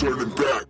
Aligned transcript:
turning 0.00 0.30
back. 0.30 0.64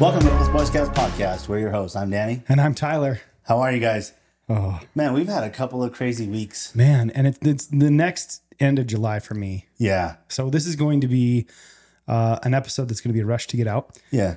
Welcome 0.00 0.20
to 0.20 0.26
the 0.28 0.50
Boy 0.52 0.64
Scouts 0.64 0.90
Podcast. 0.90 1.48
We're 1.48 1.60
your 1.60 1.70
hosts. 1.70 1.96
I'm 1.96 2.10
Danny. 2.10 2.42
And 2.48 2.60
I'm 2.60 2.74
Tyler. 2.74 3.20
How 3.44 3.60
are 3.60 3.72
you 3.72 3.80
guys? 3.80 4.12
Oh 4.48 4.78
Man, 4.94 5.14
we've 5.14 5.28
had 5.28 5.42
a 5.44 5.48
couple 5.50 5.82
of 5.82 5.92
crazy 5.92 6.28
weeks. 6.28 6.74
man, 6.74 7.10
and 7.10 7.26
it, 7.28 7.38
it's 7.40 7.66
the 7.66 7.90
next 7.90 8.42
end 8.60 8.78
of 8.78 8.86
July 8.86 9.20
for 9.20 9.34
me. 9.34 9.66
Yeah, 9.78 10.16
So 10.28 10.50
this 10.50 10.66
is 10.66 10.76
going 10.76 11.00
to 11.00 11.08
be 11.08 11.46
uh, 12.06 12.38
an 12.42 12.52
episode 12.52 12.88
that's 12.88 13.00
going 13.00 13.10
to 13.10 13.14
be 13.14 13.20
a 13.22 13.26
rush 13.26 13.46
to 13.46 13.56
get 13.56 13.66
out. 13.66 13.96
yeah. 14.10 14.36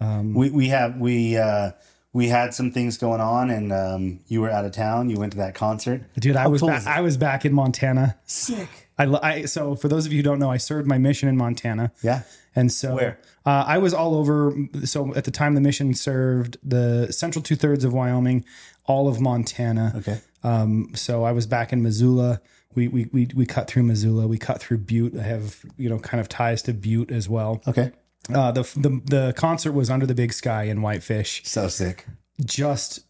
Um, 0.00 0.32
We 0.34 0.50
we 0.50 0.68
have 0.68 0.96
we 0.98 1.36
uh 1.36 1.72
we 2.12 2.28
had 2.28 2.54
some 2.54 2.72
things 2.72 2.98
going 2.98 3.20
on, 3.20 3.50
and 3.50 3.72
um, 3.72 4.20
you 4.26 4.40
were 4.40 4.50
out 4.50 4.64
of 4.64 4.72
town. 4.72 5.10
You 5.10 5.18
went 5.18 5.32
to 5.32 5.38
that 5.38 5.54
concert. 5.54 6.02
Dude, 6.18 6.36
I 6.36 6.42
How 6.42 6.50
was 6.50 6.60
cool 6.60 6.70
back. 6.70 6.86
I 6.86 7.00
was 7.00 7.16
back 7.16 7.44
in 7.44 7.52
Montana. 7.52 8.16
Sick. 8.24 8.68
I, 8.98 9.18
I 9.22 9.44
so 9.44 9.74
for 9.76 9.88
those 9.88 10.06
of 10.06 10.12
you 10.12 10.18
who 10.18 10.22
don't 10.22 10.38
know, 10.38 10.50
I 10.50 10.56
served 10.56 10.86
my 10.86 10.98
mission 10.98 11.28
in 11.28 11.36
Montana. 11.36 11.92
Yeah. 12.02 12.22
And 12.54 12.72
so 12.72 12.96
Where? 12.96 13.20
Uh, 13.46 13.64
I 13.66 13.78
was 13.78 13.94
all 13.94 14.14
over. 14.14 14.54
So 14.84 15.14
at 15.14 15.24
the 15.24 15.30
time, 15.30 15.54
the 15.54 15.60
mission 15.60 15.94
served 15.94 16.58
the 16.62 17.12
central 17.12 17.42
two 17.42 17.56
thirds 17.56 17.84
of 17.84 17.92
Wyoming, 17.92 18.44
all 18.86 19.08
of 19.08 19.20
Montana. 19.20 19.94
Okay. 19.96 20.20
Um, 20.42 20.90
so 20.94 21.24
I 21.24 21.32
was 21.32 21.46
back 21.46 21.72
in 21.72 21.82
Missoula. 21.82 22.40
We, 22.74 22.88
we 22.88 23.08
we 23.12 23.28
we 23.34 23.46
cut 23.46 23.68
through 23.68 23.84
Missoula. 23.84 24.26
We 24.26 24.38
cut 24.38 24.60
through 24.60 24.78
Butte. 24.78 25.16
I 25.16 25.22
have 25.22 25.64
you 25.76 25.88
know 25.88 25.98
kind 25.98 26.20
of 26.20 26.28
ties 26.28 26.62
to 26.62 26.72
Butte 26.72 27.10
as 27.10 27.28
well. 27.28 27.62
Okay. 27.66 27.92
Uh, 28.34 28.52
the 28.52 28.62
the 28.76 29.00
the 29.04 29.34
concert 29.36 29.72
was 29.72 29.90
under 29.90 30.06
the 30.06 30.14
big 30.14 30.32
sky 30.32 30.64
in 30.64 30.82
Whitefish. 30.82 31.42
So 31.44 31.68
sick. 31.68 32.06
Just 32.44 33.00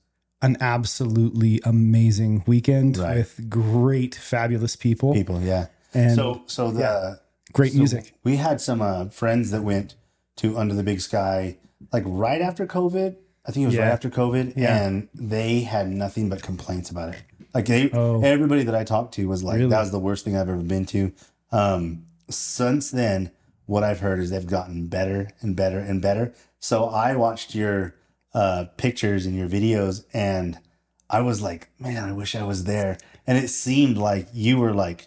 an 0.43 0.57
absolutely 0.61 1.61
amazing 1.65 2.43
weekend 2.47 2.97
Right. 2.99 3.17
with 3.19 3.49
great, 3.51 4.15
fabulous 4.15 4.75
people, 4.77 5.13
People. 5.15 5.41
Yeah. 5.41 5.67
and 5.95 6.15
so 6.15 6.43
so 6.47 6.71
the 6.71 7.21
great 7.53 7.73
so 7.73 7.79
music. 7.79 8.15
We 8.25 8.37
had 8.37 8.61
some 8.61 8.81
uh, 8.83 9.07
friends 9.11 9.51
that 9.51 9.63
went 9.63 9.95
to 10.37 10.57
Under 10.59 10.75
the 10.75 10.83
Big 10.83 11.01
Sky 11.01 11.57
like 11.93 12.05
right 12.07 12.41
after 12.41 12.67
COVID. 12.67 13.17
I 13.47 13.53
think 13.53 13.65
it 13.65 13.67
was 13.67 13.77
right 13.79 13.89
after 13.89 14.11
COVID, 14.11 14.55
Yeah. 14.57 14.83
and 14.85 15.09
they 15.15 15.61
had 15.63 15.89
nothing 15.91 16.29
but 16.29 16.43
complaints 16.43 16.91
about 16.91 17.15
it. 17.15 17.23
Like 17.55 17.67
they, 17.67 17.91
Oh. 17.91 18.23
everybody 18.23 18.63
that 18.65 18.75
I 18.75 18.85
talked 18.85 19.15
to 19.15 19.27
was 19.29 19.43
like, 19.43 19.57
Really? 19.59 19.71
"That 19.71 19.81
was 19.81 19.91
the 19.91 19.99
worst 19.99 20.25
thing 20.25 20.37
I've 20.37 20.49
ever 20.49 20.57
been 20.63 20.85
to." 20.87 21.13
Um, 21.53 22.05
since 22.29 22.91
then, 22.91 23.31
what 23.71 23.85
I've 23.85 24.01
heard 24.01 24.19
is 24.19 24.31
they've 24.31 24.45
gotten 24.45 24.89
better 24.89 25.31
and 25.41 25.55
better 25.55 25.79
and 25.79 26.03
better. 26.03 26.35
So 26.59 26.87
I 26.87 27.15
watched 27.15 27.55
your 27.55 27.95
uh, 28.35 28.65
pictures 28.77 29.27
and 29.27 29.37
your 29.37 29.49
videos, 29.49 30.05
and 30.13 30.59
I 31.09 31.21
was 31.21 31.41
like, 31.41 31.71
"Man, 31.79 32.03
I 32.03 32.11
wish 32.11 32.35
I 32.35 32.43
was 32.43 32.65
there." 32.65 32.99
And 33.29 33.39
it 33.39 33.47
seemed 33.47 33.97
like 33.97 34.27
you 34.33 34.59
were 34.59 34.75
like 34.75 35.07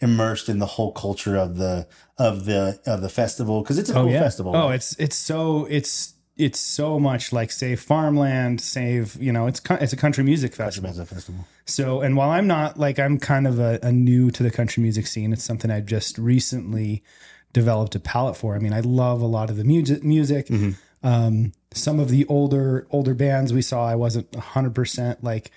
immersed 0.00 0.48
in 0.48 0.58
the 0.58 0.66
whole 0.66 0.90
culture 0.90 1.36
of 1.36 1.58
the 1.58 1.86
of 2.18 2.44
the 2.44 2.80
of 2.86 3.02
the 3.02 3.08
festival 3.08 3.62
because 3.62 3.78
it's 3.78 3.90
a 3.90 3.94
cool 3.94 4.10
festival. 4.10 4.56
Oh, 4.56 4.66
right? 4.66 4.74
it's 4.74 4.96
it's 4.98 5.16
so 5.16 5.66
it's 5.66 6.14
it's 6.36 6.58
so 6.58 6.98
much 6.98 7.32
like 7.32 7.52
save 7.52 7.80
farmland, 7.80 8.60
save 8.60 9.14
you 9.22 9.32
know 9.32 9.46
it's 9.46 9.60
it's 9.70 9.92
a 9.92 9.96
country 9.96 10.24
music 10.24 10.56
festival. 10.56 10.90
It's 10.90 10.98
a 10.98 11.06
festival. 11.06 11.46
So 11.66 12.00
and 12.00 12.16
while 12.16 12.30
I'm 12.30 12.48
not 12.48 12.80
like 12.80 12.98
I'm 12.98 13.20
kind 13.20 13.46
of 13.46 13.60
a, 13.60 13.78
a 13.80 13.92
new 13.92 14.32
to 14.32 14.42
the 14.42 14.50
country 14.50 14.82
music 14.82 15.06
scene, 15.06 15.32
it's 15.32 15.44
something 15.44 15.70
I've 15.70 15.86
just 15.86 16.18
recently 16.18 17.04
developed 17.52 17.94
a 17.94 18.00
palate 18.00 18.36
for. 18.36 18.54
I 18.54 18.58
mean, 18.58 18.72
I 18.72 18.80
love 18.80 19.20
a 19.22 19.26
lot 19.26 19.50
of 19.50 19.56
the 19.56 19.64
music. 19.64 20.02
Music. 20.02 20.46
Mm-hmm. 20.46 20.70
Um, 21.06 21.52
some 21.74 21.98
of 21.98 22.08
the 22.10 22.24
older 22.26 22.86
older 22.90 23.14
bands 23.14 23.52
we 23.52 23.62
saw, 23.62 23.84
I 23.86 23.94
wasn't 23.96 24.32
100 24.32 24.74
percent 24.74 25.24
like 25.24 25.50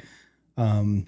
um, 0.58 1.08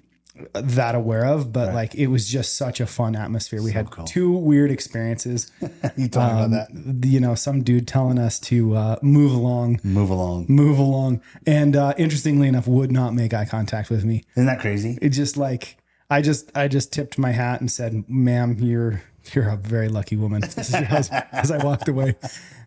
that 0.52 0.94
aware 0.94 1.24
of, 1.26 1.52
but 1.52 1.74
like 1.74 1.94
it 1.96 2.06
was 2.06 2.28
just 2.28 2.54
such 2.56 2.78
a 2.80 2.86
fun 2.86 3.16
atmosphere. 3.16 3.60
We 3.62 3.72
had 3.72 3.90
cool. 3.90 4.04
two 4.04 4.30
weird 4.32 4.70
experiences. 4.70 5.50
You 5.96 6.08
talking 6.08 6.38
Um, 6.44 6.52
about 6.52 6.68
that? 6.72 7.08
You 7.08 7.18
know, 7.18 7.34
some 7.34 7.62
dude 7.64 7.88
telling 7.88 8.18
us 8.20 8.38
to 8.40 8.76
uh, 8.76 8.96
move 9.02 9.32
along, 9.32 9.80
Move 9.82 10.10
along. 10.10 10.46
move 10.48 10.78
along, 10.78 11.20
and 11.46 11.74
uh, 11.74 11.94
interestingly 11.98 12.46
enough, 12.46 12.68
would 12.68 12.92
not 12.92 13.14
make 13.14 13.34
eye 13.34 13.46
contact 13.46 13.90
with 13.90 14.04
me. 14.04 14.22
Isn't 14.36 14.46
that 14.46 14.60
crazy? 14.60 14.96
It 15.02 15.08
just 15.10 15.36
like 15.36 15.78
I 16.08 16.22
just 16.22 16.52
I 16.56 16.68
just 16.68 16.92
tipped 16.92 17.18
my 17.18 17.32
hat 17.32 17.60
and 17.60 17.68
said, 17.70 18.04
"Ma'am, 18.08 18.56
you're 18.60 19.02
you're 19.34 19.48
a 19.48 19.56
very 19.56 19.88
lucky 19.88 20.16
woman." 20.16 20.42
as, 20.56 21.10
as 21.32 21.50
I 21.50 21.62
walked 21.64 21.88
away, 21.88 22.16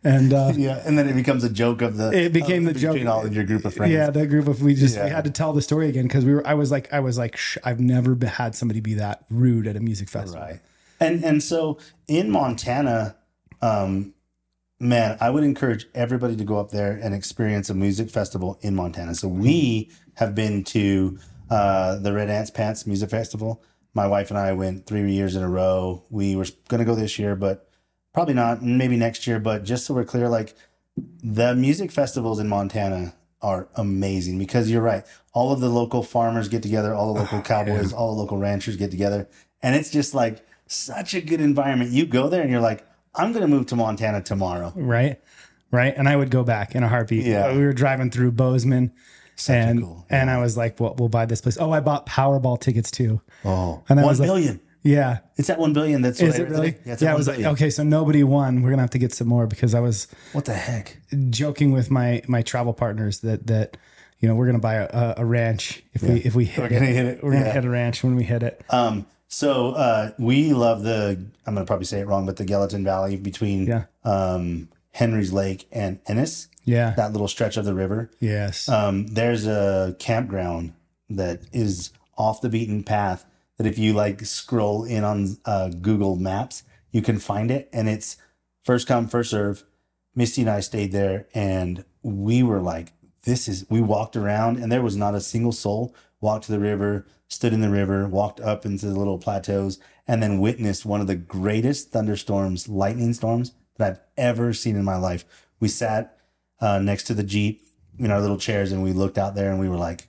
and 0.04 0.34
uh, 0.34 0.54
Yeah, 0.56 0.82
and 0.86 0.98
then 0.98 1.08
it 1.08 1.14
becomes 1.16 1.44
a 1.44 1.50
joke 1.50 1.82
of 1.82 1.98
the. 1.98 2.12
It 2.12 2.34
became 2.34 2.68
of- 2.68 2.74
the 2.74 2.80
joke. 2.80 2.94
between 2.94 3.08
all 3.08 3.26
of 3.26 3.34
your 3.36 3.44
group 3.44 3.66
of 3.66 3.74
friends. 3.74 3.94
yeah, 3.94 4.10
that 4.10 4.28
group 4.28 4.48
of 4.48 4.62
we 4.62 4.76
just 4.76 5.02
we 5.02 5.10
had 5.10 5.24
to 5.26 5.32
tell 5.32 5.54
the 5.54 5.62
story 5.62 5.90
again 5.90 6.04
because 6.04 6.26
we 6.26 6.34
were. 6.34 6.46
I 6.48 6.54
was 6.54 6.72
like 6.72 6.92
I 6.94 7.00
was 7.00 7.18
like 7.18 7.38
I've 7.64 7.80
never 7.80 8.18
had 8.26 8.56
somebody 8.56 8.80
be 8.80 8.94
that 8.96 9.26
rude 9.30 9.68
at 9.68 9.76
a 9.76 9.80
music 9.80 10.10
festival. 10.10 10.42
Right. 10.46 10.60
And 11.00 11.24
and 11.24 11.42
so 11.42 11.80
in 12.08 12.30
Montana, 12.30 13.16
um, 13.62 14.14
man, 14.80 15.18
I 15.20 15.30
would 15.30 15.44
encourage 15.44 15.88
everybody 15.96 16.36
to 16.36 16.44
go 16.44 16.60
up 16.60 16.72
there 16.72 16.92
and 17.02 17.14
experience 17.16 17.70
a 17.70 17.74
music 17.74 18.10
festival 18.10 18.60
in 18.62 18.76
Montana. 18.76 19.16
So 19.16 19.28
we 19.28 19.90
have 20.16 20.36
been 20.36 20.64
to 20.66 21.18
uh, 21.50 21.98
the 21.98 22.14
Red 22.14 22.30
Ants 22.30 22.52
Pants 22.52 22.86
Music 22.86 23.10
Festival. 23.10 23.64
My 23.94 24.08
wife 24.08 24.30
and 24.30 24.38
I 24.40 24.54
went 24.54 24.86
three 24.86 25.12
years 25.12 25.36
in 25.36 25.44
a 25.44 25.50
row. 25.50 26.04
We 26.10 26.36
were 26.36 26.46
going 26.70 26.80
to 26.80 26.86
go 26.86 26.96
this 26.96 27.20
year, 27.20 27.36
but 27.36 27.70
probably 28.14 28.34
not. 28.34 28.62
Maybe 28.64 28.96
next 28.96 29.28
year. 29.28 29.40
But 29.40 29.64
just 29.64 29.86
so 29.86 29.94
we're 29.94 30.06
clear, 30.06 30.30
like 30.30 30.56
the 31.24 31.56
music 31.56 31.92
festivals 31.92 32.40
in 32.40 32.48
Montana 32.48 33.14
are 33.42 33.68
amazing 33.76 34.38
because 34.38 34.70
you're 34.70 34.82
right. 34.82 35.06
All 35.34 35.52
of 35.52 35.60
the 35.62 35.70
local 35.70 36.04
farmers 36.04 36.48
get 36.48 36.62
together, 36.64 36.94
all 36.94 37.14
the 37.14 37.20
local 37.22 37.42
cowboys, 37.54 37.92
all 37.92 38.16
the 38.16 38.22
local 38.22 38.38
ranchers 38.38 38.78
get 38.78 38.92
together, 38.92 39.28
and 39.62 39.76
it's 39.76 39.90
just 39.90 40.14
like 40.14 40.46
such 40.68 41.14
a 41.14 41.22
good 41.22 41.42
environment. 41.42 41.92
You 41.92 42.06
go 42.06 42.30
there 42.30 42.42
and 42.42 42.52
you're 42.52 42.62
like, 42.62 42.86
I'm 43.16 43.32
going 43.34 43.42
to 43.42 43.48
move 43.48 43.66
to 43.68 43.76
Montana 43.76 44.22
tomorrow. 44.22 44.72
right 44.76 45.20
right 45.74 45.94
and 45.96 46.08
i 46.10 46.16
would 46.18 46.30
go 46.30 46.44
back 46.44 46.76
in 46.76 46.84
a 46.84 46.88
heartbeat 46.90 47.26
Yeah. 47.26 47.54
we 47.56 47.62
were 47.64 47.72
driving 47.74 48.12
through 48.12 48.32
bozeman 48.34 48.92
and 49.50 49.82
cool- 49.82 50.06
and 50.10 50.30
i 50.30 50.38
was 50.40 50.56
like 50.58 50.80
well, 50.80 50.96
we'll 50.98 51.10
buy 51.10 51.26
this 51.26 51.42
place 51.42 51.58
oh 51.60 51.72
i 51.72 51.80
bought 51.80 52.06
powerball 52.06 52.60
tickets 52.60 52.92
too 52.92 53.22
Oh, 53.46 53.84
And 53.90 54.00
I 54.00 54.04
one 54.04 54.12
was 54.12 54.20
like- 54.20 54.28
billion. 54.28 54.60
yeah 54.84 55.20
It's 55.38 55.50
at 55.50 55.58
one 55.60 55.74
billion. 55.74 56.02
That's 56.02 56.22
is 56.22 56.34
what 56.38 56.42
it 56.42 56.50
really. 56.50 56.76
Yeah, 56.86 56.98
yeah 57.00 57.12
i 57.14 57.16
was 57.16 57.28
like 57.28 57.40
okay 57.40 57.70
so 57.70 57.84
nobody 57.84 58.24
won 58.24 58.62
we're 58.62 58.70
gonna 58.72 58.82
have 58.84 58.92
to 58.92 59.00
get 59.00 59.14
some 59.14 59.28
more 59.28 59.48
because 59.48 59.74
i 59.76 59.80
was 59.80 60.08
What 60.34 60.46
the 60.46 60.54
heck? 60.54 60.98
joking 61.30 61.72
with 61.72 61.90
my 61.92 62.22
my 62.28 62.42
travel 62.42 62.74
partners 62.74 63.20
that 63.22 63.48
that 63.48 63.78
you 64.20 64.28
know 64.28 64.36
we're 64.36 64.46
gonna 64.46 64.60
buy 64.60 64.76
a, 64.76 65.14
a 65.18 65.26
ranch 65.26 65.84
if 65.94 66.04
we 66.04 66.20
if 66.22 66.36
we 66.36 66.46
hit 66.46 66.60
We're 66.60 66.66
it. 66.68 66.74
gonna 66.74 66.86
hit 66.86 67.06
it. 67.06 67.24
we're 67.24 67.32
gonna 67.34 67.52
hit 67.52 67.66
a 67.66 67.70
ranch 67.70 68.04
when 68.04 68.16
we 68.16 68.24
hit 68.24 68.44
it 68.44 68.64
Um, 68.70 69.06
so 69.28 69.72
uh, 69.72 70.12
we 70.20 70.52
love 70.52 70.84
the. 70.84 71.26
I'm 71.48 71.56
to 71.56 71.64
probably 71.64 71.86
say 71.86 72.02
it 72.02 72.06
wrong, 72.08 72.26
but 72.26 72.36
the 72.36 72.44
Gallatin 72.44 72.84
Valley 72.84 73.16
between 73.16 73.66
Yeah. 73.66 73.84
um, 74.04 74.68
Henry's 74.92 75.32
Lake 75.32 75.68
and 75.72 76.02
Ennis. 76.06 76.50
Yeah 76.64 76.94
That 76.96 77.12
little 77.12 77.28
stretch 77.28 77.58
of 77.58 77.66
the 77.66 77.74
river. 77.74 78.10
yes 78.20 78.68
Um, 78.70 79.08
there's 79.08 79.46
a 79.48 79.96
campground 80.00 80.74
that 81.10 81.42
is 81.52 81.92
off 82.18 82.42
the 82.42 82.50
beaten 82.50 82.84
path. 82.84 83.26
That 83.58 83.68
if 83.68 83.78
you 83.78 83.94
like 83.94 84.26
scroll 84.26 84.84
in 84.86 85.04
on 85.04 85.38
uh, 85.46 85.70
Google 85.70 86.16
Maps, 86.16 86.64
you 86.92 87.02
can 87.02 87.20
find 87.20 87.52
it, 87.52 87.70
and 87.72 87.88
it's 87.88 88.18
first 88.64 88.88
come 88.88 89.08
first 89.08 89.30
serve. 89.32 89.64
Misty 90.16 90.42
and 90.42 90.50
I 90.50 90.62
stayed 90.62 90.92
there, 90.92 91.28
and 91.34 91.84
we 92.02 92.42
were 92.44 92.60
like, 92.60 92.94
"This 93.24 93.48
is." 93.48 93.66
We 93.70 93.82
walked 93.82 94.16
around, 94.16 94.58
and 94.58 94.72
there 94.72 94.82
was 94.82 94.98
not 94.98 95.16
a 95.16 95.22
single 95.22 95.52
soul. 95.52 95.94
Walked 96.20 96.46
to 96.46 96.52
the 96.52 96.60
river, 96.60 97.06
stood 97.28 97.54
in 97.54 97.62
the 97.62 97.70
river, 97.70 98.08
walked 98.08 98.40
up 98.40 98.66
into 98.66 98.88
the 98.88 98.98
little 98.98 99.18
plateaus, 99.20 99.80
and 100.08 100.22
then 100.24 100.40
witnessed 100.40 100.86
one 100.86 101.02
of 101.02 101.08
the 101.08 101.16
greatest 101.16 101.92
thunderstorms, 101.92 102.68
lightning 102.68 103.14
storms 103.14 103.54
that 103.78 103.92
I've 103.92 104.02
ever 104.18 104.54
seen 104.54 104.76
in 104.76 104.84
my 104.84 104.98
life. 104.98 105.24
We 105.60 105.68
sat 105.68 106.18
uh, 106.62 106.80
next 106.80 107.04
to 107.06 107.14
the 107.14 107.24
jeep 107.24 107.64
in 108.00 108.12
our 108.12 108.22
little 108.22 108.38
chairs, 108.38 108.72
and 108.72 108.82
we 108.84 108.94
looked 108.94 109.18
out 109.18 109.36
there, 109.36 109.50
and 109.52 109.60
we 109.60 109.68
were 109.68 109.78
like, 109.78 110.08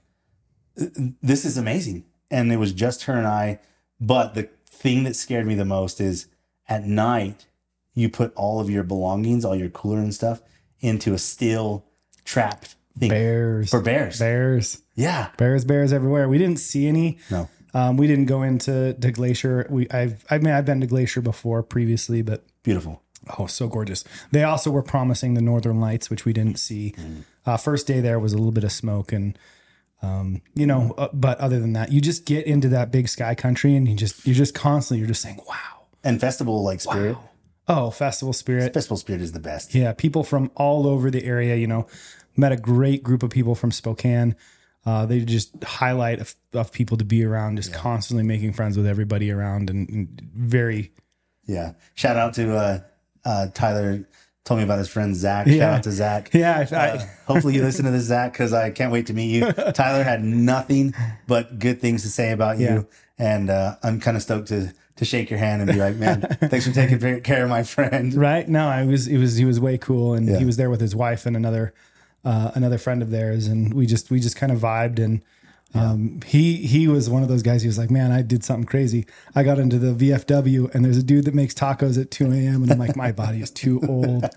"This 1.22 1.44
is 1.44 1.56
amazing." 1.56 2.04
And 2.30 2.52
it 2.52 2.56
was 2.56 2.72
just 2.72 3.04
her 3.04 3.14
and 3.14 3.26
I. 3.26 3.58
But 4.00 4.34
the 4.34 4.48
thing 4.66 5.04
that 5.04 5.14
scared 5.16 5.46
me 5.46 5.54
the 5.54 5.64
most 5.64 6.00
is 6.00 6.26
at 6.68 6.84
night 6.84 7.46
you 7.94 8.08
put 8.08 8.32
all 8.34 8.58
of 8.60 8.70
your 8.70 8.82
belongings, 8.82 9.44
all 9.44 9.54
your 9.54 9.68
cooler 9.68 9.98
and 9.98 10.14
stuff, 10.14 10.40
into 10.80 11.12
a 11.12 11.18
steel 11.18 11.84
trapped 12.24 12.76
thing 12.98 13.08
bears 13.10 13.70
for 13.70 13.80
bears. 13.80 14.18
bears 14.18 14.82
Yeah. 14.94 15.28
bears 15.38 15.64
bears 15.64 15.92
everywhere 15.94 16.28
we 16.28 16.36
didn't 16.38 16.58
see 16.58 16.86
any 16.86 17.18
No. 17.30 17.48
um, 17.74 17.96
we 17.96 18.06
didn't 18.06 18.26
go 18.26 18.42
into 18.42 18.92
to 19.00 19.10
glacier 19.10 19.66
we 19.70 19.88
i've 19.90 20.24
i 20.30 20.36
mean 20.38 20.52
i've 20.52 20.66
been 20.66 20.80
to 20.82 20.86
glacier 20.86 21.20
before 21.22 21.62
previously 21.62 22.20
but 22.22 22.44
Beautiful. 22.62 23.02
Oh, 23.38 23.46
so 23.46 23.68
gorgeous. 23.68 24.04
They 24.30 24.42
also 24.42 24.70
were 24.70 24.82
promising 24.82 25.34
the 25.34 25.40
northern 25.42 25.80
lights, 25.80 26.10
which 26.10 26.24
we 26.24 26.32
didn't 26.32 26.58
see. 26.58 26.94
Uh, 27.46 27.56
first 27.56 27.86
day 27.86 28.00
there 28.00 28.18
was 28.18 28.32
a 28.32 28.36
little 28.36 28.52
bit 28.52 28.64
of 28.64 28.72
smoke 28.72 29.12
and 29.12 29.38
um, 30.02 30.42
you 30.54 30.66
know, 30.66 30.94
uh, 30.98 31.08
but 31.12 31.38
other 31.38 31.60
than 31.60 31.74
that, 31.74 31.92
you 31.92 32.00
just 32.00 32.24
get 32.26 32.44
into 32.46 32.68
that 32.70 32.90
big 32.90 33.08
sky 33.08 33.36
country 33.36 33.76
and 33.76 33.86
you 33.88 33.94
just 33.94 34.26
you're 34.26 34.34
just 34.34 34.52
constantly 34.52 34.98
you're 34.98 35.06
just 35.06 35.22
saying, 35.22 35.38
"Wow." 35.48 35.86
And 36.02 36.20
festival 36.20 36.64
like 36.64 36.80
spirit. 36.80 37.16
Oh, 37.68 37.90
festival 37.90 38.32
spirit. 38.32 38.74
Festival 38.74 38.96
spirit 38.96 39.22
is 39.22 39.30
the 39.30 39.38
best. 39.38 39.72
Yeah, 39.74 39.92
people 39.92 40.24
from 40.24 40.50
all 40.56 40.88
over 40.88 41.08
the 41.08 41.24
area, 41.24 41.54
you 41.54 41.68
know, 41.68 41.86
met 42.36 42.50
a 42.50 42.56
great 42.56 43.04
group 43.04 43.22
of 43.22 43.30
people 43.30 43.54
from 43.54 43.70
Spokane. 43.70 44.34
Uh, 44.84 45.06
they 45.06 45.20
just 45.20 45.62
highlight 45.62 46.18
of, 46.18 46.34
of 46.52 46.72
people 46.72 46.96
to 46.96 47.04
be 47.04 47.22
around, 47.24 47.54
just 47.54 47.72
constantly 47.72 48.24
making 48.24 48.52
friends 48.52 48.76
with 48.76 48.84
everybody 48.84 49.30
around, 49.30 49.70
and, 49.70 49.88
and 49.88 50.20
very 50.34 50.90
Yeah. 51.46 51.74
Shout 51.94 52.16
out 52.16 52.34
to 52.34 52.56
uh, 52.56 52.80
uh, 53.24 53.48
Tyler. 53.54 54.06
Told 54.44 54.58
me 54.58 54.64
about 54.64 54.78
his 54.80 54.88
friend 54.88 55.14
Zach. 55.14 55.46
Yeah. 55.46 55.58
Shout 55.58 55.74
out 55.74 55.82
to 55.84 55.92
Zach. 55.92 56.30
yeah. 56.34 56.66
I, 56.72 56.74
Uh, 56.74 57.06
hopefully 57.26 57.54
you 57.54 57.62
listen 57.62 57.84
to 57.84 57.92
this, 57.92 58.02
Zach, 58.06 58.32
because 58.32 58.52
I 58.52 58.70
can't 58.70 58.90
wait 58.90 59.06
to 59.06 59.14
meet 59.14 59.30
you. 59.30 59.52
Tyler 59.72 60.02
had 60.02 60.24
nothing 60.24 60.94
but 61.28 61.60
good 61.60 61.80
things 61.80 62.02
to 62.02 62.08
say 62.08 62.32
about 62.32 62.58
you, 62.58 62.66
Yeah. 62.66 62.82
and 63.24 63.48
uh, 63.50 63.76
I'm 63.84 64.00
kind 64.00 64.16
of 64.16 64.22
stoked 64.24 64.48
to 64.48 64.72
to 64.96 65.04
shake 65.04 65.30
your 65.30 65.38
hand 65.38 65.62
and 65.62 65.70
be 65.70 65.78
like, 65.78 65.94
man, 65.96 66.22
thanks 66.50 66.66
for 66.66 66.72
taking 66.74 66.98
care 67.22 67.44
of 67.44 67.50
my 67.50 67.62
friend. 67.62 68.12
right? 68.14 68.48
No, 68.48 68.66
I 68.66 68.82
was. 68.84 69.06
It 69.06 69.18
was. 69.18 69.36
He 69.36 69.44
was 69.44 69.60
way 69.60 69.78
cool, 69.78 70.14
and 70.14 70.26
Yeah. 70.28 70.38
he 70.38 70.44
was 70.44 70.56
there 70.56 70.70
with 70.70 70.80
his 70.80 70.96
wife 70.96 71.24
and 71.24 71.36
another 71.36 71.72
uh, 72.24 72.50
another 72.56 72.78
friend 72.78 73.00
of 73.00 73.10
theirs, 73.10 73.46
and 73.46 73.72
we 73.72 73.86
just 73.86 74.10
we 74.10 74.18
just 74.18 74.34
kind 74.34 74.50
of 74.50 74.58
vibed 74.58 74.98
and. 74.98 75.22
Um, 75.74 76.20
he 76.26 76.56
he 76.56 76.86
was 76.88 77.08
one 77.08 77.22
of 77.22 77.28
those 77.28 77.42
guys. 77.42 77.62
He 77.62 77.68
was 77.68 77.78
like, 77.78 77.90
"Man, 77.90 78.12
I 78.12 78.22
did 78.22 78.44
something 78.44 78.64
crazy. 78.66 79.06
I 79.34 79.42
got 79.42 79.58
into 79.58 79.78
the 79.78 79.92
VFW, 79.94 80.74
and 80.74 80.84
there's 80.84 80.98
a 80.98 81.02
dude 81.02 81.24
that 81.24 81.34
makes 81.34 81.54
tacos 81.54 82.00
at 82.00 82.10
2 82.10 82.26
a.m. 82.32 82.62
And 82.62 82.72
I'm 82.72 82.78
like, 82.78 82.96
my 82.96 83.10
body 83.12 83.40
is 83.40 83.50
too 83.50 83.80
old, 83.88 84.28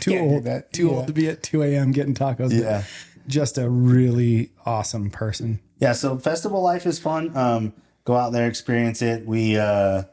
too 0.00 0.16
old, 0.18 0.44
that. 0.44 0.72
too 0.72 0.86
Yeah. 0.88 0.92
old 0.94 1.06
to 1.08 1.12
be 1.12 1.28
at 1.28 1.42
2 1.42 1.62
a.m. 1.62 1.92
getting 1.92 2.14
tacos. 2.14 2.48
But 2.50 2.52
Yeah. 2.52 2.82
just 3.28 3.58
a 3.58 3.68
really 3.68 4.50
awesome 4.64 5.10
person. 5.10 5.60
Yeah, 5.78 5.92
so 5.92 6.18
festival 6.18 6.62
life 6.62 6.86
is 6.86 6.98
fun. 6.98 7.36
Um, 7.36 7.74
go 8.04 8.16
out 8.16 8.30
there, 8.32 8.46
experience 8.48 9.02
it. 9.02 9.26
We 9.26 9.58
uh, 9.58 10.04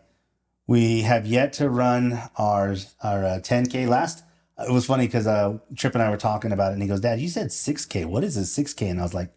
we 0.68 1.02
have 1.04 1.26
yet 1.26 1.54
to 1.54 1.70
run 1.70 2.20
our 2.38 2.76
our 3.02 3.24
uh, 3.26 3.40
10k 3.40 3.88
last. 3.88 4.24
It 4.60 4.72
was 4.72 4.86
funny 4.86 5.08
because 5.08 5.26
uh, 5.26 5.58
Trip 5.76 5.94
and 5.96 6.04
I 6.04 6.10
were 6.10 6.18
talking 6.18 6.52
about 6.52 6.72
it, 6.72 6.74
and 6.74 6.82
he 6.82 6.88
goes, 6.88 7.00
"Dad, 7.00 7.20
you 7.20 7.30
said 7.30 7.48
6k. 7.48 8.06
What 8.06 8.24
is 8.24 8.36
a 8.38 8.42
6k?" 8.42 8.90
And 8.92 9.00
I 9.00 9.04
was 9.04 9.14
like, 9.14 9.30
"I 9.30 9.32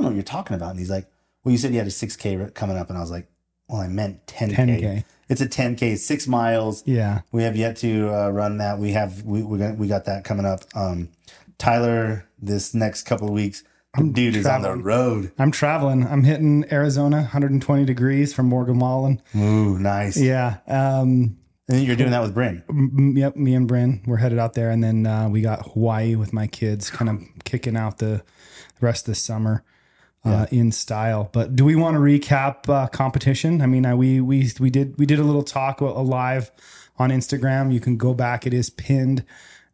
don't 0.00 0.04
know 0.04 0.08
what 0.08 0.14
you're 0.16 0.22
talking 0.24 0.56
about." 0.56 0.70
And 0.70 0.78
he's 0.78 0.90
like, 0.90 1.06
"Well, 1.44 1.52
you 1.52 1.58
said 1.58 1.72
you 1.72 1.78
had 1.78 1.86
a 1.86 1.90
6k 1.90 2.54
coming 2.54 2.76
up," 2.76 2.88
and 2.88 2.98
I 2.98 3.00
was 3.00 3.10
like, 3.10 3.28
"Well, 3.68 3.80
I 3.80 3.88
meant 3.88 4.26
10k. 4.26 4.54
10K. 4.56 5.04
It's 5.28 5.40
a 5.40 5.46
10k, 5.46 5.96
six 5.96 6.26
miles. 6.26 6.82
Yeah, 6.86 7.20
We 7.30 7.44
have 7.44 7.54
yet 7.54 7.76
to 7.78 8.08
uh, 8.12 8.30
run 8.30 8.58
that. 8.58 8.78
We 8.80 8.90
have 8.92 9.22
we 9.22 9.42
we 9.42 9.58
got, 9.58 9.76
we 9.76 9.86
got 9.86 10.04
that 10.06 10.24
coming 10.24 10.44
up. 10.44 10.60
Um, 10.74 11.08
Tyler, 11.58 12.26
this 12.40 12.74
next 12.74 13.02
couple 13.04 13.28
of 13.28 13.34
weeks, 13.34 13.62
the 13.96 14.04
dude 14.04 14.36
is 14.36 14.46
on 14.46 14.62
the 14.62 14.74
road. 14.76 15.30
I'm 15.38 15.50
traveling. 15.50 16.06
I'm 16.06 16.24
hitting 16.24 16.64
Arizona, 16.72 17.18
120 17.18 17.84
degrees 17.84 18.32
from 18.34 18.46
Morgan 18.46 18.78
Wallen. 18.78 19.20
Ooh, 19.36 19.78
nice. 19.78 20.16
Yeah. 20.16 20.58
Um, 20.66 21.36
And 21.68 21.84
you're 21.84 21.96
doing 21.96 22.10
that 22.10 22.22
with 22.22 22.34
Bryn. 22.34 22.64
m- 22.68 23.14
yep. 23.16 23.36
Me 23.36 23.54
and 23.54 23.68
Bryn, 23.68 24.02
we're 24.06 24.16
headed 24.16 24.38
out 24.38 24.54
there, 24.54 24.70
and 24.70 24.82
then 24.82 25.06
uh, 25.06 25.28
we 25.28 25.42
got 25.42 25.70
Hawaii 25.72 26.14
with 26.16 26.32
my 26.32 26.46
kids, 26.48 26.90
kind 26.90 27.08
of 27.08 27.22
kicking 27.44 27.76
out 27.76 27.98
the 27.98 28.22
rest 28.80 29.06
of 29.06 29.12
the 29.12 29.20
summer. 29.20 29.62
Uh, 30.22 30.44
in 30.50 30.70
style, 30.70 31.30
but 31.32 31.56
do 31.56 31.64
we 31.64 31.74
want 31.74 31.94
to 31.94 31.98
recap 31.98 32.68
uh, 32.68 32.86
competition? 32.88 33.62
I 33.62 33.66
mean, 33.66 33.86
I, 33.86 33.94
we 33.94 34.20
we 34.20 34.50
we 34.60 34.68
did 34.68 34.98
we 34.98 35.06
did 35.06 35.18
a 35.18 35.22
little 35.24 35.42
talk 35.42 35.80
a 35.80 35.86
live 35.86 36.50
on 36.98 37.08
Instagram. 37.08 37.72
You 37.72 37.80
can 37.80 37.96
go 37.96 38.12
back; 38.12 38.46
it 38.46 38.52
is 38.52 38.68
pinned 38.68 39.24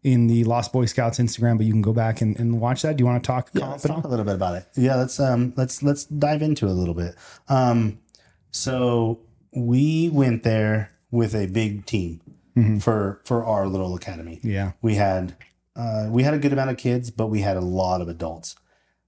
in 0.04 0.28
the 0.28 0.44
Lost 0.44 0.72
Boy 0.72 0.86
Scouts 0.86 1.18
Instagram, 1.18 1.56
but 1.56 1.66
you 1.66 1.72
can 1.72 1.82
go 1.82 1.92
back 1.92 2.20
and, 2.20 2.38
and 2.38 2.60
watch 2.60 2.82
that. 2.82 2.96
Do 2.96 3.02
you 3.02 3.06
want 3.06 3.24
to 3.24 3.26
talk? 3.26 3.50
Let's 3.54 3.82
talk 3.82 4.04
a 4.04 4.08
little 4.08 4.24
bit 4.24 4.36
about 4.36 4.54
it. 4.54 4.68
Yeah, 4.76 4.94
let's 4.94 5.18
um 5.18 5.52
let's 5.56 5.82
let's 5.82 6.04
dive 6.04 6.42
into 6.42 6.66
it 6.66 6.70
a 6.70 6.74
little 6.74 6.94
bit. 6.94 7.16
Um, 7.48 7.98
so 8.52 9.18
we 9.50 10.10
went 10.10 10.44
there 10.44 10.92
with 11.10 11.34
a 11.34 11.46
big 11.46 11.86
team 11.86 12.20
for 12.80 13.20
for 13.24 13.44
our 13.44 13.66
little 13.66 13.96
academy. 13.96 14.38
Yeah, 14.44 14.72
We 14.80 14.94
had 14.94 15.36
uh, 15.74 16.06
we 16.08 16.22
had 16.22 16.34
a 16.34 16.38
good 16.38 16.52
amount 16.52 16.70
of 16.70 16.76
kids, 16.78 17.10
but 17.10 17.26
we 17.26 17.40
had 17.40 17.56
a 17.56 17.60
lot 17.60 18.00
of 18.00 18.08
adults. 18.08 18.54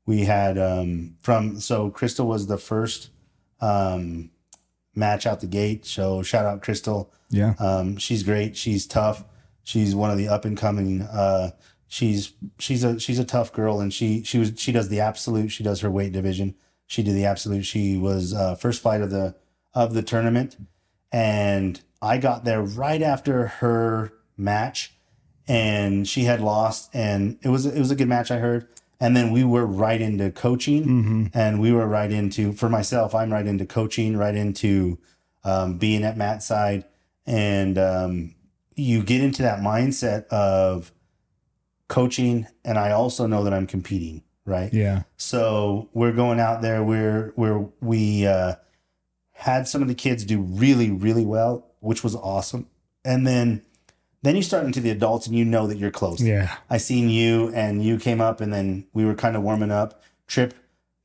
We 0.08 0.24
had 0.24 0.56
um, 0.56 1.16
from 1.20 1.60
so 1.60 1.90
Crystal 1.90 2.26
was 2.26 2.46
the 2.46 2.56
first 2.56 3.10
um, 3.60 4.30
match 4.94 5.26
out 5.26 5.40
the 5.42 5.46
gate. 5.46 5.84
So 5.84 6.22
shout 6.22 6.46
out 6.46 6.62
Crystal. 6.62 7.12
yeah, 7.28 7.52
Um, 7.58 7.98
she's 7.98 8.22
great. 8.22 8.56
She's 8.56 8.86
tough. 8.86 9.22
She's 9.64 9.94
one 9.94 10.10
of 10.10 10.16
the 10.16 10.26
up 10.26 10.46
and 10.46 10.56
coming. 10.56 11.02
Uh, 11.02 11.50
she's 11.88 12.32
she's 12.58 12.84
a 12.84 12.98
she's 12.98 13.18
a 13.18 13.24
tough 13.24 13.52
girl, 13.52 13.80
and 13.80 13.92
she 13.92 14.22
she 14.22 14.38
was 14.38 14.54
she 14.56 14.72
does 14.72 14.88
the 14.88 14.98
absolute. 14.98 15.50
She 15.50 15.62
does 15.62 15.80
her 15.82 15.90
weight 15.90 16.12
division. 16.12 16.54
She 16.86 17.02
did 17.02 17.14
the 17.14 17.26
absolute. 17.26 17.66
She 17.66 17.98
was 17.98 18.32
uh, 18.32 18.54
first 18.54 18.80
fight 18.80 19.02
of 19.02 19.10
the 19.10 19.34
of 19.74 19.92
the 19.92 20.02
tournament, 20.02 20.56
and 21.12 21.82
I 22.00 22.16
got 22.16 22.44
there 22.46 22.62
right 22.62 23.02
after 23.02 23.48
her 23.60 24.14
match, 24.38 24.94
and 25.46 26.08
she 26.08 26.24
had 26.24 26.40
lost, 26.40 26.88
and 26.94 27.36
it 27.42 27.50
was 27.50 27.66
it 27.66 27.78
was 27.78 27.90
a 27.90 27.94
good 27.94 28.08
match. 28.08 28.30
I 28.30 28.38
heard. 28.38 28.68
And 29.00 29.16
then 29.16 29.30
we 29.30 29.44
were 29.44 29.64
right 29.64 30.00
into 30.00 30.30
coaching, 30.32 30.82
and 31.32 31.60
we 31.60 31.72
were 31.72 31.86
right 31.86 32.10
into 32.10 32.52
for 32.52 32.68
myself. 32.68 33.14
I'm 33.14 33.32
right 33.32 33.46
into 33.46 33.64
coaching, 33.64 34.16
right 34.16 34.34
into 34.34 34.98
um, 35.44 35.78
being 35.78 36.02
at 36.02 36.16
Matt's 36.16 36.46
side, 36.46 36.84
and 37.24 37.78
um, 37.78 38.34
you 38.74 39.02
get 39.02 39.22
into 39.22 39.42
that 39.42 39.60
mindset 39.60 40.26
of 40.28 40.92
coaching 41.88 42.46
and 42.66 42.78
i 42.78 42.90
also 42.90 43.26
know 43.26 43.42
that 43.42 43.54
i'm 43.54 43.66
competing 43.66 44.22
right? 44.48 44.72
Yeah, 44.72 45.02
so 45.16 45.88
we're 45.92 46.12
going 46.12 46.40
out 46.40 46.62
there. 46.62 46.82
We're 46.82 47.32
we're 47.36 47.68
we 47.80 48.26
uh 48.26 48.54
had 49.32 49.68
some 49.68 49.82
of 49.82 49.88
the 49.88 49.94
kids 49.94 50.24
do 50.24 50.40
really 50.40 50.90
really 50.90 51.24
well 51.24 51.66
which 51.80 52.02
was 52.02 52.16
awesome. 52.16 52.66
And 53.04 53.24
then 53.24 53.62
then 54.22 54.36
you 54.36 54.42
start 54.42 54.64
into 54.64 54.80
the 54.80 54.90
adults 54.90 55.26
and 55.26 55.36
you 55.36 55.44
know 55.44 55.66
that 55.66 55.78
you're 55.78 55.90
close 55.90 56.20
yeah, 56.20 56.56
I 56.68 56.78
seen 56.78 57.08
you 57.08 57.52
and 57.54 57.84
you 57.84 57.98
came 57.98 58.20
up 58.20 58.40
and 58.40 58.52
then 58.52 58.86
we 58.92 59.04
were 59.04 59.14
kind 59.14 59.36
of 59.36 59.42
warming 59.42 59.70
up. 59.70 60.02
Trip, 60.26 60.54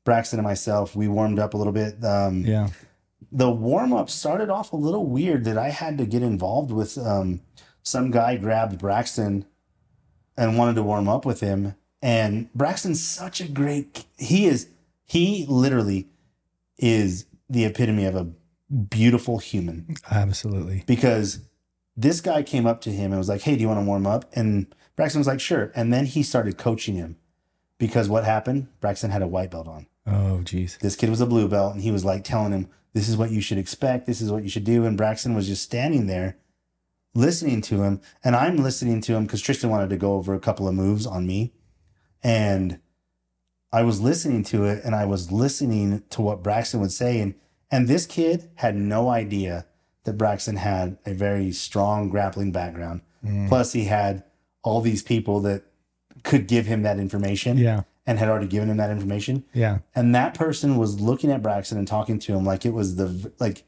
Braxton 0.04 0.38
and 0.38 0.46
myself, 0.46 0.94
we 0.94 1.08
warmed 1.08 1.38
up 1.38 1.54
a 1.54 1.56
little 1.56 1.72
bit. 1.72 2.04
Um, 2.04 2.44
yeah. 2.44 2.68
The 3.32 3.50
warm 3.50 3.92
up 3.92 4.10
started 4.10 4.50
off 4.50 4.72
a 4.72 4.76
little 4.76 5.06
weird 5.06 5.44
that 5.44 5.58
I 5.58 5.70
had 5.70 5.98
to 5.98 6.06
get 6.06 6.22
involved 6.22 6.70
with. 6.70 6.98
Um, 6.98 7.40
some 7.82 8.10
guy 8.10 8.36
grabbed 8.36 8.78
Braxton 8.78 9.46
and 10.36 10.58
wanted 10.58 10.74
to 10.74 10.82
warm 10.82 11.08
up 11.08 11.24
with 11.24 11.40
him. 11.40 11.74
And 12.02 12.52
Braxton's 12.54 13.04
such 13.04 13.40
a 13.40 13.48
great, 13.48 14.04
he 14.18 14.46
is, 14.46 14.68
he 15.04 15.46
literally 15.48 16.08
is 16.76 17.26
the 17.48 17.64
epitome 17.64 18.04
of 18.04 18.14
a 18.14 18.24
beautiful 18.74 19.38
human 19.38 19.96
Absolutely. 20.10 20.84
because 20.86 21.40
this 21.96 22.20
guy 22.20 22.42
came 22.42 22.66
up 22.66 22.80
to 22.82 22.90
him 22.90 23.12
and 23.12 23.18
was 23.18 23.28
like, 23.28 23.42
"Hey, 23.42 23.54
do 23.54 23.60
you 23.60 23.68
want 23.68 23.80
to 23.80 23.86
warm 23.86 24.06
up?" 24.06 24.24
And 24.34 24.74
Braxton 24.96 25.20
was 25.20 25.26
like, 25.26 25.40
"Sure." 25.40 25.72
And 25.74 25.92
then 25.92 26.06
he 26.06 26.22
started 26.22 26.58
coaching 26.58 26.96
him 26.96 27.16
because 27.78 28.08
what 28.08 28.24
happened? 28.24 28.68
Braxton 28.80 29.10
had 29.10 29.22
a 29.22 29.28
white 29.28 29.50
belt 29.50 29.68
on. 29.68 29.86
Oh, 30.06 30.42
geez. 30.42 30.78
This 30.80 30.96
kid 30.96 31.10
was 31.10 31.20
a 31.20 31.26
blue 31.26 31.48
belt, 31.48 31.74
and 31.74 31.82
he 31.82 31.90
was 31.90 32.04
like 32.04 32.24
telling 32.24 32.52
him, 32.52 32.68
"This 32.92 33.08
is 33.08 33.16
what 33.16 33.30
you 33.30 33.40
should 33.40 33.58
expect. 33.58 34.06
This 34.06 34.20
is 34.20 34.30
what 34.30 34.42
you 34.42 34.48
should 34.48 34.64
do." 34.64 34.84
And 34.84 34.96
Braxton 34.96 35.34
was 35.34 35.46
just 35.46 35.62
standing 35.62 36.06
there, 36.06 36.36
listening 37.14 37.60
to 37.62 37.82
him, 37.82 38.00
and 38.22 38.36
I'm 38.36 38.56
listening 38.56 39.00
to 39.02 39.14
him 39.14 39.24
because 39.24 39.40
Tristan 39.40 39.70
wanted 39.70 39.90
to 39.90 39.96
go 39.96 40.14
over 40.14 40.34
a 40.34 40.40
couple 40.40 40.68
of 40.68 40.74
moves 40.74 41.06
on 41.06 41.26
me, 41.26 41.54
and 42.22 42.80
I 43.72 43.82
was 43.82 44.00
listening 44.00 44.42
to 44.44 44.64
it, 44.64 44.84
and 44.84 44.94
I 44.94 45.04
was 45.04 45.32
listening 45.32 46.02
to 46.10 46.22
what 46.22 46.42
Braxton 46.42 46.80
would 46.80 46.92
say, 46.92 47.20
and 47.20 47.34
and 47.70 47.88
this 47.88 48.06
kid 48.06 48.50
had 48.56 48.76
no 48.76 49.08
idea 49.08 49.66
that 50.04 50.18
Braxton 50.18 50.56
had 50.56 50.98
a 51.06 51.14
very 51.14 51.50
strong 51.52 52.08
grappling 52.10 52.52
background. 52.52 53.00
Plus, 53.48 53.72
he 53.72 53.84
had 53.84 54.22
all 54.62 54.80
these 54.82 55.02
people 55.02 55.40
that 55.40 55.62
could 56.24 56.46
give 56.46 56.66
him 56.66 56.82
that 56.82 56.98
information 56.98 57.56
Yeah, 57.58 57.82
and 58.06 58.18
had 58.18 58.28
already 58.28 58.46
given 58.46 58.68
him 58.70 58.76
that 58.76 58.90
information. 58.90 59.44
yeah, 59.54 59.78
And 59.94 60.14
that 60.14 60.34
person 60.34 60.76
was 60.76 61.00
looking 61.00 61.30
at 61.30 61.42
Braxton 61.42 61.78
and 61.78 61.88
talking 61.88 62.18
to 62.20 62.34
him 62.34 62.44
like 62.44 62.66
it 62.66 62.72
was 62.74 62.96
the 62.96 63.32
like 63.40 63.64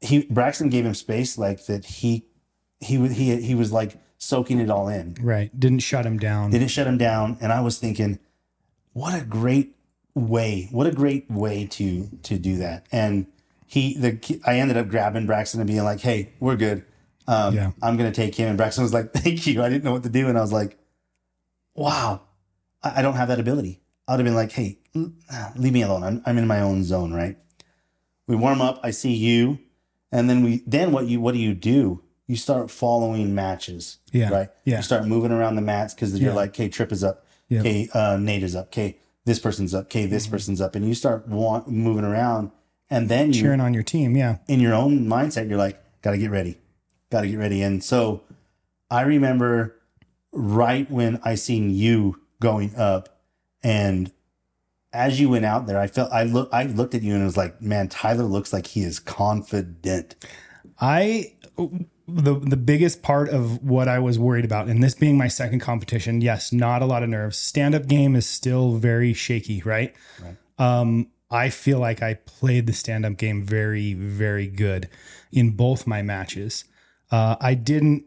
he 0.00 0.24
Braxton 0.30 0.68
gave 0.68 0.84
him 0.86 0.94
space 0.94 1.38
like 1.38 1.66
that 1.66 1.84
he 1.84 2.26
he 2.80 3.06
he 3.08 3.40
he 3.40 3.54
was 3.54 3.70
like 3.72 3.96
soaking 4.18 4.58
it 4.58 4.70
all 4.70 4.88
in. 4.88 5.16
right. 5.20 5.50
Didn't 5.58 5.80
shut 5.80 6.04
him 6.06 6.18
down. 6.18 6.50
Didn't 6.50 6.68
shut 6.68 6.86
him 6.86 6.98
down. 6.98 7.36
And 7.40 7.52
I 7.52 7.60
was 7.60 7.78
thinking, 7.78 8.18
what 8.92 9.20
a 9.20 9.24
great 9.24 9.76
way, 10.14 10.68
what 10.72 10.86
a 10.86 10.92
great 10.92 11.30
way 11.30 11.66
to 11.66 12.08
to 12.24 12.38
do 12.38 12.56
that. 12.58 12.86
And 12.90 13.26
he 13.70 13.96
the 13.96 14.40
I 14.46 14.56
ended 14.58 14.76
up 14.76 14.88
grabbing 14.88 15.26
Braxton 15.26 15.60
and 15.60 15.68
being 15.68 15.84
like, 15.84 16.00
hey, 16.00 16.32
we're 16.40 16.56
good. 16.56 16.84
Um, 17.28 17.54
Yeah. 17.54 17.70
I'm 17.80 17.96
gonna 17.96 18.10
take 18.12 18.34
him. 18.34 18.48
And 18.48 18.58
Braxton 18.58 18.82
was 18.82 18.92
like, 18.92 19.12
thank 19.14 19.46
you. 19.46 19.62
I 19.62 19.68
didn't 19.68 19.84
know 19.84 19.92
what 19.92 20.02
to 20.02 20.08
do. 20.08 20.28
And 20.28 20.36
I 20.36 20.40
was 20.40 20.52
like, 20.52 20.76
wow, 21.74 22.22
I, 22.82 22.98
I 22.98 23.02
don't 23.02 23.14
have 23.14 23.28
that 23.28 23.40
ability. 23.40 23.80
I 24.08 24.12
would 24.12 24.20
have 24.20 24.24
been 24.26 24.34
like, 24.34 24.52
hey, 24.52 24.78
leave 25.56 25.72
me 25.72 25.82
alone. 25.82 26.02
I'm, 26.02 26.22
I'm 26.26 26.38
in 26.38 26.46
my 26.48 26.60
own 26.60 26.82
zone, 26.82 27.12
right? 27.12 27.36
We 28.26 28.34
warm 28.36 28.60
up. 28.60 28.80
I 28.82 28.90
see 28.90 29.14
you, 29.14 29.58
and 30.12 30.28
then 30.28 30.42
we 30.44 30.62
then 30.66 30.90
what 30.92 31.06
you 31.06 31.20
what 31.20 31.32
do 31.34 31.40
you 31.40 31.54
do? 31.54 32.02
You 32.26 32.36
start 32.36 32.70
following 32.70 33.34
matches, 33.34 33.98
Yeah, 34.12 34.30
right? 34.30 34.48
yeah. 34.64 34.76
You 34.78 34.82
start 34.82 35.04
moving 35.06 35.32
around 35.32 35.56
the 35.56 35.62
mats 35.62 35.94
because 35.94 36.18
you're 36.18 36.30
Yeah. 36.30 36.36
like, 36.36 36.50
okay, 36.50 36.68
Trip 36.68 36.92
is 36.92 37.02
up, 37.02 37.24
Yeah. 37.48 37.60
okay, 37.60 37.88
uh, 37.92 38.18
Nate 38.20 38.44
is 38.44 38.54
up, 38.54 38.66
okay, 38.66 38.98
this 39.24 39.40
person's 39.40 39.74
up, 39.74 39.86
okay, 39.86 40.02
Mm-hmm. 40.04 40.10
this 40.12 40.26
person's 40.28 40.60
up, 40.60 40.76
and 40.76 40.86
you 40.86 40.94
start 40.94 41.26
want, 41.26 41.68
moving 41.68 42.04
around, 42.04 42.52
and 42.90 43.08
then 43.08 43.32
you 43.32 43.42
Cheering 43.42 43.60
on 43.60 43.72
your 43.72 43.82
team. 43.82 44.16
Yeah. 44.16 44.38
in 44.48 44.60
your 44.60 44.74
own 44.74 45.06
mindset, 45.06 45.48
you're 45.48 45.58
like, 45.58 45.80
got 46.02 46.12
to 46.12 46.18
get 46.18 46.30
ready, 46.30 46.58
got 47.10 47.22
to 47.22 47.28
get 47.28 47.38
ready. 47.38 47.62
And 47.62 47.82
so 47.82 48.22
I 48.90 49.02
remember 49.02 49.76
right 50.32 50.90
when 50.90 51.20
I 51.24 51.36
seen 51.36 51.70
you 51.70 52.20
going 52.40 52.74
up 52.76 53.20
and 53.62 54.12
as 54.92 55.20
you 55.20 55.28
went 55.28 55.44
out 55.44 55.66
there, 55.66 55.78
I 55.78 55.86
felt 55.86 56.10
I 56.12 56.24
look 56.24 56.48
I 56.52 56.64
looked 56.64 56.94
at 56.94 57.02
you 57.02 57.14
and 57.14 57.22
it 57.22 57.26
was 57.26 57.36
like, 57.36 57.62
man, 57.62 57.88
Tyler 57.88 58.24
looks 58.24 58.52
like 58.52 58.66
he 58.66 58.82
is 58.82 58.98
confident. 58.98 60.16
I 60.80 61.34
the 62.08 62.40
the 62.40 62.56
biggest 62.56 63.02
part 63.02 63.28
of 63.28 63.62
what 63.62 63.86
I 63.86 63.98
was 64.00 64.18
worried 64.18 64.44
about, 64.44 64.66
and 64.66 64.82
this 64.82 64.94
being 64.94 65.16
my 65.16 65.28
second 65.28 65.60
competition, 65.60 66.20
yes, 66.20 66.52
not 66.52 66.82
a 66.82 66.86
lot 66.86 67.02
of 67.02 67.08
nerves. 67.08 67.38
Stand 67.38 67.74
up 67.74 67.86
game 67.86 68.16
is 68.16 68.26
still 68.26 68.74
very 68.74 69.12
shaky, 69.12 69.62
right? 69.62 69.94
Right. 70.20 70.36
Um, 70.58 71.08
I 71.30 71.50
feel 71.50 71.78
like 71.78 72.02
I 72.02 72.14
played 72.14 72.66
the 72.66 72.72
stand 72.72 73.06
up 73.06 73.16
game 73.16 73.42
very, 73.42 73.94
very 73.94 74.46
good 74.48 74.88
in 75.30 75.50
both 75.52 75.86
my 75.86 76.02
matches. 76.02 76.64
Uh, 77.10 77.36
I 77.40 77.54
didn't 77.54 78.04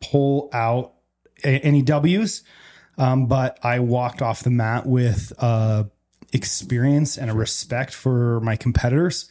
pull 0.00 0.50
out 0.52 0.92
a- 1.44 1.60
any 1.60 1.82
W's, 1.82 2.42
um, 2.98 3.26
but 3.26 3.58
I 3.62 3.80
walked 3.80 4.20
off 4.22 4.42
the 4.42 4.50
mat 4.50 4.86
with 4.86 5.32
uh, 5.38 5.84
experience 6.32 7.16
and 7.16 7.30
a 7.30 7.34
respect 7.34 7.94
for 7.94 8.40
my 8.40 8.56
competitors 8.56 9.30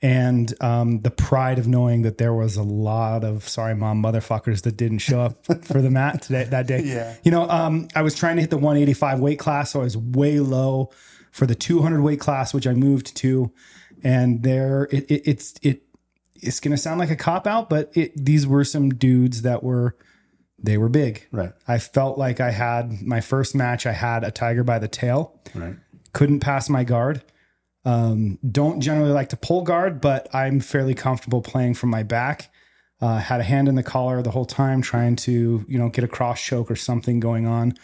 and 0.00 0.54
um, 0.62 1.00
the 1.00 1.10
pride 1.10 1.58
of 1.58 1.66
knowing 1.66 2.02
that 2.02 2.18
there 2.18 2.32
was 2.32 2.56
a 2.56 2.62
lot 2.62 3.24
of 3.24 3.48
sorry 3.48 3.74
mom 3.74 4.02
motherfuckers 4.02 4.62
that 4.62 4.76
didn't 4.76 4.98
show 4.98 5.20
up 5.20 5.44
for 5.64 5.82
the 5.82 5.90
mat 5.90 6.22
today 6.22 6.44
that 6.44 6.66
day. 6.66 6.82
Yeah. 6.84 7.16
You 7.24 7.32
know, 7.32 7.48
um, 7.50 7.88
I 7.94 8.02
was 8.02 8.14
trying 8.14 8.36
to 8.36 8.42
hit 8.42 8.50
the 8.50 8.56
185 8.56 9.20
weight 9.20 9.38
class, 9.38 9.72
so 9.72 9.80
I 9.80 9.84
was 9.84 9.96
way 9.96 10.38
low 10.38 10.90
for 11.38 11.46
the 11.46 11.54
200 11.54 12.02
weight 12.02 12.20
class, 12.20 12.52
which 12.52 12.66
I 12.66 12.74
moved 12.74 13.16
to, 13.18 13.52
and 14.02 14.42
there 14.42 14.88
it, 14.90 15.10
it, 15.10 15.22
it's 15.24 15.54
it 15.62 15.82
it's 16.34 16.60
gonna 16.60 16.76
sound 16.76 16.98
like 17.00 17.10
a 17.10 17.16
cop 17.16 17.46
out, 17.46 17.70
but 17.70 17.90
it, 17.96 18.12
these 18.16 18.46
were 18.46 18.64
some 18.64 18.90
dudes 18.90 19.42
that 19.42 19.62
were 19.62 19.96
they 20.58 20.76
were 20.76 20.88
big. 20.88 21.26
Right. 21.32 21.52
I 21.68 21.78
felt 21.78 22.18
like 22.18 22.40
I 22.40 22.50
had 22.50 23.00
my 23.02 23.20
first 23.20 23.54
match. 23.54 23.86
I 23.86 23.92
had 23.92 24.24
a 24.24 24.30
tiger 24.32 24.64
by 24.64 24.78
the 24.80 24.88
tail 24.88 25.40
Right. 25.54 25.76
couldn't 26.12 26.40
pass 26.40 26.68
my 26.68 26.82
guard. 26.84 27.22
Um, 27.84 28.38
don't 28.50 28.80
generally 28.80 29.12
like 29.12 29.28
to 29.30 29.36
pull 29.36 29.62
guard, 29.62 30.00
but 30.00 30.28
I'm 30.34 30.58
fairly 30.60 30.94
comfortable 30.94 31.40
playing 31.42 31.74
from 31.74 31.90
my 31.90 32.02
back. 32.02 32.50
Uh, 33.00 33.18
had 33.18 33.38
a 33.40 33.44
hand 33.44 33.68
in 33.68 33.76
the 33.76 33.84
collar 33.84 34.20
the 34.22 34.32
whole 34.32 34.44
time, 34.44 34.82
trying 34.82 35.14
to 35.16 35.64
you 35.68 35.78
know 35.78 35.88
get 35.88 36.02
a 36.02 36.08
cross 36.08 36.42
choke 36.42 36.70
or 36.70 36.76
something 36.76 37.20
going 37.20 37.46
on. 37.46 37.74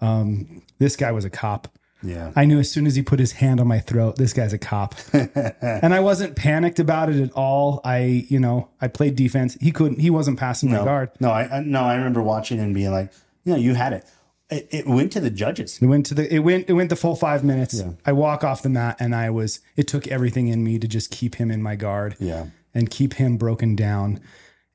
Um, 0.00 0.62
this 0.78 0.94
guy 0.96 1.10
was 1.12 1.24
a 1.24 1.30
cop. 1.30 1.68
Yeah. 2.02 2.32
I 2.34 2.44
knew 2.44 2.58
as 2.58 2.70
soon 2.70 2.86
as 2.86 2.94
he 2.96 3.02
put 3.02 3.20
his 3.20 3.32
hand 3.32 3.60
on 3.60 3.68
my 3.68 3.78
throat, 3.78 4.16
this 4.16 4.32
guy's 4.32 4.52
a 4.52 4.58
cop. 4.58 4.94
and 5.12 5.94
I 5.94 6.00
wasn't 6.00 6.34
panicked 6.36 6.80
about 6.80 7.08
it 7.08 7.20
at 7.20 7.32
all. 7.32 7.80
I, 7.84 8.26
you 8.28 8.40
know, 8.40 8.68
I 8.80 8.88
played 8.88 9.14
defense. 9.16 9.56
He 9.60 9.70
couldn't, 9.70 10.00
he 10.00 10.10
wasn't 10.10 10.38
passing 10.38 10.70
my 10.70 10.78
guard. 10.84 11.10
No, 11.20 11.30
I, 11.30 11.58
I 11.58 11.60
no, 11.60 11.82
I 11.82 11.94
remember 11.94 12.22
watching 12.22 12.58
and 12.58 12.74
being 12.74 12.90
like, 12.90 13.12
you 13.44 13.52
know, 13.52 13.58
you 13.58 13.74
had 13.74 13.92
it. 13.92 14.04
It, 14.50 14.68
it 14.70 14.86
went 14.86 15.12
to 15.12 15.20
the 15.20 15.30
judges. 15.30 15.78
It 15.80 15.86
went 15.86 16.04
to 16.06 16.14
the 16.14 16.30
it 16.34 16.40
went 16.40 16.68
it 16.68 16.74
went 16.74 16.90
the 16.90 16.96
full 16.96 17.16
five 17.16 17.42
minutes. 17.42 17.74
Yeah. 17.80 17.92
I 18.04 18.12
walk 18.12 18.44
off 18.44 18.62
the 18.62 18.68
mat 18.68 18.96
and 19.00 19.14
I 19.14 19.30
was 19.30 19.60
it 19.76 19.88
took 19.88 20.06
everything 20.08 20.48
in 20.48 20.62
me 20.62 20.78
to 20.78 20.86
just 20.86 21.10
keep 21.10 21.36
him 21.36 21.50
in 21.50 21.62
my 21.62 21.74
guard 21.74 22.16
Yeah. 22.18 22.46
and 22.74 22.90
keep 22.90 23.14
him 23.14 23.38
broken 23.38 23.74
down. 23.76 24.20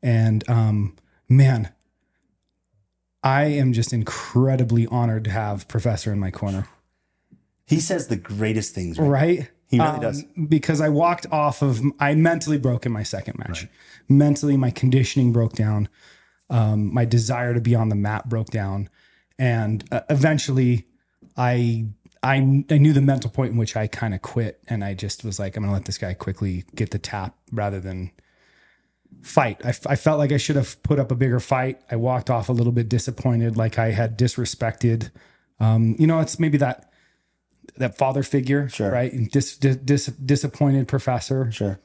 And 0.01 0.43
um 0.49 0.95
man, 1.29 1.71
I 3.23 3.43
am 3.45 3.71
just 3.73 3.93
incredibly 3.93 4.87
honored 4.87 5.25
to 5.25 5.29
have 5.31 5.67
Professor 5.67 6.11
in 6.11 6.19
my 6.19 6.31
corner. 6.31 6.67
He 7.67 7.79
says 7.79 8.07
the 8.07 8.15
greatest 8.15 8.73
things. 8.73 8.97
Right. 8.97 9.09
Right? 9.09 9.49
He 9.69 9.77
really 9.79 9.91
Um, 9.91 9.99
does. 10.01 10.23
Because 10.47 10.79
I 10.79 10.89
walked 10.89 11.25
off 11.31 11.61
of 11.61 11.81
I 11.99 12.15
mentally 12.15 12.57
broke 12.57 12.85
in 12.85 12.91
my 12.93 13.03
second 13.03 13.37
match. 13.37 13.67
Mentally 14.07 14.55
my 14.55 14.71
conditioning 14.71 15.33
broke 15.33 15.53
down. 15.53 15.89
Um, 16.49 16.93
my 16.93 17.03
desire 17.03 17.53
to 17.53 17.59
be 17.59 17.75
on 17.75 17.89
the 17.89 17.95
mat 17.95 18.29
broke 18.29 18.49
down. 18.49 18.89
And 19.37 19.83
uh, 19.91 20.01
eventually 20.09 20.87
I 21.35 21.87
I 22.23 22.35
I 22.71 22.77
knew 22.77 22.93
the 22.93 23.01
mental 23.01 23.29
point 23.29 23.51
in 23.51 23.57
which 23.57 23.75
I 23.75 23.87
kind 23.87 24.13
of 24.13 24.21
quit 24.21 24.61
and 24.69 24.83
I 24.85 24.93
just 24.93 25.25
was 25.25 25.37
like 25.37 25.57
I'm 25.57 25.63
going 25.63 25.71
to 25.71 25.73
let 25.73 25.83
this 25.85 25.97
guy 25.97 26.13
quickly 26.13 26.63
get 26.73 26.91
the 26.91 26.99
tap 26.99 27.35
rather 27.51 27.81
than 27.81 28.11
fight. 29.21 29.59
I, 29.65 29.73
I 29.91 29.95
felt 29.97 30.17
like 30.17 30.31
I 30.31 30.37
should 30.37 30.55
have 30.55 30.81
put 30.83 30.97
up 30.99 31.11
a 31.11 31.15
bigger 31.15 31.39
fight. 31.41 31.81
I 31.91 31.97
walked 31.97 32.29
off 32.29 32.47
a 32.47 32.53
little 32.53 32.71
bit 32.71 32.87
disappointed 32.87 33.57
like 33.57 33.77
I 33.77 33.91
had 33.91 34.17
disrespected 34.17 35.11
um, 35.59 35.95
you 35.99 36.07
know 36.07 36.19
it's 36.19 36.39
maybe 36.39 36.57
that 36.59 36.89
that 37.77 37.97
father 37.97 38.23
figure, 38.23 38.69
Sure. 38.69 38.91
right? 38.91 39.11
Dis, 39.31 39.57
dis, 39.57 39.75
dis, 39.75 40.05
disappointed 40.07 40.87
professor. 40.87 41.51
Sure. 41.51 41.79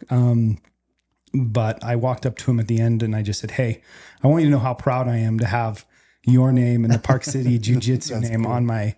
But 1.34 1.82
I 1.82 1.96
walked 1.96 2.26
up 2.26 2.36
to 2.38 2.50
him 2.50 2.60
at 2.60 2.68
the 2.68 2.78
end 2.78 3.02
and 3.02 3.16
I 3.16 3.22
just 3.22 3.40
said, 3.40 3.52
"Hey, 3.52 3.80
I 4.22 4.26
want 4.28 4.42
you 4.42 4.48
to 4.48 4.52
know 4.52 4.58
how 4.58 4.74
proud 4.74 5.08
I 5.08 5.16
am 5.16 5.38
to 5.38 5.46
have 5.46 5.86
your 6.26 6.52
name 6.52 6.84
and 6.84 6.92
the 6.92 6.98
Park 6.98 7.24
City 7.24 7.58
Jiu 7.64 7.76
Jitsu 7.80 8.20
name 8.20 8.44
on 8.46 8.66
my 8.66 8.96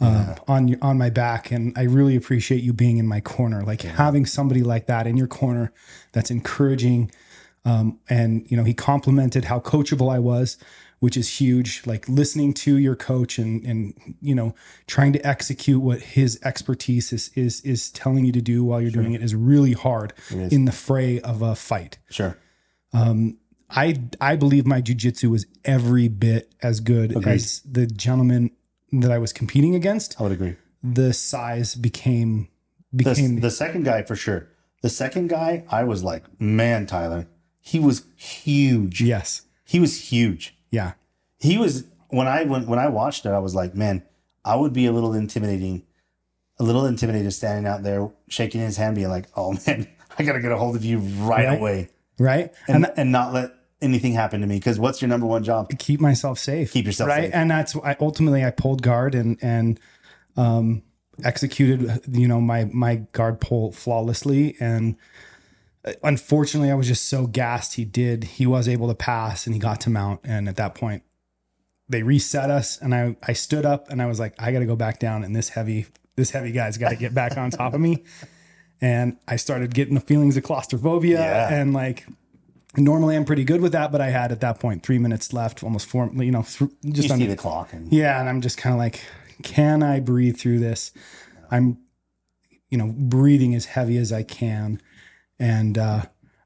uh, 0.00 0.34
on 0.48 0.76
on 0.82 0.98
my 0.98 1.08
back, 1.08 1.50
and 1.50 1.72
I 1.78 1.84
really 1.84 2.14
appreciate 2.14 2.62
you 2.62 2.72
being 2.74 2.98
in 2.98 3.06
my 3.06 3.20
corner. 3.20 3.62
Like 3.62 3.82
having 3.82 4.26
somebody 4.26 4.62
like 4.62 4.86
that 4.86 5.06
in 5.06 5.16
your 5.16 5.28
corner, 5.28 5.72
that's 6.12 6.30
encouraging." 6.30 7.10
Um, 7.64 8.00
and 8.10 8.44
you 8.50 8.56
know, 8.56 8.64
he 8.64 8.74
complimented 8.74 9.44
how 9.46 9.60
coachable 9.60 10.12
I 10.12 10.18
was, 10.18 10.58
which 11.02 11.16
is 11.16 11.40
huge. 11.40 11.84
Like 11.84 12.08
listening 12.08 12.54
to 12.54 12.78
your 12.78 12.94
coach 12.94 13.36
and 13.36 13.64
and 13.64 14.16
you 14.20 14.36
know, 14.36 14.54
trying 14.86 15.12
to 15.14 15.26
execute 15.26 15.82
what 15.82 16.00
his 16.00 16.38
expertise 16.44 17.12
is 17.12 17.32
is 17.34 17.60
is 17.62 17.90
telling 17.90 18.24
you 18.24 18.30
to 18.30 18.40
do 18.40 18.62
while 18.62 18.80
you're 18.80 18.92
doing 18.92 19.12
it 19.12 19.20
is 19.20 19.34
really 19.34 19.72
hard 19.72 20.12
is. 20.30 20.52
in 20.52 20.64
the 20.64 20.70
fray 20.70 21.20
of 21.20 21.42
a 21.42 21.56
fight. 21.56 21.98
Sure. 22.08 22.38
Um, 22.92 23.38
I 23.68 24.00
I 24.20 24.36
believe 24.36 24.64
my 24.64 24.80
jujitsu 24.80 25.28
was 25.28 25.44
every 25.64 26.06
bit 26.06 26.54
as 26.62 26.78
good 26.78 27.26
as 27.26 27.62
the 27.62 27.88
gentleman 27.88 28.52
that 28.92 29.10
I 29.10 29.18
was 29.18 29.32
competing 29.32 29.74
against. 29.74 30.20
I 30.20 30.22
would 30.22 30.32
agree. 30.32 30.54
The 30.84 31.12
size 31.12 31.74
became 31.74 32.46
The, 32.92 33.04
became 33.04 33.40
the 33.40 33.50
second 33.50 33.84
guy 33.84 34.02
for 34.04 34.14
sure. 34.14 34.46
The 34.82 34.90
second 34.90 35.30
guy, 35.30 35.64
I 35.68 35.82
was 35.82 36.04
like, 36.04 36.24
man, 36.40 36.86
Tyler, 36.86 37.26
he 37.60 37.80
was 37.80 38.04
huge. 38.14 39.00
yes, 39.00 39.42
He 39.64 39.80
was 39.80 40.10
huge. 40.12 40.56
Yeah, 40.72 40.94
He 41.38 41.56
was 41.58 41.84
when 42.08 42.26
I 42.26 42.42
when 42.44 42.66
when 42.66 42.78
I 42.80 42.88
watched 42.88 43.24
it, 43.26 43.30
I 43.30 43.38
was 43.38 43.54
like, 43.54 43.74
man, 43.76 44.02
I 44.44 44.56
would 44.56 44.72
be 44.72 44.86
a 44.86 44.92
little 44.92 45.14
intimidating, 45.14 45.84
a 46.58 46.64
little 46.64 46.84
intimidated 46.86 47.32
standing 47.32 47.66
out 47.70 47.84
there 47.84 48.10
shaking 48.28 48.60
his 48.60 48.76
hand, 48.76 48.96
being 48.96 49.08
like, 49.08 49.26
oh 49.36 49.52
man, 49.66 49.86
I 50.18 50.24
gotta 50.24 50.40
get 50.40 50.50
a 50.50 50.56
hold 50.56 50.74
of 50.74 50.84
you 50.84 50.98
right, 50.98 51.46
Right. 51.46 51.58
away, 51.58 51.88
right. 52.18 52.52
and 52.66 52.90
and 52.96 53.12
not 53.12 53.32
let 53.32 53.52
anything 53.80 54.12
happen 54.14 54.40
to 54.40 54.46
me. 54.46 54.56
Because 54.56 54.78
what's 54.78 55.00
your 55.02 55.08
number 55.08 55.26
one 55.26 55.44
job? 55.44 55.70
keep 55.78 56.00
myself 56.00 56.38
safe. 56.38 56.72
Keep 56.72 56.86
yourself 56.86 57.08
safe. 57.10 57.16
right, 57.16 57.24
safe. 57.26 57.34
and 57.34 57.50
that's 57.50 57.76
I 57.76 57.96
ultimately 58.00 58.44
I 58.44 58.50
pulled 58.50 58.82
guard 58.82 59.14
and 59.14 59.38
and 59.42 59.78
um, 60.36 60.82
executed 61.24 62.00
you 62.08 62.26
know 62.28 62.40
my 62.40 62.64
my 62.72 62.96
guard 63.12 63.40
pull 63.40 63.72
flawlessly 63.72 64.56
and. 64.60 64.96
Uh, 65.84 65.92
Unfortunately, 66.02 66.70
I 66.70 66.74
was 66.74 66.86
just 66.88 67.06
so 67.08 67.26
gassed. 67.26 67.74
He 67.74 67.84
did. 67.84 68.24
He 68.24 68.46
was 68.46 68.68
able 68.68 68.88
to 68.88 68.94
pass, 68.94 69.46
and 69.46 69.54
he 69.54 69.58
got 69.60 69.80
to 69.82 69.90
mount. 69.90 70.20
And 70.24 70.48
at 70.48 70.56
that 70.56 70.74
point, 70.74 71.02
they 71.88 72.02
reset 72.02 72.50
us, 72.50 72.80
and 72.80 72.94
I 72.94 73.16
I 73.26 73.32
stood 73.32 73.64
up, 73.66 73.90
and 73.90 74.00
I 74.02 74.06
was 74.06 74.18
like, 74.20 74.34
I 74.38 74.52
got 74.52 74.60
to 74.60 74.66
go 74.66 74.76
back 74.76 74.98
down, 74.98 75.24
and 75.24 75.34
this 75.36 75.50
heavy 75.50 75.86
this 76.16 76.30
heavy 76.30 76.52
guy's 76.52 76.76
got 76.78 76.90
to 76.90 76.96
get 76.96 77.14
back 77.14 77.36
on 77.36 77.50
top 77.50 77.74
of 77.74 77.80
me. 77.80 78.02
And 78.84 79.16
I 79.28 79.36
started 79.36 79.72
getting 79.74 79.94
the 79.94 80.00
feelings 80.00 80.36
of 80.36 80.42
claustrophobia, 80.42 81.20
Yeah. 81.20 81.54
and 81.54 81.72
like 81.72 82.04
normally 82.76 83.14
I'm 83.14 83.24
pretty 83.24 83.44
good 83.44 83.60
with 83.60 83.70
that, 83.72 83.92
but 83.92 84.00
I 84.00 84.10
had 84.10 84.32
at 84.32 84.40
that 84.40 84.58
point 84.58 84.82
three 84.82 84.98
minutes 84.98 85.32
left, 85.32 85.62
almost 85.62 85.86
four, 85.86 86.10
you 86.16 86.32
know, 86.32 86.42
th- 86.42 86.68
You 86.82 86.92
just 86.92 87.06
see 87.06 87.14
under, 87.14 87.26
the 87.28 87.36
clock, 87.36 87.72
and 87.72 87.92
yeah. 87.92 88.18
And 88.18 88.28
I'm 88.28 88.40
just 88.40 88.58
kind 88.58 88.72
of 88.74 88.80
like, 88.80 89.04
can 89.44 89.84
I 89.84 90.00
breathe 90.00 90.36
through 90.36 90.58
this? 90.58 90.90
I'm, 91.48 91.78
you 92.70 92.76
know, 92.76 92.92
breathing 92.98 93.54
as 93.54 93.66
heavy 93.66 93.98
as 93.98 94.12
I 94.12 94.24
can. 94.24 94.80
And, 95.42 95.76
uh, 95.78 96.02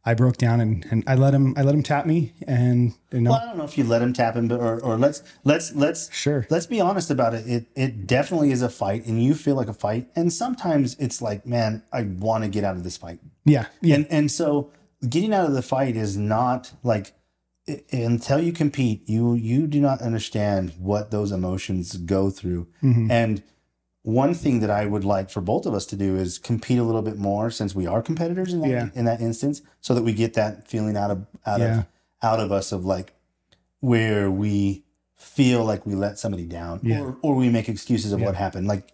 I 0.09 0.15
broke 0.15 0.37
down 0.37 0.61
and, 0.61 0.87
and 0.93 1.03
I 1.09 1.17
let 1.17 1.35
him, 1.35 1.53
I 1.57 1.63
let 1.63 1.75
him 1.75 1.83
tap 1.83 2.07
me 2.07 2.33
and, 2.47 2.95
you 3.13 3.21
know, 3.23 3.33
well, 3.33 3.41
I 3.43 3.45
don't 3.47 3.59
know 3.59 3.65
if 3.65 3.77
you 3.77 3.83
let 3.83 4.01
him 4.03 4.13
tap 4.13 4.37
him, 4.37 4.47
but 4.47 4.61
or, 4.61 4.79
or 4.81 4.97
let's 4.97 5.21
let's 5.43 5.75
let's 5.75 6.15
sure. 6.15 6.47
let's 6.49 6.67
be 6.67 6.81
honest 6.81 7.11
about 7.11 7.35
it. 7.35 7.45
It 7.49 7.67
it 7.75 8.07
definitely 8.07 8.53
is 8.53 8.63
a 8.63 8.69
fight, 8.69 9.05
and 9.07 9.21
you 9.21 9.35
feel 9.35 9.57
like 9.57 9.67
a 9.67 9.75
fight, 9.75 10.07
and 10.15 10.33
sometimes 10.33 10.95
it's 11.01 11.21
like, 11.21 11.45
man, 11.45 11.83
I 11.93 12.03
want 12.05 12.45
to 12.45 12.49
get 12.49 12.63
out 12.63 12.77
of 12.77 12.85
this 12.85 12.97
fight. 12.97 13.19
Yeah. 13.45 13.67
Yeah. 13.81 13.97
and 13.97 14.07
and 14.09 14.31
so 14.31 14.71
getting 15.09 15.35
out 15.35 15.47
of 15.49 15.55
the 15.55 15.63
fight 15.63 15.97
is 15.97 16.17
not 16.17 16.73
like 16.85 17.13
until 17.91 18.39
you 18.41 18.53
compete 18.53 19.09
you 19.09 19.35
you 19.35 19.67
do 19.67 19.81
not 19.81 20.01
understand 20.01 20.73
what 20.79 21.11
those 21.11 21.33
emotions 21.33 21.97
go 21.97 22.31
through 22.31 22.69
Mhm. 22.81 23.11
and 23.11 23.43
one 24.07 24.33
thing 24.35 24.61
that 24.61 24.71
i 24.71 24.87
would 24.87 25.05
like 25.05 25.29
for 25.31 25.41
both 25.41 25.67
of 25.67 25.75
us 25.75 25.85
to 25.85 25.97
do 25.97 26.15
is 26.17 26.39
compete 26.39 26.79
a 26.79 26.83
little 26.85 27.03
bit 27.03 27.19
more 27.19 27.51
since 27.51 27.75
we 27.75 27.87
are 27.89 28.01
competitors 28.01 28.53
in 28.53 28.61
that, 28.61 28.69
Yeah. 28.71 28.89
in 28.95 29.05
that 29.05 29.21
instance 29.21 29.63
so 29.81 29.95
that 29.95 30.05
we 30.05 30.13
get 30.15 30.35
that 30.35 30.69
feeling 30.69 30.97
out 30.97 31.11
of 31.11 31.27
out 31.45 31.61
Yeah. 31.61 31.79
of 31.81 31.87
out 32.23 32.41
of 32.41 32.53
us 32.53 32.71
of 32.71 32.85
like 32.85 33.15
where 33.81 34.31
we 34.31 34.85
feel 35.17 35.65
like 35.65 35.85
we 35.87 35.95
let 35.97 36.19
somebody 36.21 36.45
down 36.47 36.79
Yeah. 36.85 37.01
or, 37.01 37.17
or 37.23 37.35
we 37.35 37.49
make 37.49 37.69
excuses 37.69 38.13
of 38.13 38.21
what 38.21 38.37
happened 38.37 38.69
like 38.69 38.93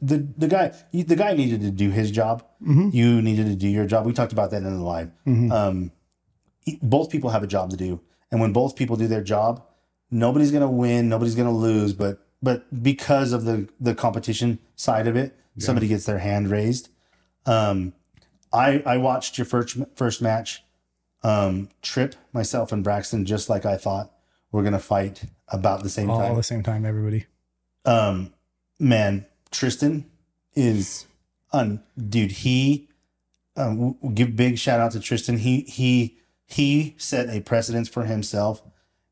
the 0.00 0.26
the 0.38 0.48
guy 0.48 0.72
the 0.92 1.16
guy 1.16 1.34
needed 1.34 1.60
to 1.60 1.70
do 1.70 1.90
his 1.90 2.10
job 2.10 2.42
Mhm. 2.66 2.94
you 2.94 3.20
needed 3.20 3.46
to 3.46 3.54
do 3.56 3.68
your 3.68 3.84
job 3.86 4.06
we 4.06 4.12
talked 4.14 4.32
about 4.32 4.50
that 4.52 4.62
in 4.62 4.72
the 4.78 4.82
live 4.82 5.10
Mhm. 5.26 5.52
um 5.52 5.90
both 6.82 7.10
people 7.10 7.30
have 7.30 7.42
a 7.42 7.46
job 7.46 7.68
to 7.70 7.76
do 7.76 8.00
and 8.30 8.40
when 8.40 8.52
both 8.54 8.76
people 8.76 8.96
do 8.96 9.06
their 9.08 9.22
job 9.22 9.62
nobody's 10.10 10.50
going 10.50 10.62
to 10.62 10.68
win 10.68 11.08
nobody's 11.10 11.34
going 11.34 11.48
to 11.48 11.54
lose 11.68 11.92
but 11.92 12.23
but 12.44 12.82
because 12.82 13.32
of 13.32 13.44
the 13.44 13.68
the 13.80 13.94
competition 13.94 14.58
side 14.76 15.06
of 15.06 15.16
it 15.16 15.36
somebody 15.58 15.88
gets 15.88 16.04
their 16.04 16.18
hand 16.18 16.50
raised. 16.50 16.88
Um, 17.46 17.92
I 18.52 18.82
I 18.86 18.96
watched 18.96 19.38
your 19.38 19.44
first 19.44 19.76
first 19.94 20.22
match. 20.22 20.62
Um, 21.22 21.70
Trip, 21.80 22.14
myself, 22.32 22.70
and 22.70 22.84
Braxton, 22.84 23.24
just 23.24 23.48
like 23.48 23.64
I 23.64 23.76
thought, 23.76 24.12
we're 24.52 24.62
gonna 24.62 24.78
fight 24.78 25.24
about 25.48 25.82
the 25.82 25.88
same 25.88 26.10
All 26.10 26.18
time. 26.18 26.32
at 26.32 26.36
the 26.36 26.42
same 26.42 26.62
time, 26.62 26.84
everybody. 26.84 27.26
Um, 27.84 28.32
man, 28.78 29.26
Tristan 29.50 30.10
is 30.54 31.06
un 31.52 31.82
dude. 31.96 32.32
He 32.32 32.88
um, 33.56 33.96
give 34.14 34.36
big 34.36 34.58
shout 34.58 34.80
out 34.80 34.92
to 34.92 35.00
Tristan. 35.00 35.38
He 35.38 35.62
he 35.62 36.18
he 36.46 36.94
set 36.98 37.30
a 37.30 37.40
precedence 37.40 37.88
for 37.88 38.04
himself, 38.04 38.62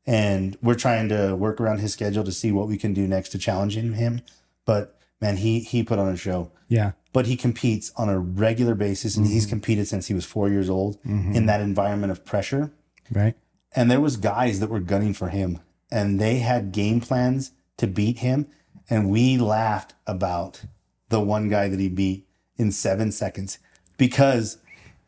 and 0.05 0.57
we're 0.61 0.75
trying 0.75 1.09
to 1.09 1.35
work 1.35 1.61
around 1.61 1.79
his 1.79 1.93
schedule 1.93 2.23
to 2.23 2.31
see 2.31 2.51
what 2.51 2.67
we 2.67 2.77
can 2.77 2.93
do 2.93 3.07
next 3.07 3.29
to 3.29 3.37
challenging 3.37 3.93
him. 3.93 4.21
But 4.65 4.97
man, 5.21 5.37
he 5.37 5.59
he 5.59 5.83
put 5.83 5.99
on 5.99 6.09
a 6.09 6.17
show. 6.17 6.51
Yeah. 6.67 6.91
But 7.11 7.27
he 7.27 7.35
competes 7.35 7.91
on 7.95 8.09
a 8.09 8.17
regular 8.17 8.73
basis, 8.73 9.15
and 9.15 9.27
he's 9.27 9.43
mm-hmm. 9.43 9.51
competed 9.51 9.87
since 9.87 10.07
he 10.07 10.15
was 10.15 10.25
four 10.25 10.49
years 10.49 10.69
old 10.69 10.99
mm-hmm. 11.03 11.33
in 11.33 11.45
that 11.45 11.61
environment 11.61 12.11
of 12.11 12.25
pressure 12.25 12.71
Right. 13.11 13.35
and 13.75 13.91
there 13.91 14.01
was 14.01 14.17
guys 14.17 14.59
that 14.59 14.69
were 14.69 14.79
gunning 14.79 15.13
for 15.13 15.29
him 15.29 15.59
and 15.91 16.19
they 16.19 16.39
had 16.39 16.71
game 16.71 17.01
plans 17.01 17.51
to 17.77 17.87
beat 17.87 18.19
him 18.19 18.47
and 18.89 19.09
we 19.09 19.37
laughed 19.37 19.93
about 20.07 20.63
the 21.09 21.19
one 21.19 21.49
guy 21.49 21.67
that 21.67 21.79
he 21.79 21.89
beat 21.89 22.25
in 22.57 22.71
7 22.71 23.11
seconds 23.11 23.59
because 23.97 24.57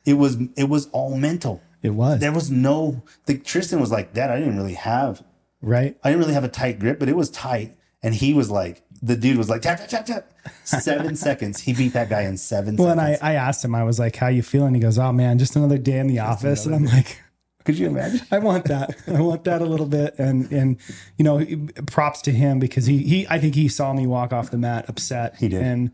it 0.05 0.13
was 0.13 0.37
it 0.55 0.69
was 0.69 0.87
all 0.89 1.17
mental 1.17 1.63
It 1.85 1.93
was. 1.93 2.19
there 2.19 2.31
was 2.33 2.51
no 2.51 3.03
the 3.25 3.37
Tristan 3.37 3.79
was 3.79 3.91
like 3.91 4.13
that 4.13 4.31
I 4.31 4.39
didn't 4.39 4.57
really 4.57 4.73
have 4.73 5.23
right. 5.61 5.97
I 6.03 6.09
didn't 6.09 6.21
really 6.21 6.33
have 6.33 6.43
a 6.43 6.49
tight 6.49 6.79
grip 6.79 6.99
but 6.99 7.07
it 7.09 7.15
was 7.15 7.29
tight 7.29 7.75
and 8.03 8.13
he 8.15 8.33
was 8.33 8.51
like 8.51 8.81
the 9.01 9.15
dude 9.15 9.37
was 9.37 9.49
like 9.49 9.61
tap 9.61 9.77
tap 9.79 9.89
tap 9.89 10.05
tap 10.05 10.31
7 10.63 11.15
seconds 11.27 11.61
he 11.61 11.73
beat 11.73 11.93
that 11.93 12.09
guy 12.09 12.21
in 12.21 12.37
7 12.37 12.75
Well, 12.75 12.89
and 12.89 12.99
seconds 12.99 13.19
I, 13.21 13.31
I 13.31 13.33
asked 13.35 13.63
him, 13.63 13.75
I 13.75 13.83
was 13.83 13.99
like, 13.99 14.15
how 14.15 14.27
you 14.27 14.41
feeling? 14.43 14.73
He 14.73 14.81
goes, 14.81 14.97
oh 14.97 15.11
man, 15.11 15.39
just 15.39 15.55
another 15.55 15.77
day 15.77 15.99
in 15.99 16.07
the 16.07 16.19
office. 16.19 16.65
And 16.65 16.73
I'm 16.75 16.85
like, 16.85 17.21
could 17.65 17.77
you 17.77 17.87
imagine 17.87 18.21
I 18.31 18.39
want 18.39 18.65
that. 18.65 18.95
I 19.07 19.21
want 19.21 19.43
that 19.45 19.61
a 19.61 19.65
little 19.65 19.87
bit. 19.87 20.17
And, 20.19 20.51
and, 20.51 20.77
you 21.17 21.25
know, 21.25 21.43
props 21.87 22.21
to 22.23 22.31
him 22.31 22.59
because 22.59 22.85
he, 22.85 22.99
he, 22.99 23.27
I 23.27 23.39
think 23.39 23.55
he 23.55 23.67
saw 23.67 23.91
me 23.93 24.05
walk 24.07 24.31
off 24.31 24.51
the 24.51 24.57
mat 24.57 24.85
upset. 24.87 25.35
He 25.37 25.47
did. 25.47 25.61
And, 25.63 25.91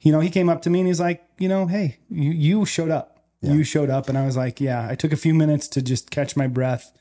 you 0.00 0.10
know, 0.10 0.20
he 0.20 0.30
came 0.30 0.48
up 0.48 0.62
to 0.62 0.70
me 0.70 0.80
and 0.80 0.88
he's 0.88 1.00
like, 1.00 1.24
you 1.38 1.48
know, 1.48 1.66
hey, 1.66 1.98
you, 2.10 2.32
you 2.32 2.64
showed 2.66 2.90
up. 2.90 3.11
You 3.42 3.64
showed 3.64 3.90
up. 3.90 4.08
And 4.08 4.16
I 4.16 4.24
was 4.24 4.36
like, 4.36 4.60
yeah, 4.60 4.86
I 4.88 4.94
took 4.94 5.12
a 5.12 5.16
few 5.16 5.34
minutes 5.34 5.66
to 5.68 5.82
just 5.82 6.10
catch 6.10 6.36
my 6.36 6.46
breath, 6.46 6.92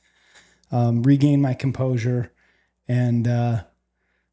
um, 0.71 1.03
regain 1.03 1.41
my 1.41 1.53
composure. 1.53 2.31
And, 2.87 3.27
uh, 3.27 3.63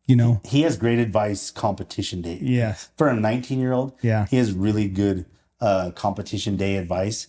you 0.06 0.16
know, 0.16 0.40
he 0.44 0.62
has 0.62 0.76
great 0.76 0.98
advice 0.98 1.50
competition 1.50 2.22
day 2.22 2.38
yes. 2.40 2.88
for 2.96 3.08
a 3.08 3.14
19 3.14 3.60
year 3.60 3.72
old 3.72 3.92
Yeah. 4.02 4.26
he 4.26 4.36
has 4.38 4.52
really 4.52 4.88
good 4.88 5.26
uh, 5.60 5.90
competition 5.94 6.56
day 6.56 6.76
advice. 6.76 7.26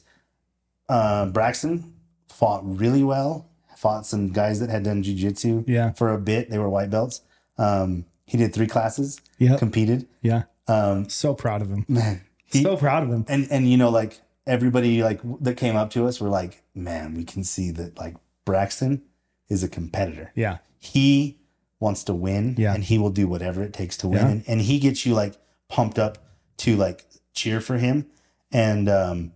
Uh, 0.87 1.25
Braxton 1.27 1.93
fought 2.29 2.61
really 2.63 3.03
well. 3.03 3.47
Fought 3.75 4.05
some 4.05 4.31
guys 4.31 4.59
that 4.59 4.69
had 4.69 4.83
done 4.83 5.03
jujitsu 5.03 5.63
Yeah. 5.67 5.91
for 5.91 6.13
a 6.13 6.17
bit. 6.17 6.49
They 6.49 6.57
were 6.57 6.69
white 6.69 6.89
belts. 6.89 7.21
Um, 7.57 8.05
he 8.25 8.37
did 8.37 8.53
three 8.53 8.67
classes. 8.67 9.19
Yeah, 9.37 9.57
Competed. 9.57 10.07
Yeah. 10.21 10.43
Um, 10.67 11.09
So 11.09 11.33
proud 11.33 11.61
of 11.61 11.69
him. 11.69 11.85
man, 11.87 12.21
he, 12.45 12.61
so 12.63 12.77
proud 12.77 13.03
of 13.03 13.09
him. 13.09 13.25
and 13.27 13.47
and 13.51 13.69
you 13.69 13.75
know 13.77 13.89
like 13.89 14.21
everybody 14.49 15.03
like 15.03 15.21
that 15.41 15.55
came 15.57 15.75
up 15.75 15.91
to 15.91 16.07
us 16.07 16.19
were 16.19 16.29
like, 16.29 16.63
man, 16.73 17.13
we 17.13 17.23
can 17.23 17.43
see 17.43 17.71
that 17.71 17.97
like 17.97 18.15
Braxton 18.45 19.03
is 19.47 19.63
a 19.63 19.69
competitor. 19.69 20.31
Yeah. 20.35 20.57
He 20.79 21.39
wants 21.79 22.03
to 22.05 22.13
win 22.13 22.55
Yeah. 22.57 22.73
and 22.73 22.83
he 22.83 22.97
will 22.97 23.09
do 23.11 23.27
whatever 23.27 23.63
it 23.63 23.73
takes 23.73 23.95
to 23.97 24.07
win. 24.07 24.17
Yeah. 24.19 24.27
And, 24.29 24.43
and 24.47 24.61
he 24.61 24.79
gets 24.79 25.05
you 25.05 25.13
like 25.13 25.35
pumped 25.69 25.97
up 25.99 26.17
to 26.57 26.75
like 26.75 27.05
cheer 27.33 27.61
for 27.61 27.77
him. 27.77 28.07
And 28.51 28.89
um, 28.89 29.31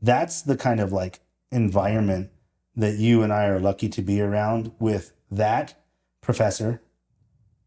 that's 0.00 0.42
the 0.42 0.56
kind 0.56 0.80
of 0.80 0.92
like 0.92 1.20
environment 1.50 2.30
that 2.74 2.94
you 2.96 3.22
and 3.22 3.32
I 3.32 3.44
are 3.46 3.60
lucky 3.60 3.88
to 3.90 4.02
be 4.02 4.20
around 4.20 4.72
with 4.78 5.12
that 5.30 5.74
professor, 6.22 6.82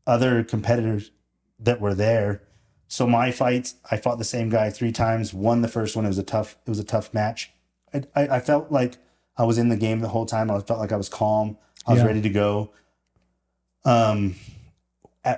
other 0.08 0.44
competitors 0.44 1.12
that 1.60 1.80
were 1.80 1.94
there. 1.94 2.42
So 2.88 3.08
my 3.08 3.32
fights, 3.32 3.76
I 3.90 3.98
fought 3.98 4.18
the 4.20 4.24
same 4.24 4.50
guy 4.50 4.70
three 4.70 4.92
times. 4.92 5.34
Won 5.34 5.62
the 5.62 5.68
first 5.68 5.96
one. 5.96 6.06
It 6.06 6.10
was 6.10 6.18
a 6.18 6.24
tough. 6.24 6.56
It 6.66 6.70
was 6.70 6.80
a 6.80 6.84
tough 6.84 7.14
match. 7.14 7.52
I, 7.94 8.04
I, 8.16 8.28
I 8.36 8.40
felt 8.40 8.72
like 8.72 8.98
I 9.38 9.44
was 9.44 9.58
in 9.58 9.70
the 9.70 9.76
game 9.78 10.02
the 10.02 10.08
whole 10.10 10.26
time. 10.26 10.50
I 10.52 10.60
felt 10.60 10.80
like 10.80 10.92
I 10.92 10.98
was 10.98 11.10
calm. 11.10 11.58
I 11.88 11.92
was 11.94 12.02
Yeah. 12.02 12.08
ready 12.08 12.22
to 12.22 12.30
go. 12.30 12.72
Um, 13.84 14.36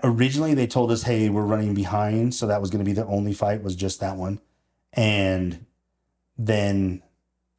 originally 0.04 0.54
they 0.54 0.68
told 0.68 0.92
us, 0.92 1.04
"Hey, 1.04 1.30
we're 1.30 1.44
running 1.46 1.74
behind," 1.74 2.34
so 2.36 2.48
that 2.48 2.62
was 2.62 2.70
going 2.70 2.80
to 2.84 2.86
be 2.86 2.94
the 2.94 3.06
only 3.06 3.34
fight. 3.34 3.64
Was 3.64 3.76
just 3.76 4.00
that 4.00 4.16
one, 4.18 4.40
and 4.94 5.66
then 6.38 7.02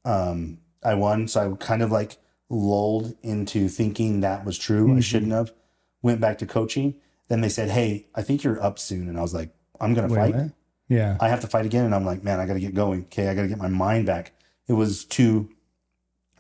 um, 0.04 0.58
I 0.82 0.94
won. 0.94 1.28
So 1.28 1.52
I 1.52 1.56
kind 1.64 1.82
of 1.82 1.90
like 1.90 2.16
lulled 2.50 3.14
into 3.22 3.68
thinking 3.68 4.20
that 4.20 4.44
was 4.44 4.56
true. 4.58 4.92
I 4.92 4.98
Mhm. 4.98 5.02
shouldn't 5.04 5.32
have. 5.32 5.52
Went 6.00 6.20
back 6.20 6.38
to 6.38 6.46
coaching. 6.46 6.94
Then 7.28 7.40
they 7.40 7.48
said, 7.48 7.70
"Hey, 7.70 8.06
I 8.14 8.22
think 8.22 8.42
you're 8.44 8.62
up 8.62 8.78
soon," 8.78 9.08
and 9.08 9.18
I 9.18 9.22
was 9.22 9.34
like, 9.34 9.50
"I'm 9.80 9.94
gonna 9.94 10.08
fight." 10.08 10.34
what? 10.34 10.50
Yeah. 10.88 11.16
I 11.20 11.28
have 11.28 11.40
to 11.40 11.46
fight 11.46 11.66
again. 11.66 11.84
And 11.84 11.94
I'm 11.94 12.04
like, 12.04 12.24
man, 12.24 12.40
I 12.40 12.46
got 12.46 12.54
to 12.54 12.60
get 12.60 12.74
going. 12.74 13.02
Okay. 13.04 13.28
I 13.28 13.34
got 13.34 13.42
to 13.42 13.48
get 13.48 13.58
my 13.58 13.68
mind 13.68 14.06
back. 14.06 14.32
It 14.66 14.72
was 14.72 15.04
too, 15.04 15.48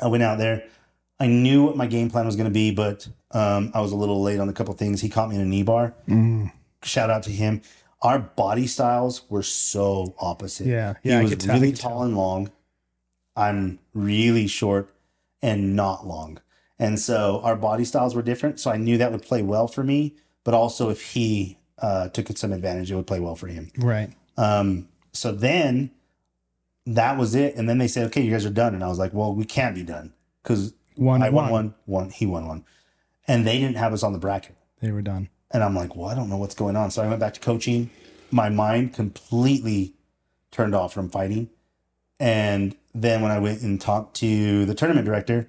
I 0.00 0.08
went 0.08 0.22
out 0.22 0.38
there. 0.38 0.64
I 1.20 1.26
knew 1.26 1.64
what 1.64 1.76
my 1.76 1.86
game 1.86 2.10
plan 2.10 2.26
was 2.26 2.36
going 2.36 2.48
to 2.48 2.54
be, 2.54 2.70
but 2.70 3.08
um, 3.32 3.70
I 3.74 3.80
was 3.80 3.92
a 3.92 3.96
little 3.96 4.22
late 4.22 4.38
on 4.40 4.48
a 4.48 4.52
couple 4.52 4.72
things. 4.74 5.00
He 5.00 5.08
caught 5.08 5.28
me 5.28 5.36
in 5.36 5.42
a 5.42 5.44
knee 5.44 5.62
bar. 5.62 5.94
Mm. 6.08 6.52
Shout 6.82 7.10
out 7.10 7.24
to 7.24 7.30
him. 7.30 7.62
Our 8.02 8.20
body 8.20 8.66
styles 8.66 9.28
were 9.28 9.42
so 9.42 10.14
opposite. 10.20 10.66
Yeah. 10.68 10.94
Yeah. 11.02 11.18
I 11.18 11.24
he 11.24 11.34
was 11.34 11.36
tell- 11.36 11.54
really 11.54 11.72
tall 11.72 12.02
and 12.04 12.16
long. 12.16 12.50
I'm 13.36 13.78
really 13.92 14.46
short 14.46 14.94
and 15.42 15.76
not 15.76 16.06
long. 16.06 16.40
And 16.78 16.98
so 16.98 17.40
our 17.42 17.56
body 17.56 17.84
styles 17.84 18.14
were 18.14 18.22
different. 18.22 18.60
So 18.60 18.70
I 18.70 18.76
knew 18.76 18.98
that 18.98 19.10
would 19.10 19.22
play 19.22 19.42
well 19.42 19.66
for 19.66 19.82
me. 19.82 20.14
But 20.44 20.54
also, 20.54 20.88
if 20.88 21.02
he 21.12 21.58
uh, 21.80 22.08
took 22.08 22.28
some 22.36 22.52
advantage, 22.52 22.90
it 22.90 22.96
would 22.96 23.06
play 23.06 23.20
well 23.20 23.36
for 23.36 23.46
him. 23.46 23.70
Right. 23.78 24.10
Um, 24.36 24.88
so 25.12 25.32
then 25.32 25.90
that 26.86 27.18
was 27.18 27.34
it. 27.34 27.56
And 27.56 27.68
then 27.68 27.78
they 27.78 27.88
said, 27.88 28.06
okay, 28.06 28.22
you 28.22 28.30
guys 28.30 28.46
are 28.46 28.50
done. 28.50 28.74
And 28.74 28.82
I 28.82 28.88
was 28.88 28.98
like, 28.98 29.12
well, 29.12 29.34
we 29.34 29.44
can't 29.44 29.74
be 29.74 29.82
done 29.82 30.12
because 30.42 30.74
One. 30.96 31.22
I 31.22 31.30
won 31.30 31.44
one. 31.44 31.52
one, 31.52 31.74
one, 31.86 32.10
he 32.10 32.26
won 32.26 32.46
one. 32.46 32.64
And 33.26 33.46
they 33.46 33.58
didn't 33.58 33.76
have 33.76 33.92
us 33.92 34.02
on 34.02 34.12
the 34.12 34.18
bracket. 34.18 34.56
They 34.80 34.90
were 34.90 35.02
done. 35.02 35.28
And 35.50 35.62
I'm 35.62 35.74
like, 35.74 35.96
well, 35.96 36.08
I 36.08 36.14
don't 36.14 36.28
know 36.28 36.36
what's 36.36 36.54
going 36.54 36.76
on. 36.76 36.90
So 36.90 37.02
I 37.02 37.08
went 37.08 37.20
back 37.20 37.34
to 37.34 37.40
coaching. 37.40 37.90
My 38.30 38.48
mind 38.48 38.94
completely 38.94 39.94
turned 40.50 40.74
off 40.74 40.92
from 40.94 41.10
fighting. 41.10 41.50
And 42.20 42.74
then 42.94 43.22
when 43.22 43.30
I 43.30 43.38
went 43.38 43.62
and 43.62 43.80
talked 43.80 44.16
to 44.16 44.64
the 44.66 44.74
tournament 44.74 45.06
director, 45.06 45.48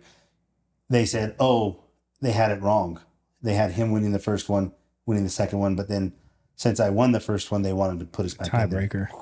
they 0.89 1.05
said, 1.05 1.35
oh, 1.39 1.83
they 2.21 2.31
had 2.31 2.51
it 2.51 2.61
wrong. 2.61 2.99
They 3.41 3.53
had 3.53 3.71
him 3.71 3.91
winning 3.91 4.11
the 4.11 4.19
first 4.19 4.49
one, 4.49 4.73
winning 5.05 5.23
the 5.23 5.29
second 5.29 5.59
one. 5.59 5.75
But 5.75 5.87
then 5.87 6.13
since 6.59 6.81
I 6.81 6.89
won 6.89 7.13
the 7.13 7.21
first 7.21 7.51
one, 7.51 7.61
they 7.61 7.71
wanted 7.71 7.99
to 7.99 8.05
put 8.05 8.25
us 8.25 8.33
back. 8.33 8.49
Tiebreaker. 8.51 9.07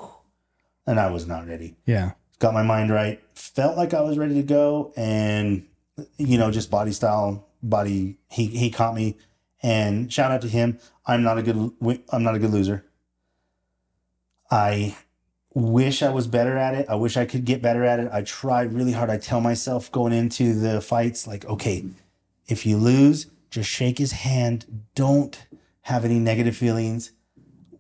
And 0.90 1.02
I 1.02 1.12
was 1.12 1.28
not 1.28 1.46
ready 1.46 1.76
Yeah. 1.86 2.12
got 2.40 2.54
my 2.54 2.64
mind 2.64 2.92
right, 2.92 3.22
felt 3.36 3.76
like 3.76 3.94
I 3.94 4.00
was 4.00 4.18
ready 4.18 4.36
to 4.36 4.42
go, 4.42 4.94
and 4.96 5.66
you 6.18 6.38
know, 6.38 6.50
just 6.50 6.72
body 6.72 6.94
style, 6.94 7.46
body. 7.62 8.18
He 8.30 8.46
he 8.46 8.70
caught 8.72 8.96
me, 8.96 9.18
and 9.62 10.12
shout 10.14 10.32
out 10.32 10.40
to 10.44 10.48
him. 10.48 10.80
I'm 11.06 11.24
not 11.24 11.38
a 11.38 11.44
good 11.44 11.58
I'm 12.10 12.24
not 12.24 12.36
a 12.36 12.40
good 12.40 12.52
loser. 12.52 12.86
I 14.50 14.96
wish 15.54 16.02
I 16.02 16.10
was 16.10 16.26
better 16.26 16.58
at 16.58 16.74
it. 16.74 16.86
I 16.88 16.96
wish 16.96 17.18
I 17.18 17.26
could 17.26 17.44
get 17.44 17.62
better 17.62 17.84
at 17.84 18.00
it. 18.00 18.10
I 18.14 18.22
try 18.22 18.62
really 18.62 18.94
hard. 18.94 19.10
I 19.10 19.18
tell 19.18 19.42
myself 19.42 19.92
going 19.92 20.14
into 20.14 20.54
the 20.54 20.80
fights, 20.80 21.28
like, 21.28 21.44
okay, 21.46 21.84
if 22.48 22.66
you 22.66 22.78
lose, 22.78 23.28
just 23.50 23.70
shake 23.70 23.98
his 23.98 24.14
hand. 24.14 24.86
Don't 24.96 25.46
have 25.82 26.06
any 26.06 26.20
negative 26.20 26.56
feelings 26.56 27.12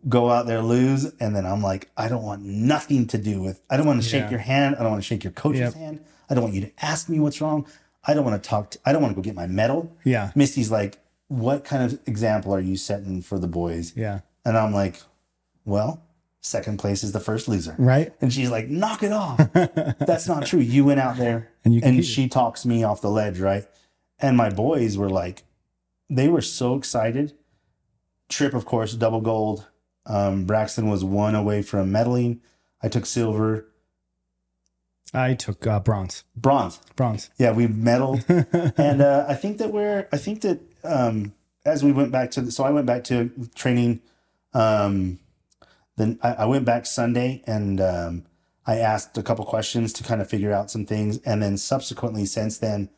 go 0.08 0.30
out 0.30 0.46
there 0.48 0.62
lose 0.62 1.06
and 1.20 1.36
then 1.36 1.46
i'm 1.46 1.62
like 1.62 1.90
i 1.98 2.08
don't 2.08 2.24
want 2.24 2.42
nothing 2.44 3.06
to 3.08 3.18
do 3.18 3.42
with 3.42 3.62
i 3.70 3.76
don't 3.78 3.86
want 3.88 4.02
to 4.02 4.08
shake 4.08 4.24
Yeah. 4.24 4.30
your 4.32 4.40
hand 4.40 4.76
i 4.78 4.80
don't 4.84 4.92
want 4.92 5.02
to 5.04 5.08
shake 5.08 5.24
your 5.24 5.34
coach's 5.34 5.60
Yep. 5.60 5.74
hand 5.74 6.00
i 6.30 6.34
don't 6.34 6.44
want 6.44 6.56
you 6.56 6.62
to 6.62 6.72
ask 6.82 7.10
me 7.10 7.20
what's 7.20 7.42
wrong 7.42 7.66
i 8.06 8.14
don't 8.14 8.24
want 8.24 8.42
to 8.42 8.50
talk 8.50 8.72
to, 8.72 8.80
i 8.86 8.94
don't 8.94 9.02
want 9.02 9.12
to 9.12 9.16
go 9.16 9.22
get 9.22 9.36
my 9.36 9.48
medal 9.48 9.92
Yeah. 10.04 10.32
misty's 10.36 10.72
like 10.72 11.00
what 11.30 11.66
kind 11.66 11.84
of 11.84 12.00
example 12.08 12.54
are 12.56 12.60
you 12.62 12.78
setting 12.78 13.22
for 13.22 13.38
the 13.40 13.48
boys 13.48 13.94
Yeah. 13.96 14.20
and 14.46 14.58
i'm 14.58 14.74
like 14.74 15.02
well 15.66 16.02
second 16.42 16.78
place 16.80 17.04
is 17.04 17.12
the 17.12 17.20
first 17.20 17.50
loser 17.50 17.76
Right. 17.78 18.14
and 18.22 18.32
she's 18.32 18.50
like 18.50 18.70
knock 18.70 19.04
it 19.04 19.12
off 19.12 19.38
that's 19.54 20.28
not 20.28 20.46
true 20.46 20.62
you 20.62 20.86
went 20.86 21.00
out 21.02 21.18
there 21.18 21.50
And 21.66 21.74
you 21.74 21.82
and 21.84 22.06
she 22.06 22.30
talks 22.30 22.66
me 22.66 22.84
off 22.86 23.02
the 23.02 23.10
ledge, 23.10 23.40
right? 23.42 23.66
And 24.20 24.38
my 24.38 24.50
boys 24.50 24.98
were 24.98 25.10
like, 25.10 25.44
they 26.10 26.30
were 26.30 26.42
so 26.42 26.76
excited. 26.76 27.34
Trip, 28.30 28.54
of 28.54 28.64
course, 28.66 28.94
double 28.94 29.20
gold. 29.20 29.68
Um, 30.08 30.46
Braxton 30.46 30.88
was 30.90 31.04
one 31.04 31.36
away 31.36 31.62
from 31.62 31.92
medaling. 31.92 32.40
I 32.82 32.88
took 32.88 33.06
silver, 33.06 33.68
I 35.14 35.34
took 35.34 35.66
uh, 35.66 35.80
bronze. 35.80 36.24
bronze. 36.36 36.80
Bronze. 36.96 37.30
Yeah, 37.38 37.52
we 37.52 37.68
medaled, 37.68 38.24
and 38.78 39.02
uh, 39.02 39.26
I 39.28 39.36
think 39.36 39.58
that 39.60 39.72
we're. 39.72 40.08
I 40.12 40.18
think 40.18 40.42
that 40.42 40.60
um, 40.84 41.34
as 41.66 41.84
we 41.84 41.92
went 41.92 42.12
back 42.12 42.32
to, 42.32 42.42
the, 42.42 42.52
so 42.52 42.64
I 42.64 42.70
went 42.72 42.86
back 42.86 43.04
to 43.06 43.32
training 43.56 44.02
um, 44.54 45.20
then 45.98 46.20
I, 46.22 46.34
I 46.34 46.46
went 46.46 46.66
back 46.66 46.86
Sunday 46.86 47.44
and 47.46 47.82
um, 47.82 48.26
I 48.66 48.78
asked 48.78 49.18
a 49.18 49.24
couple 49.24 49.46
questions 49.46 49.92
to 49.94 50.04
kind 50.04 50.22
of 50.22 50.30
figure 50.30 50.54
out 50.54 50.70
some 50.72 50.86
things, 50.86 51.18
and 51.20 51.42
then 51.42 51.58
subsequently 51.58 52.26
since 52.26 52.58
then, 52.58 52.90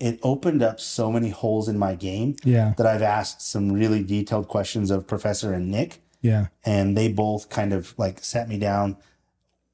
it 0.00 0.18
opened 0.22 0.62
up 0.62 0.80
so 0.80 1.10
many 1.10 1.30
holes 1.30 1.68
in 1.68 1.78
my 1.78 1.94
game 1.94 2.36
Yeah. 2.44 2.74
that 2.76 2.86
I've 2.86 3.02
asked 3.02 3.42
some 3.42 3.70
really 3.72 4.02
detailed 4.02 4.48
questions 4.48 4.90
of 4.90 5.06
Professor 5.06 5.52
and 5.52 5.70
Nick, 5.70 6.00
Yeah. 6.24 6.46
and 6.64 6.96
they 6.96 7.08
both 7.12 7.50
kind 7.50 7.72
of 7.74 7.94
like 7.98 8.24
sat 8.24 8.48
me 8.48 8.58
down. 8.58 8.96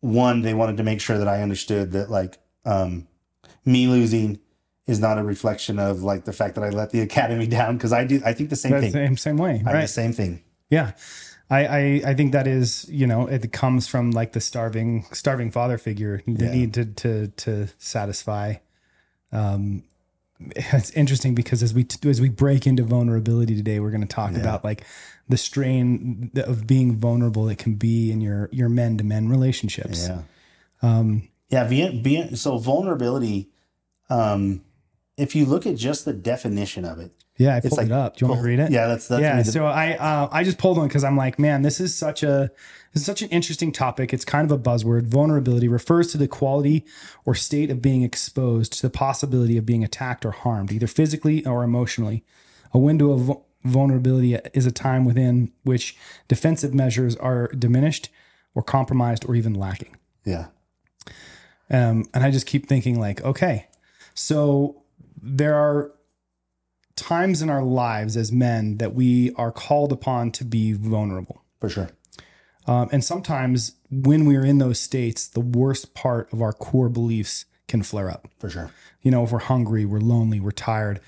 One, 0.00 0.42
they 0.42 0.52
wanted 0.54 0.76
to 0.78 0.82
make 0.82 1.00
sure 1.00 1.16
that 1.18 1.28
I 1.28 1.42
understood 1.42 1.92
that 1.92 2.10
like 2.10 2.38
um, 2.64 3.06
me 3.64 3.86
losing 3.86 4.38
is 4.86 4.98
not 4.98 5.16
a 5.18 5.22
reflection 5.22 5.78
of 5.78 6.02
like 6.02 6.24
the 6.24 6.32
fact 6.32 6.56
that 6.56 6.64
I 6.64 6.70
let 6.70 6.90
the 6.90 7.00
academy 7.08 7.46
down 7.46 7.76
because 7.76 7.92
I 7.92 8.04
do 8.04 8.20
I 8.24 8.32
think 8.32 8.50
the 8.50 8.56
same 8.56 8.72
That's 8.72 8.82
thing. 8.84 8.92
Same, 8.92 9.16
same 9.16 9.36
way. 9.36 9.50
I 9.50 9.56
have 9.58 9.64
the 9.64 9.72
Right. 9.72 9.88
same 9.88 10.12
thing. 10.12 10.42
Yeah. 10.68 10.92
I, 11.52 11.66
I, 11.66 11.80
I 12.10 12.14
think 12.14 12.32
that 12.32 12.46
is, 12.46 12.86
you 12.88 13.06
know, 13.06 13.26
it 13.26 13.52
comes 13.52 13.86
from 13.88 14.12
like 14.12 14.32
the 14.32 14.40
starving, 14.40 15.04
starving 15.12 15.50
father 15.50 15.78
figure, 15.78 16.22
the 16.26 16.44
Yeah. 16.46 16.50
need 16.52 16.74
to, 16.74 16.84
to, 16.84 17.26
to 17.28 17.68
satisfy. 17.78 18.54
Um, 19.32 19.82
it's 20.40 20.90
interesting 20.90 21.35
because 21.35 21.62
as 21.62 21.74
we, 21.74 21.87
as 22.05 22.20
we 22.20 22.29
break 22.29 22.66
into 22.66 22.83
vulnerability 22.83 23.55
today, 23.55 23.81
we're 23.81 23.90
going 23.90 24.00
to 24.00 24.07
talk 24.07 24.35
about 24.35 24.64
like 24.64 24.85
the 25.29 25.37
strain 25.37 26.31
of 26.37 26.66
being 26.66 26.96
vulnerable 26.96 27.44
that 27.44 27.59
can 27.59 27.74
be 27.74 28.11
in 28.11 28.20
your, 28.20 28.48
your 28.53 28.68
men 28.68 28.96
to 28.98 29.05
men 29.05 29.29
relationships. 29.29 30.09
Yeah. 30.09 30.22
Um, 30.83 31.29
Yeah, 31.50 31.64
being, 31.64 32.03
being 32.03 32.37
so 32.37 32.59
vulnerability. 32.59 33.50
Um, 34.09 34.62
if 35.16 35.37
you 35.37 35.44
look 35.44 35.66
at 35.66 35.76
just 35.76 36.05
the 36.05 36.12
definition 36.12 36.85
of 36.85 36.98
it, 36.98 37.12
yeah, 37.40 37.57
I 37.57 37.61
pulled 37.61 37.79
like 37.79 37.87
it 37.87 37.92
up. 37.92 38.16
Do 38.16 38.24
you 38.24 38.29
want 38.29 38.42
to 38.42 38.46
read 38.46 38.59
it? 38.59 38.70
Yeah, 38.70 38.87
that's 38.87 39.09
that's 39.09 39.22
yeah. 39.22 39.42
So 39.42 39.64
I 39.64 39.94
uh, 39.94 40.29
I 40.31 40.44
just 40.44 40.59
pulled 40.59 40.76
one 40.76 40.88
because 40.88 41.05
I'm 41.05 41.16
like, 41.16 41.38
man, 41.38 41.62
this 41.62 41.81
is 41.81 41.94
such 41.94 42.22
a 42.22 42.50
this 42.92 43.00
is 43.00 43.07
such 43.07 43.22
an 43.22 43.31
interesting 43.31 43.72
topic. 43.72 44.12
It's 44.12 44.26
kind 44.26 44.44
of 44.44 44.53
a 44.53 44.62
buzzword. 44.62 45.07
Vulnerability 45.07 45.66
refers 45.66 46.12
to 46.12 46.18
the 46.18 46.29
quality 46.29 46.85
or 47.24 47.35
state 47.35 47.70
of 47.70 47.81
being 47.81 48.03
exposed 48.03 48.74
to 48.74 48.83
the 48.83 48.90
possibility 48.90 49.57
of 49.57 49.64
being 49.64 49.83
attacked 49.83 50.26
or 50.26 50.33
harmed, 50.33 50.70
either 50.70 50.87
physically 50.87 51.44
or 51.46 51.64
emotionally. 51.64 52.24
A 52.74 52.79
window 52.79 53.12
of 53.12 53.38
vulnerability 53.64 54.35
is 54.53 54.66
a 54.66 54.70
time 54.72 55.07
within 55.07 55.50
which 55.62 55.96
defensive 56.29 56.74
measures 56.74 57.16
are 57.16 57.48
diminished 57.48 58.11
or 58.55 58.62
compromised 58.62 59.24
or 59.26 59.35
even 59.35 59.55
lacking. 59.55 59.96
yeah, 60.24 60.46
Um, 61.70 62.05
and 62.12 62.22
I 62.24 62.31
just 62.31 62.46
keep 62.46 62.66
thinking, 62.68 62.98
like, 62.98 63.22
okay, 63.22 63.68
so 64.14 64.83
there 65.22 65.55
are 65.55 65.92
times 67.00 67.42
in 67.42 67.50
our 67.50 67.62
lives 67.62 68.16
as 68.16 68.30
men 68.30 68.76
that 68.76 68.94
we 68.94 69.32
are 69.34 69.50
called 69.50 69.92
upon 69.92 70.30
to 70.32 70.44
be 70.44 70.72
vulnerable. 70.72 71.42
for 71.58 71.68
sure. 71.68 71.90
Um, 72.66 72.88
and 72.92 73.02
sometimes 73.02 73.72
when 73.90 74.26
we're 74.26 74.44
in 74.44 74.58
those 74.58 74.78
states, 74.78 75.26
the 75.26 75.40
worst 75.40 75.94
part 75.94 76.32
of 76.32 76.40
our 76.40 76.52
core 76.52 76.88
beliefs 76.88 77.46
can 77.68 77.82
flare 77.82 78.10
up. 78.10 78.28
For 78.38 78.50
sure. 78.50 78.70
You 79.02 79.10
know, 79.10 79.24
if 79.24 79.32
we're 79.32 79.38
hungry, 79.38 79.84
we're 79.84 80.00
lonely, 80.00 80.40
we're 80.40 80.50
tired. 80.50 81.00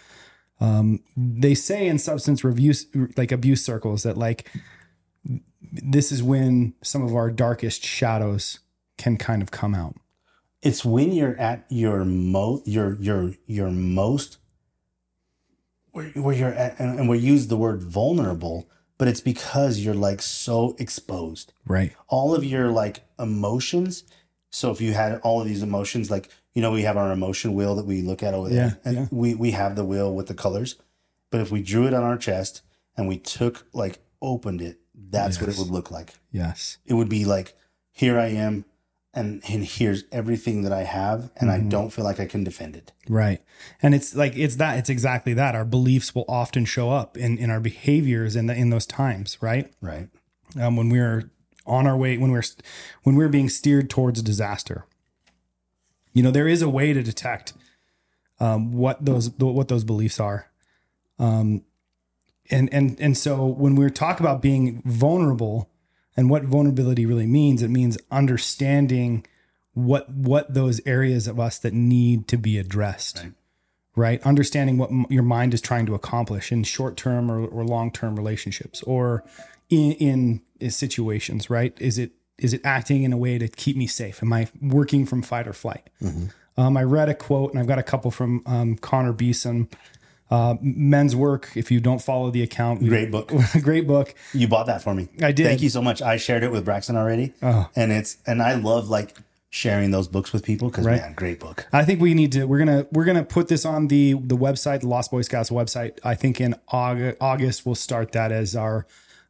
Um, 0.61 1.00
they 1.16 1.55
say 1.55 1.87
in 1.87 1.98
substance 1.98 2.44
review, 2.44 2.72
like 3.16 3.33
abuse 3.33 3.64
circles, 3.64 4.05
that 4.05 4.16
like 4.16 4.50
this 5.61 6.12
is 6.12 6.22
when 6.22 6.74
some 6.83 7.02
of 7.02 7.14
our 7.14 7.31
darkest 7.31 7.85
shadows 7.85 8.61
can 8.96 9.16
kind 9.16 9.42
of 9.42 9.50
come 9.50 9.74
out. 9.74 9.96
It's 10.62 10.85
when 10.85 11.12
you're 11.12 11.38
at 11.38 11.66
your 11.68 12.05
mo 12.05 12.62
your 12.64 12.94
your 13.00 13.35
your 13.46 13.70
most 13.70 14.38
where, 15.92 16.09
where 16.11 16.35
you're 16.35 16.48
at 16.52 16.78
and, 16.81 16.98
and 17.00 17.09
we 17.09 17.18
use 17.18 17.46
the 17.46 17.57
word 17.57 17.83
vulnerable, 17.83 18.68
but 18.98 19.09
it's 19.09 19.20
because 19.20 19.78
you're 19.81 19.94
like 19.94 20.20
so 20.22 20.74
exposed. 20.78 21.52
Right. 21.66 21.92
All 22.09 22.35
of 22.35 22.44
your 22.44 22.70
like 22.70 23.05
emotions. 23.18 24.05
So 24.50 24.70
if 24.70 24.81
you 24.81 24.92
had 24.92 25.20
all 25.20 25.40
of 25.40 25.46
these 25.46 25.62
emotions, 25.62 26.11
like 26.11 26.28
you 26.55 26.61
know, 26.61 26.70
we 26.72 26.83
have 26.83 26.98
our 26.98 27.12
emotion 27.12 27.55
wheel 27.55 27.74
that 27.76 27.87
we 27.87 28.02
look 28.02 28.22
at 28.22 28.35
over 28.35 28.50
there, 28.50 28.66
Yeah, 28.85 28.90
and 28.90 28.96
yeah. 28.96 29.07
we 29.11 29.35
we 29.35 29.52
have 29.52 29.74
the 29.76 29.85
wheel 29.85 30.14
with 30.14 30.26
the 30.26 30.35
colors. 30.35 30.76
But 31.31 31.40
if 31.40 31.50
we 31.50 31.62
drew 31.62 31.87
it 31.87 31.94
on 31.94 32.02
our 32.02 32.18
chest 32.18 32.61
and 32.96 33.09
we 33.09 33.16
took 33.18 33.66
like 33.72 34.00
opened 34.20 34.61
it, 34.61 34.78
that's 34.94 35.40
what 35.40 35.48
it 35.48 35.57
would 35.59 35.70
look 35.70 35.90
like. 35.90 36.14
Yes. 36.31 36.78
it 36.85 36.94
would 36.94 37.09
be 37.09 37.24
like 37.24 37.55
here 37.94 38.18
i 38.18 38.26
am 38.28 38.64
and 39.14 39.42
and 39.48 39.64
here's 39.64 40.05
everything 40.11 40.62
that 40.62 40.72
i 40.72 40.83
have 40.85 41.31
and 41.37 41.51
i 41.51 41.59
don't 41.59 41.90
feel 41.90 42.05
like 42.05 42.18
i 42.20 42.27
can 42.27 42.42
defend 42.44 42.75
it 42.77 42.92
Right. 43.09 43.40
And 43.83 43.94
it's 43.94 44.14
like 44.14 44.37
it's 44.37 44.57
that 44.57 44.79
it's 44.79 44.88
exactly 44.88 45.35
that. 45.35 45.55
Our 45.55 45.64
beliefs 45.64 46.14
will 46.14 46.25
often 46.29 46.64
show 46.64 46.90
up 46.90 47.16
in 47.16 47.37
in 47.38 47.51
our 47.51 47.61
behaviors 47.61 48.37
in 48.37 48.46
the 48.46 48.55
in 48.55 48.70
those 48.70 48.87
times, 48.87 49.38
right? 49.40 49.72
right 49.81 50.09
Um, 50.61 50.77
when 50.77 50.88
we're 50.88 51.31
on 51.66 51.87
our 51.87 51.96
way 51.96 52.16
when 52.16 52.31
we're 52.31 52.44
when 53.03 53.16
we're 53.16 53.29
being 53.29 53.48
steered 53.48 53.90
towards 53.90 54.20
a 54.20 54.22
disaster. 54.22 54.87
You 56.12 56.22
know, 56.22 56.31
there 56.31 56.46
is 56.46 56.62
a 56.62 56.68
way 56.68 56.92
to 56.92 57.03
detect 57.03 57.55
um, 58.38 58.72
what 58.72 59.05
those 59.05 59.31
what 59.38 59.68
those 59.68 59.85
beliefs 59.85 60.20
are. 60.20 60.46
Um 61.18 61.64
and 62.51 62.72
and 62.72 63.01
and 63.01 63.18
so 63.18 63.46
when 63.46 63.75
we 63.75 63.90
talk 63.90 64.20
about 64.20 64.42
being 64.42 64.83
vulnerable 64.85 65.68
and 66.16 66.29
what 66.31 66.44
vulnerability 66.44 67.07
really 67.07 67.27
means, 67.27 67.62
it 67.62 67.68
means 67.70 67.96
understanding 68.11 69.25
what 69.75 70.11
what 70.11 70.53
those 70.53 70.81
areas 70.85 71.27
of 71.27 71.40
us 71.40 71.59
that 71.59 71.72
need 71.72 72.29
to 72.29 72.37
be 72.37 72.59
addressed 72.59 73.16
Right. 73.18 73.33
right? 73.96 74.22
Understanding 74.22 74.77
what 74.79 74.90
m- 74.90 75.07
your 75.09 75.22
mind 75.22 75.55
is 75.55 75.61
trying 75.62 75.87
to 75.87 75.94
accomplish 75.94 76.53
in 76.53 76.64
short-term 76.64 77.31
or, 77.31 77.46
or 77.46 77.64
long-term 77.64 78.16
relationships 78.16 78.83
or 78.83 79.25
in, 79.70 79.92
in 79.92 80.40
in 80.61 80.70
situations 80.70 81.48
right? 81.48 81.75
Is 81.81 81.98
it 81.98 82.12
is 82.38 82.53
it 82.53 82.61
acting 82.64 83.03
in 83.05 83.12
a 83.12 83.16
way 83.16 83.38
to 83.38 83.48
keep 83.48 83.77
me 83.77 83.87
safe? 83.87 84.22
Am 84.22 84.33
i 84.33 84.48
working 84.61 85.07
from 85.07 85.22
fight 85.22 85.46
or 85.46 85.53
flight? 85.55 85.88
Um, 86.59 86.77
i 86.77 86.83
read 86.83 87.09
a 87.09 87.14
quote 87.14 87.51
and 87.53 87.59
i've 87.61 87.66
got 87.66 87.79
a 87.79 87.83
couple 87.83 88.11
from 88.11 88.42
um, 88.44 88.77
connor 88.77 89.12
beeson 89.14 89.68
uh, 90.33 90.55
men's 90.61 91.14
work 91.14 91.51
if 91.55 91.71
you 91.71 91.79
don't 91.81 92.01
follow 92.03 92.31
the 92.31 92.42
account 92.42 92.81
great 92.95 93.11
book 93.11 93.31
great 93.62 93.87
book 93.87 94.14
you 94.33 94.47
bought 94.49 94.66
that 94.66 94.81
for 94.83 94.95
me 94.95 95.09
I 95.21 95.33
did. 95.33 95.47
thank 95.47 95.61
you 95.62 95.68
so 95.68 95.83
much 95.83 96.01
i 96.01 96.16
shared 96.16 96.42
it 96.42 96.51
with 96.51 96.64
braxton 96.64 96.97
already 96.97 97.33
Oh. 97.42 97.68
and 97.77 97.92
it's 97.92 98.16
and 98.27 98.40
i 98.42 98.55
love 98.55 98.88
like 98.88 99.14
sharing 99.51 99.90
those 99.90 100.09
books 100.09 100.33
with 100.33 100.42
people 100.45 100.71
because 100.71 100.87
man 100.87 101.12
great 101.14 101.38
book 101.38 101.66
I 101.73 101.85
think 101.85 102.01
we 102.01 102.14
need 102.14 102.33
to. 102.33 102.45
We're 102.47 102.59
gonna 102.64 102.87
we're 102.90 103.05
gonna 103.05 103.25
put 103.25 103.49
this 103.49 103.66
on 103.66 103.88
the 103.88 104.14
the 104.14 104.38
website, 104.47 104.81
the 104.81 104.88
Lost 104.88 105.11
Boy 105.11 105.21
Scouts 105.23 105.51
website. 105.51 105.99
I 106.03 106.14
think 106.14 106.40
in 106.40 106.55
August, 106.68 107.16
August 107.21 107.66
we'll 107.66 107.75
start 107.75 108.12
that 108.12 108.33
as 108.33 108.57
our 108.57 108.87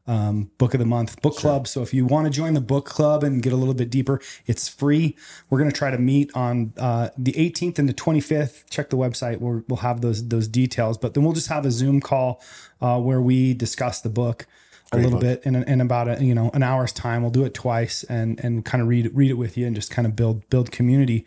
um, 0.06 0.50
book 0.58 0.74
of 0.74 0.80
the 0.80 0.86
month 0.86 1.20
book 1.22 1.36
club. 1.36 1.68
So 1.68 1.82
if 1.82 1.94
you 1.94 2.04
want 2.06 2.26
to 2.26 2.30
join 2.30 2.54
the 2.54 2.60
book 2.60 2.86
club 2.86 3.22
and 3.22 3.42
get 3.42 3.52
a 3.52 3.56
little 3.56 3.74
bit 3.74 3.90
deeper, 3.90 4.20
it's 4.46 4.68
free. 4.68 5.16
We're 5.48 5.58
gonna 5.58 5.72
try 5.72 5.90
to 5.90 5.98
meet 5.98 6.30
on 6.34 6.72
uh, 6.76 7.10
the 7.16 7.32
18th 7.32 7.78
and 7.78 7.88
the 7.88 7.94
25th. 7.94 8.68
Check 8.68 8.90
the 8.90 8.96
website. 8.96 9.40
We'll 9.40 9.62
we'll 9.68 9.78
have 9.78 10.00
those 10.00 10.28
those 10.28 10.48
details. 10.48 10.98
But 10.98 11.14
then 11.14 11.24
we'll 11.24 11.34
just 11.34 11.48
have 11.48 11.64
a 11.64 11.70
Zoom 11.70 12.00
call 12.00 12.40
uh, 12.80 13.00
where 13.00 13.20
we 13.20 13.54
discuss 13.54 14.00
the 14.00 14.10
book. 14.10 14.46
A 14.94 14.96
little 14.96 15.12
book. 15.12 15.20
bit 15.22 15.42
in, 15.44 15.54
in 15.54 15.80
about 15.80 16.06
a 16.06 16.22
you 16.22 16.34
know 16.34 16.50
an 16.52 16.62
hour's 16.62 16.92
time. 16.92 17.22
We'll 17.22 17.30
do 17.30 17.44
it 17.44 17.54
twice 17.54 18.04
and 18.04 18.38
and 18.44 18.64
kind 18.64 18.82
of 18.82 18.88
read 18.88 19.10
read 19.14 19.30
it 19.30 19.38
with 19.38 19.56
you 19.56 19.66
and 19.66 19.74
just 19.74 19.90
kind 19.90 20.06
of 20.06 20.14
build 20.14 20.48
build 20.50 20.70
community 20.70 21.24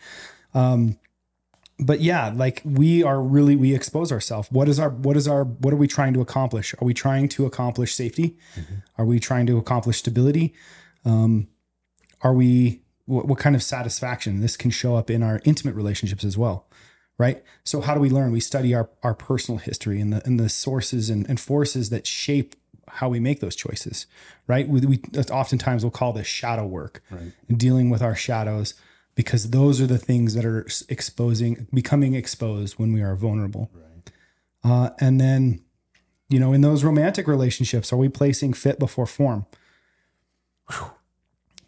but 1.79 1.99
yeah 2.01 2.31
like 2.33 2.61
we 2.63 3.03
are 3.03 3.21
really 3.21 3.55
we 3.55 3.75
expose 3.75 4.11
ourselves. 4.11 4.49
What 4.51 4.69
is 4.69 4.79
our 4.79 4.89
what 4.89 5.17
is 5.17 5.27
our 5.27 5.43
what 5.43 5.73
are 5.73 5.77
we 5.77 5.87
trying 5.87 6.13
to 6.13 6.21
accomplish? 6.21 6.73
Are 6.81 6.85
we 6.85 6.93
trying 6.93 7.27
to 7.29 7.45
accomplish 7.45 7.93
safety? 7.93 8.37
Are 8.97 9.05
we 9.05 9.19
trying 9.19 9.45
to 9.47 9.57
accomplish 9.57 9.97
stability? 9.97 10.53
Um 11.03 11.47
are 12.21 12.33
we 12.33 12.81
what, 13.05 13.27
what 13.27 13.39
kind 13.39 13.55
of 13.55 13.61
satisfaction? 13.61 14.41
This 14.41 14.57
can 14.57 14.71
show 14.71 14.95
up 14.95 15.09
in 15.09 15.21
our 15.21 15.41
intimate 15.43 15.75
relationships 15.75 16.23
as 16.23 16.37
well 16.37 16.67
right? 17.17 17.41
So 17.63 17.79
how 17.79 17.93
do 17.93 18.01
we 18.01 18.09
learn? 18.09 18.31
We 18.31 18.41
study 18.41 18.73
our 18.73 18.89
our 19.03 19.13
personal 19.13 19.59
history 19.59 20.01
and 20.01 20.11
the 20.13 20.25
and 20.25 20.39
the 20.39 20.49
sources 20.49 21.09
and, 21.09 21.27
and 21.29 21.39
forces 21.39 21.89
that 21.89 22.05
shape 22.07 22.55
how 22.87 23.09
we 23.09 23.19
make 23.19 23.39
those 23.39 23.55
choices 23.55 24.05
right? 24.47 24.67
We, 24.67 24.79
we 24.81 25.01
oftentimes 25.31 25.83
we'll 25.83 25.91
call 25.91 26.13
this 26.13 26.27
shadow 26.27 26.65
work. 26.65 27.01
Right. 27.09 27.31
and 27.49 27.57
dealing 27.59 27.89
with 27.89 28.01
our 28.01 28.15
shadows 28.15 28.75
because 29.15 29.51
those 29.51 29.81
are 29.81 29.87
the 29.87 29.97
things 29.97 30.33
that 30.35 30.45
are 30.45 30.67
exposing 30.89 31.67
becoming 31.73 32.13
exposed 32.13 32.75
when 32.75 32.93
we 32.93 33.01
are 33.01 33.15
vulnerable. 33.15 33.71
Uh, 34.63 34.89
and 34.99 35.19
then 35.19 35.61
you 36.29 36.39
know 36.39 36.53
in 36.53 36.61
those 36.61 36.83
romantic 36.83 37.27
relationships 37.27 37.91
are 37.93 37.97
we 37.97 38.09
placing 38.09 38.53
fit 38.53 38.77
before 38.77 39.07
form? 39.07 39.45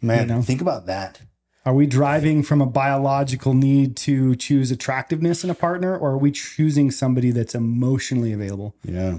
Man 0.00 0.28
You 0.28 0.34
know? 0.34 0.42
think 0.42 0.60
about 0.60 0.86
that. 0.86 1.22
Are 1.64 1.74
we 1.74 1.86
driving 1.86 2.42
from 2.42 2.62
a 2.62 2.66
biological 2.66 3.52
need 3.52 3.94
to 3.98 4.34
choose 4.36 4.70
attractiveness 4.70 5.44
in 5.44 5.50
a 5.50 5.54
partner 5.54 5.96
or 5.96 6.12
are 6.12 6.18
we 6.18 6.30
choosing 6.30 6.90
somebody 6.90 7.30
that's 7.30 7.54
emotionally 7.54 8.32
available? 8.32 8.74
Yeah. 8.84 9.18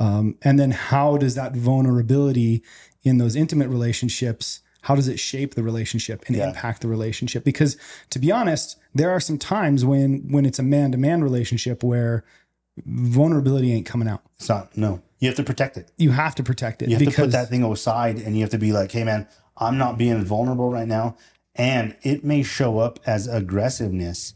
Um, 0.00 0.36
and 0.42 0.58
then 0.58 0.72
how 0.72 1.16
does 1.18 1.36
that 1.36 1.54
vulnerability 1.54 2.64
in 3.04 3.18
those 3.18 3.36
intimate 3.36 3.68
relationships 3.68 4.60
how 4.84 4.94
does 4.94 5.08
it 5.08 5.18
shape 5.18 5.54
the 5.54 5.62
relationship 5.62 6.24
and 6.26 6.36
Yeah. 6.36 6.48
impact 6.48 6.80
the 6.82 6.88
relationship 6.88 7.44
because 7.44 7.76
to 8.10 8.18
be 8.18 8.30
honest 8.32 8.76
there 8.94 9.10
are 9.10 9.20
some 9.20 9.38
times 9.38 9.84
when 9.84 10.26
when 10.30 10.44
it's 10.46 10.58
a 10.58 10.62
man-to-man 10.62 11.22
relationship 11.22 11.82
where 11.82 12.24
vulnerability 12.86 13.72
ain't 13.72 13.86
coming 13.86 14.08
out 14.08 14.22
it's 14.36 14.48
not 14.48 14.76
no 14.76 15.00
you 15.20 15.28
have 15.28 15.36
to 15.36 15.44
protect 15.44 15.76
it 15.76 15.90
you 15.96 16.10
have 16.10 16.34
to 16.34 16.42
protect 16.42 16.82
it 16.82 16.88
you 16.88 16.96
have 16.96 17.04
to 17.04 17.10
put 17.22 17.30
that 17.32 17.48
thing 17.48 17.62
aside 17.64 18.16
and 18.18 18.34
you 18.36 18.42
have 18.42 18.50
to 18.50 18.58
be 18.58 18.72
like 18.72 18.90
hey 18.92 19.04
man 19.04 19.26
I'm 19.56 19.78
not 19.78 19.96
being 19.98 20.24
vulnerable 20.24 20.68
right 20.72 20.88
now. 20.88 21.16
And 21.54 21.94
it 22.02 22.24
may 22.24 22.42
show 22.42 22.80
up 22.80 22.98
as 23.06 23.28
aggressiveness. 23.28 24.34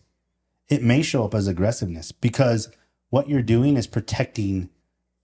It 0.68 0.80
may 0.84 1.02
show 1.02 1.24
up 1.24 1.34
as 1.34 1.48
aggressiveness 1.48 2.12
because 2.12 2.68
what 3.10 3.28
you're 3.28 3.42
doing 3.42 3.76
is 3.76 3.88
protecting 3.88 4.68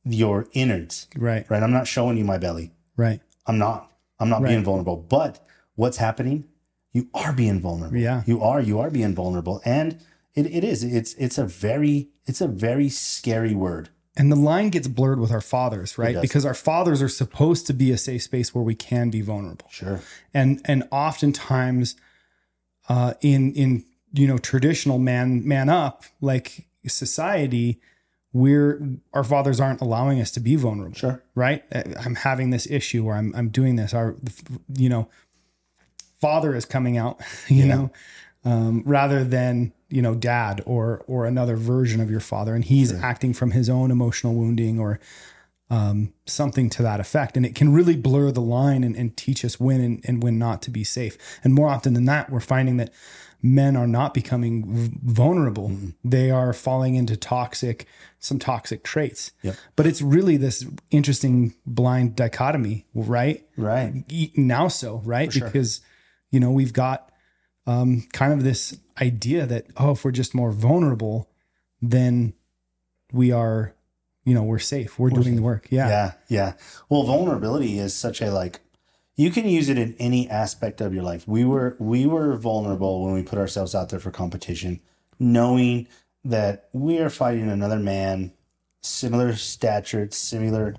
your 0.04 0.48
innards, 0.52 1.06
Right. 1.16 1.48
right? 1.48 1.62
I'm 1.62 1.70
not 1.70 1.86
showing 1.86 2.16
you 2.18 2.24
my 2.24 2.38
belly. 2.38 2.72
Right. 2.96 3.20
I'm 3.46 3.56
not. 3.56 3.88
I'm 4.24 4.30
not 4.30 4.42
Right. 4.42 4.50
being 4.50 4.64
vulnerable. 4.64 4.96
But 4.96 5.32
what's 5.76 5.98
happening? 5.98 6.44
You 6.92 7.08
are 7.14 7.32
being 7.32 7.60
vulnerable. 7.60 7.96
Yeah. 7.98 8.22
You 8.26 8.40
are. 8.42 8.60
You 8.60 8.80
are 8.80 8.90
being 8.90 9.14
vulnerable. 9.14 9.60
And 9.64 9.98
it, 10.34 10.46
it 10.46 10.64
is. 10.64 10.82
It's 10.82 11.14
it's 11.14 11.38
a 11.38 11.44
very 11.46 12.08
it's 12.26 12.40
a 12.40 12.48
very 12.48 12.88
scary 12.88 13.54
word. 13.54 13.88
And 14.16 14.30
the 14.30 14.36
line 14.36 14.70
gets 14.70 14.86
blurred 14.86 15.18
with 15.18 15.32
our 15.32 15.40
fathers, 15.40 15.98
right? 15.98 16.20
Because 16.20 16.46
our 16.46 16.54
fathers 16.54 17.02
are 17.02 17.08
supposed 17.08 17.66
to 17.66 17.72
be 17.74 17.90
a 17.90 17.98
safe 17.98 18.22
space 18.22 18.54
where 18.54 18.62
we 18.62 18.76
can 18.76 19.10
be 19.10 19.20
vulnerable. 19.22 19.66
Sure. 19.70 20.00
and 20.32 20.60
and 20.64 20.84
oftentimes 20.92 21.96
uh 22.88 23.14
in 23.22 23.52
in 23.54 23.84
you 24.12 24.26
know 24.28 24.38
traditional 24.38 24.98
man 24.98 25.46
man 25.48 25.68
up 25.68 26.04
like 26.20 26.66
society 26.86 27.80
we're 28.34 28.78
our 29.14 29.24
fathers 29.24 29.60
aren't 29.60 29.80
allowing 29.80 30.20
us 30.20 30.30
to 30.32 30.40
be 30.40 30.56
vulnerable 30.56 30.94
Sure. 30.94 31.22
right 31.34 31.62
Uh, 31.74 31.82
i'm 32.04 32.16
having 32.16 32.50
this 32.50 32.66
issue 32.70 33.06
or 33.06 33.14
i'm 33.14 33.32
i'm 33.34 33.48
doing 33.48 33.76
this 33.76 33.94
our 33.94 34.16
you 34.76 34.88
know 34.90 35.08
father 36.20 36.54
is 36.54 36.64
coming 36.64 36.96
out 36.98 37.20
you 37.48 37.64
know 37.64 37.90
um 38.44 38.82
rather 38.84 39.24
than 39.24 39.72
you 39.88 40.02
know 40.02 40.14
dad 40.14 40.62
or 40.66 41.02
or 41.06 41.26
another 41.26 41.56
version 41.56 42.00
of 42.00 42.10
your 42.10 42.20
father 42.20 42.54
and 42.54 42.64
he's 42.66 42.92
acting 42.92 43.32
from 43.32 43.52
his 43.52 43.70
own 43.70 43.90
emotional 43.90 44.34
wounding 44.34 44.78
or 44.78 44.98
um, 45.70 46.12
something 46.26 46.68
to 46.70 46.82
that 46.82 47.00
effect. 47.00 47.38
And 47.38 47.46
it 47.46 47.54
can 47.54 47.72
really 47.72 47.96
blur 47.96 48.30
the 48.30 48.42
line 48.42 48.84
and, 48.84 48.94
and 48.94 49.16
teach 49.16 49.44
us 49.46 49.58
when 49.58 49.80
and, 49.80 50.00
and 50.04 50.22
when 50.22 50.38
not 50.38 50.60
to 50.62 50.70
be 50.70 50.84
safe. 50.84 51.16
And 51.42 51.54
more 51.54 51.68
often 51.68 51.94
than 51.94 52.04
that, 52.04 52.28
we're 52.30 52.38
finding 52.40 52.76
that 52.76 52.92
men 53.44 53.76
are 53.76 53.86
not 53.86 54.14
becoming 54.14 54.64
v- 54.66 54.96
vulnerable. 55.02 55.70
They 56.02 56.30
are 56.30 56.54
falling 56.54 56.94
into 56.94 57.14
toxic, 57.14 57.86
some 58.18 58.38
toxic 58.38 58.82
traits. 58.82 59.32
Yep. 59.42 59.56
But 59.76 59.86
it's 59.86 60.00
really 60.00 60.38
this 60.38 60.66
interesting 60.90 61.54
blind 61.66 62.16
dichotomy, 62.16 62.86
right? 62.94 63.46
Right. 63.58 64.02
Now 64.34 64.68
so, 64.68 65.02
right? 65.04 65.30
sure. 65.30 65.46
Because, 65.46 65.82
you 66.30 66.40
know, 66.40 66.50
we've 66.50 66.72
got 66.72 67.12
um, 67.66 68.06
kind 68.14 68.32
of 68.32 68.44
this 68.44 68.78
idea 68.98 69.44
that, 69.44 69.66
oh, 69.76 69.90
if 69.90 70.06
we're 70.06 70.10
just 70.10 70.34
more 70.34 70.50
vulnerable, 70.50 71.30
then 71.82 72.32
we 73.12 73.30
are, 73.30 73.74
you 74.24 74.32
know, 74.32 74.42
we're 74.42 74.58
safe. 74.58 74.98
We're, 74.98 75.10
doing 75.10 75.36
the 75.36 75.42
work. 75.42 75.66
Yeah. 75.68 75.88
Yeah. 75.88 76.12
Yeah. 76.28 76.52
Well, 76.88 77.02
vulnerability 77.02 77.78
is 77.78 77.94
such 77.94 78.22
a 78.22 78.30
like 78.32 78.60
you 79.16 79.30
can 79.30 79.48
use 79.48 79.68
it 79.68 79.78
in 79.78 79.94
any 79.98 80.28
aspect 80.28 80.80
of 80.80 80.92
your 80.92 81.02
life. 81.04 81.26
We 81.28 81.44
were 81.44 81.76
we 81.78 82.06
were 82.06 82.36
vulnerable 82.36 83.04
when 83.04 83.14
we 83.14 83.22
put 83.22 83.38
ourselves 83.38 83.74
out 83.74 83.88
there 83.90 84.00
for 84.00 84.10
competition, 84.10 84.80
knowing 85.18 85.86
that 86.24 86.68
we 86.72 86.98
are 86.98 87.10
fighting 87.10 87.48
another 87.50 87.78
man, 87.78 88.32
similar 88.82 89.34
stature, 89.36 90.08
similar 90.10 90.74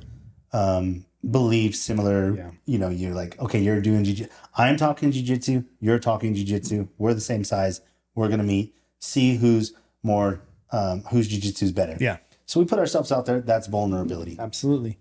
um 0.53 1.05
beliefs, 1.29 1.79
similar 1.79 2.35
Yeah. 2.35 2.51
you 2.65 2.77
know, 2.77 2.89
you're 2.89 3.15
like, 3.15 3.39
okay, 3.39 3.59
you're 3.59 3.81
doing 3.81 4.03
jiu 4.03 4.27
I'm 4.55 4.77
talking 4.77 5.11
jiu-jitsu, 5.11 5.63
you're 5.79 5.99
talking 5.99 6.33
jiu-jitsu, 6.35 6.87
we're 6.97 7.13
the 7.15 7.21
same 7.21 7.43
size, 7.43 7.81
we're 8.13 8.29
gonna 8.29 8.43
meet, 8.43 8.75
see 8.99 9.37
who's 9.37 9.73
more 10.03 10.41
um 10.71 11.01
whose 11.11 11.27
jiu-jitsu 11.27 11.65
is 11.65 11.71
better. 11.71 11.97
Yeah. 11.99 12.17
So 12.45 12.59
we 12.59 12.65
put 12.67 12.77
ourselves 12.79 13.11
out 13.11 13.25
there, 13.25 13.41
that's 13.41 13.65
vulnerability 13.67 14.35
Absolutely. 14.39 14.99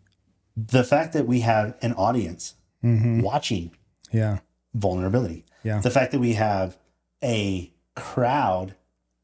the 0.57 0.83
fact 0.85 1.13
that 1.13 1.27
we 1.27 1.41
have 1.41 1.77
an 1.83 1.93
audience 1.95 2.55
Mm-hmm. 2.85 3.21
watching 3.23 3.71
Yeah. 4.13 4.39
vulnerability 4.75 5.45
Yeah. 5.63 5.81
the 5.81 5.91
fact 5.91 6.13
that 6.13 6.21
we 6.21 6.35
have 6.35 6.77
a 7.23 7.73
crowd 7.97 8.75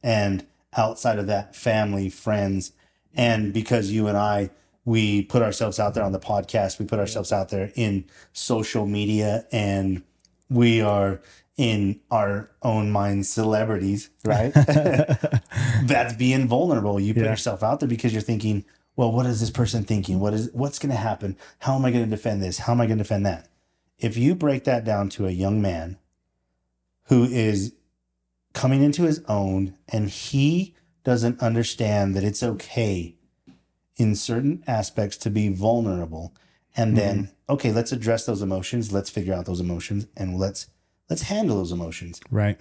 and 0.02 0.46
outside 0.76 1.18
of 1.18 1.26
that 1.26 1.54
family 1.54 2.08
friends 2.08 2.72
and 3.14 3.52
because 3.52 3.90
you 3.90 4.06
and 4.06 4.16
i 4.16 4.48
we 4.86 5.22
put 5.22 5.42
ourselves 5.42 5.78
out 5.78 5.92
there 5.94 6.04
on 6.04 6.12
the 6.12 6.18
podcast 6.20 6.78
we 6.78 6.86
put 6.86 6.98
ourselves 6.98 7.32
out 7.32 7.50
there 7.50 7.70
in 7.74 8.04
social 8.32 8.86
media 8.86 9.44
and 9.52 10.02
we 10.48 10.80
are 10.80 11.20
in 11.58 12.00
our 12.10 12.50
own 12.62 12.90
mind 12.90 13.26
celebrities 13.26 14.08
right 14.24 14.52
that's 15.84 16.14
being 16.14 16.48
vulnerable 16.48 16.98
you 16.98 17.12
put 17.14 17.24
Yeah. 17.24 17.30
yourself 17.30 17.62
out 17.62 17.80
there 17.80 17.88
because 17.88 18.12
you're 18.12 18.22
thinking 18.22 18.64
well 18.96 19.12
what 19.12 19.26
is 19.26 19.40
this 19.40 19.50
person 19.50 19.84
thinking 19.84 20.20
what 20.20 20.32
is 20.32 20.50
what's 20.52 20.78
going 20.78 20.90
to 20.92 20.96
happen 20.96 21.36
how 21.58 21.74
am 21.76 21.84
i 21.84 21.90
going 21.90 22.04
to 22.04 22.10
defend 22.10 22.42
this 22.42 22.58
how 22.58 22.72
am 22.72 22.80
i 22.80 22.86
going 22.86 22.98
to 22.98 23.04
defend 23.04 23.26
that 23.26 23.48
if 24.00 24.16
you 24.16 24.34
break 24.34 24.64
that 24.64 24.84
down 24.84 25.08
to 25.10 25.26
a 25.26 25.30
young 25.30 25.60
man 25.60 25.98
who 27.04 27.24
is 27.24 27.74
coming 28.52 28.82
into 28.82 29.02
his 29.02 29.22
own 29.28 29.74
and 29.88 30.08
he 30.10 30.74
doesn't 31.04 31.40
understand 31.40 32.14
that 32.14 32.24
it's 32.24 32.42
okay 32.42 33.16
in 33.96 34.14
certain 34.14 34.62
aspects 34.66 35.16
to 35.16 35.30
be 35.30 35.48
vulnerable 35.48 36.34
and 36.76 36.96
then 36.96 37.24
mm-hmm. 37.24 37.52
okay 37.52 37.72
let's 37.72 37.92
address 37.92 38.26
those 38.26 38.42
emotions 38.42 38.92
let's 38.92 39.10
figure 39.10 39.34
out 39.34 39.46
those 39.46 39.60
emotions 39.60 40.06
and 40.16 40.38
let's 40.38 40.68
let's 41.08 41.22
handle 41.22 41.56
those 41.56 41.72
emotions 41.72 42.20
Right. 42.30 42.60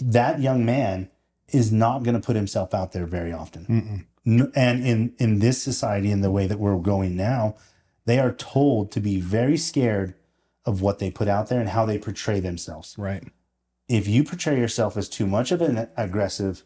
that 0.00 0.40
young 0.40 0.64
man 0.64 1.10
is 1.48 1.72
not 1.72 2.02
going 2.02 2.14
to 2.14 2.24
put 2.24 2.36
himself 2.36 2.74
out 2.74 2.92
there 2.92 3.06
very 3.06 3.32
often 3.32 3.66
Mm-mm. 3.66 4.06
And 4.56 4.84
in 4.84 5.14
in 5.18 5.38
this 5.38 5.62
society 5.62 6.10
in 6.10 6.20
the 6.20 6.32
way 6.32 6.46
that 6.46 6.58
we're 6.58 6.76
going 6.78 7.16
now 7.16 7.54
they 8.06 8.18
are 8.18 8.32
told 8.32 8.90
to 8.92 9.00
be 9.00 9.20
very 9.20 9.56
scared 9.56 10.14
of 10.66 10.82
what 10.82 10.98
they 10.98 11.10
put 11.10 11.28
out 11.28 11.48
there 11.48 11.60
and 11.60 11.70
how 11.70 11.86
they 11.86 11.98
portray 11.98 12.40
themselves 12.40 12.94
Right. 12.98 13.24
if 13.88 14.06
you 14.08 14.24
portray 14.24 14.58
yourself 14.58 14.96
as 14.96 15.08
too 15.08 15.26
much 15.26 15.52
of 15.52 15.60
an 15.62 15.88
aggressive 15.96 16.64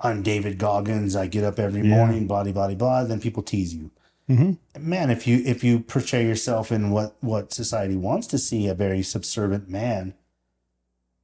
i'm 0.00 0.22
david 0.22 0.58
goggins 0.58 1.14
i 1.16 1.26
get 1.26 1.44
up 1.44 1.58
every 1.58 1.82
Yeah. 1.82 1.96
morning 1.96 2.26
blah 2.26 2.44
blah 2.44 2.52
blah 2.52 2.74
blah 2.74 3.04
then 3.04 3.20
people 3.20 3.42
tease 3.42 3.74
you 3.74 3.90
Mhm. 4.30 4.58
man 4.78 5.10
if 5.10 5.26
you 5.26 5.42
if 5.44 5.62
you 5.64 5.80
portray 5.80 6.24
yourself 6.24 6.70
in 6.70 6.90
what 6.90 7.16
what 7.20 7.52
society 7.52 7.96
wants 7.96 8.26
to 8.28 8.38
see 8.38 8.68
a 8.68 8.74
very 8.74 9.02
subservient 9.02 9.68
man 9.68 10.14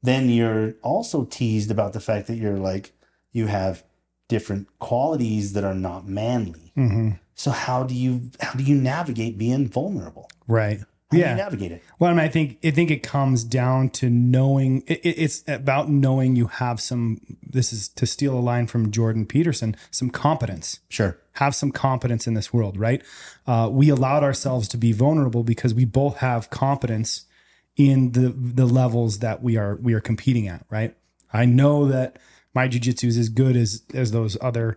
then 0.02 0.28
you're 0.28 0.74
also 0.82 1.24
teased 1.24 1.70
about 1.70 1.92
the 1.92 2.00
fact 2.00 2.26
that 2.26 2.36
you're 2.36 2.58
like 2.58 2.92
you 3.32 3.46
have 3.46 3.84
different 4.28 4.66
qualities 4.78 5.52
that 5.54 5.64
are 5.64 5.74
not 5.74 6.06
manly 6.08 6.72
hmm 6.74 7.10
so 7.34 7.52
how 7.52 7.84
do 7.84 7.94
you 7.94 8.30
how 8.40 8.52
do 8.54 8.64
you 8.64 8.74
navigate 8.74 9.38
being 9.38 9.68
vulnerable 9.68 10.28
Right. 10.48 10.80
How 11.10 11.16
do 11.16 11.20
Yeah. 11.20 11.30
you 11.32 11.36
navigate 11.36 11.72
it 11.72 11.82
Well, 11.98 12.10
I, 12.10 12.14
mean, 12.14 12.24
I 12.24 12.28
think 12.28 12.58
I 12.64 12.70
think 12.70 12.90
it 12.90 13.02
comes 13.02 13.42
down 13.44 13.90
to 13.90 14.10
knowing. 14.10 14.82
It, 14.86 15.00
it- 15.04 15.18
it's 15.18 15.42
about 15.48 15.90
knowing 15.90 16.36
you 16.36 16.46
have 16.48 16.80
some. 16.80 17.20
This 17.42 17.72
is 17.72 17.88
to 17.88 18.06
steal 18.06 18.38
a 18.38 18.40
line 18.40 18.66
from 18.66 18.90
Jordan 18.90 19.24
Peterson. 19.26 19.74
Some 19.90 20.10
competence. 20.10 20.80
sure 20.88 21.18
Have 21.34 21.54
some 21.54 21.72
competence 21.72 22.26
in 22.26 22.34
this 22.34 22.52
world, 22.52 22.76
right? 22.78 23.02
Uh, 23.46 23.68
we 23.72 23.88
allowed 23.88 24.22
ourselves 24.22 24.68
to 24.68 24.76
be 24.76 24.92
vulnerable 24.92 25.42
because 25.44 25.72
we 25.74 25.84
both 25.84 26.18
have 26.18 26.50
competence 26.50 27.24
in 27.76 28.12
the 28.12 28.28
the 28.28 28.66
levels 28.66 29.20
that 29.20 29.42
we 29.42 29.56
are 29.56 29.76
we 29.76 29.94
are 29.94 30.00
competing 30.00 30.46
at, 30.46 30.64
right? 30.70 30.94
I 31.32 31.44
know 31.46 31.86
that 31.86 32.18
my 32.54 32.68
jujitsu 32.68 33.04
is 33.04 33.16
as 33.18 33.28
good 33.28 33.56
as 33.56 33.82
as 33.94 34.10
those 34.12 34.36
other 34.40 34.76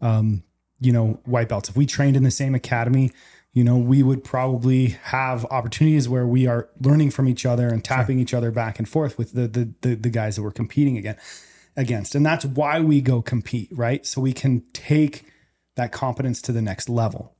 um, 0.00 0.42
you 0.82 0.92
know, 0.92 1.20
white 1.26 1.48
belts. 1.48 1.68
If 1.68 1.76
we 1.76 1.84
trained 1.86 2.16
in 2.16 2.22
the 2.22 2.30
same 2.30 2.54
academy, 2.54 3.12
you 3.52 3.64
know, 3.64 3.76
we 3.76 4.02
would 4.02 4.22
probably 4.22 4.88
have 5.04 5.44
opportunities 5.46 6.08
where 6.08 6.26
we 6.26 6.46
are 6.46 6.68
learning 6.80 7.10
from 7.10 7.28
each 7.28 7.44
other 7.44 7.68
and 7.68 7.84
tapping 7.84 8.20
each 8.20 8.32
other 8.32 8.50
back 8.50 8.78
and 8.78 8.88
forth 8.88 9.18
with 9.18 9.32
the 9.32 9.48
the 9.48 9.72
the, 9.80 9.94
the 9.96 10.10
guys 10.10 10.36
that 10.36 10.42
we're 10.42 10.52
competing 10.52 10.96
against 10.96 11.20
against. 11.76 12.14
And 12.14 12.24
that's 12.24 12.44
why 12.44 12.80
we 12.80 13.00
go 13.00 13.22
compete, 13.22 13.68
right? 13.72 14.06
So 14.06 14.20
we 14.20 14.32
can 14.32 14.62
take 14.72 15.24
that 15.76 15.92
competence 15.92 16.42
to 16.42 16.52
the 16.52 16.62
next 16.62 16.88
level. 16.88 17.34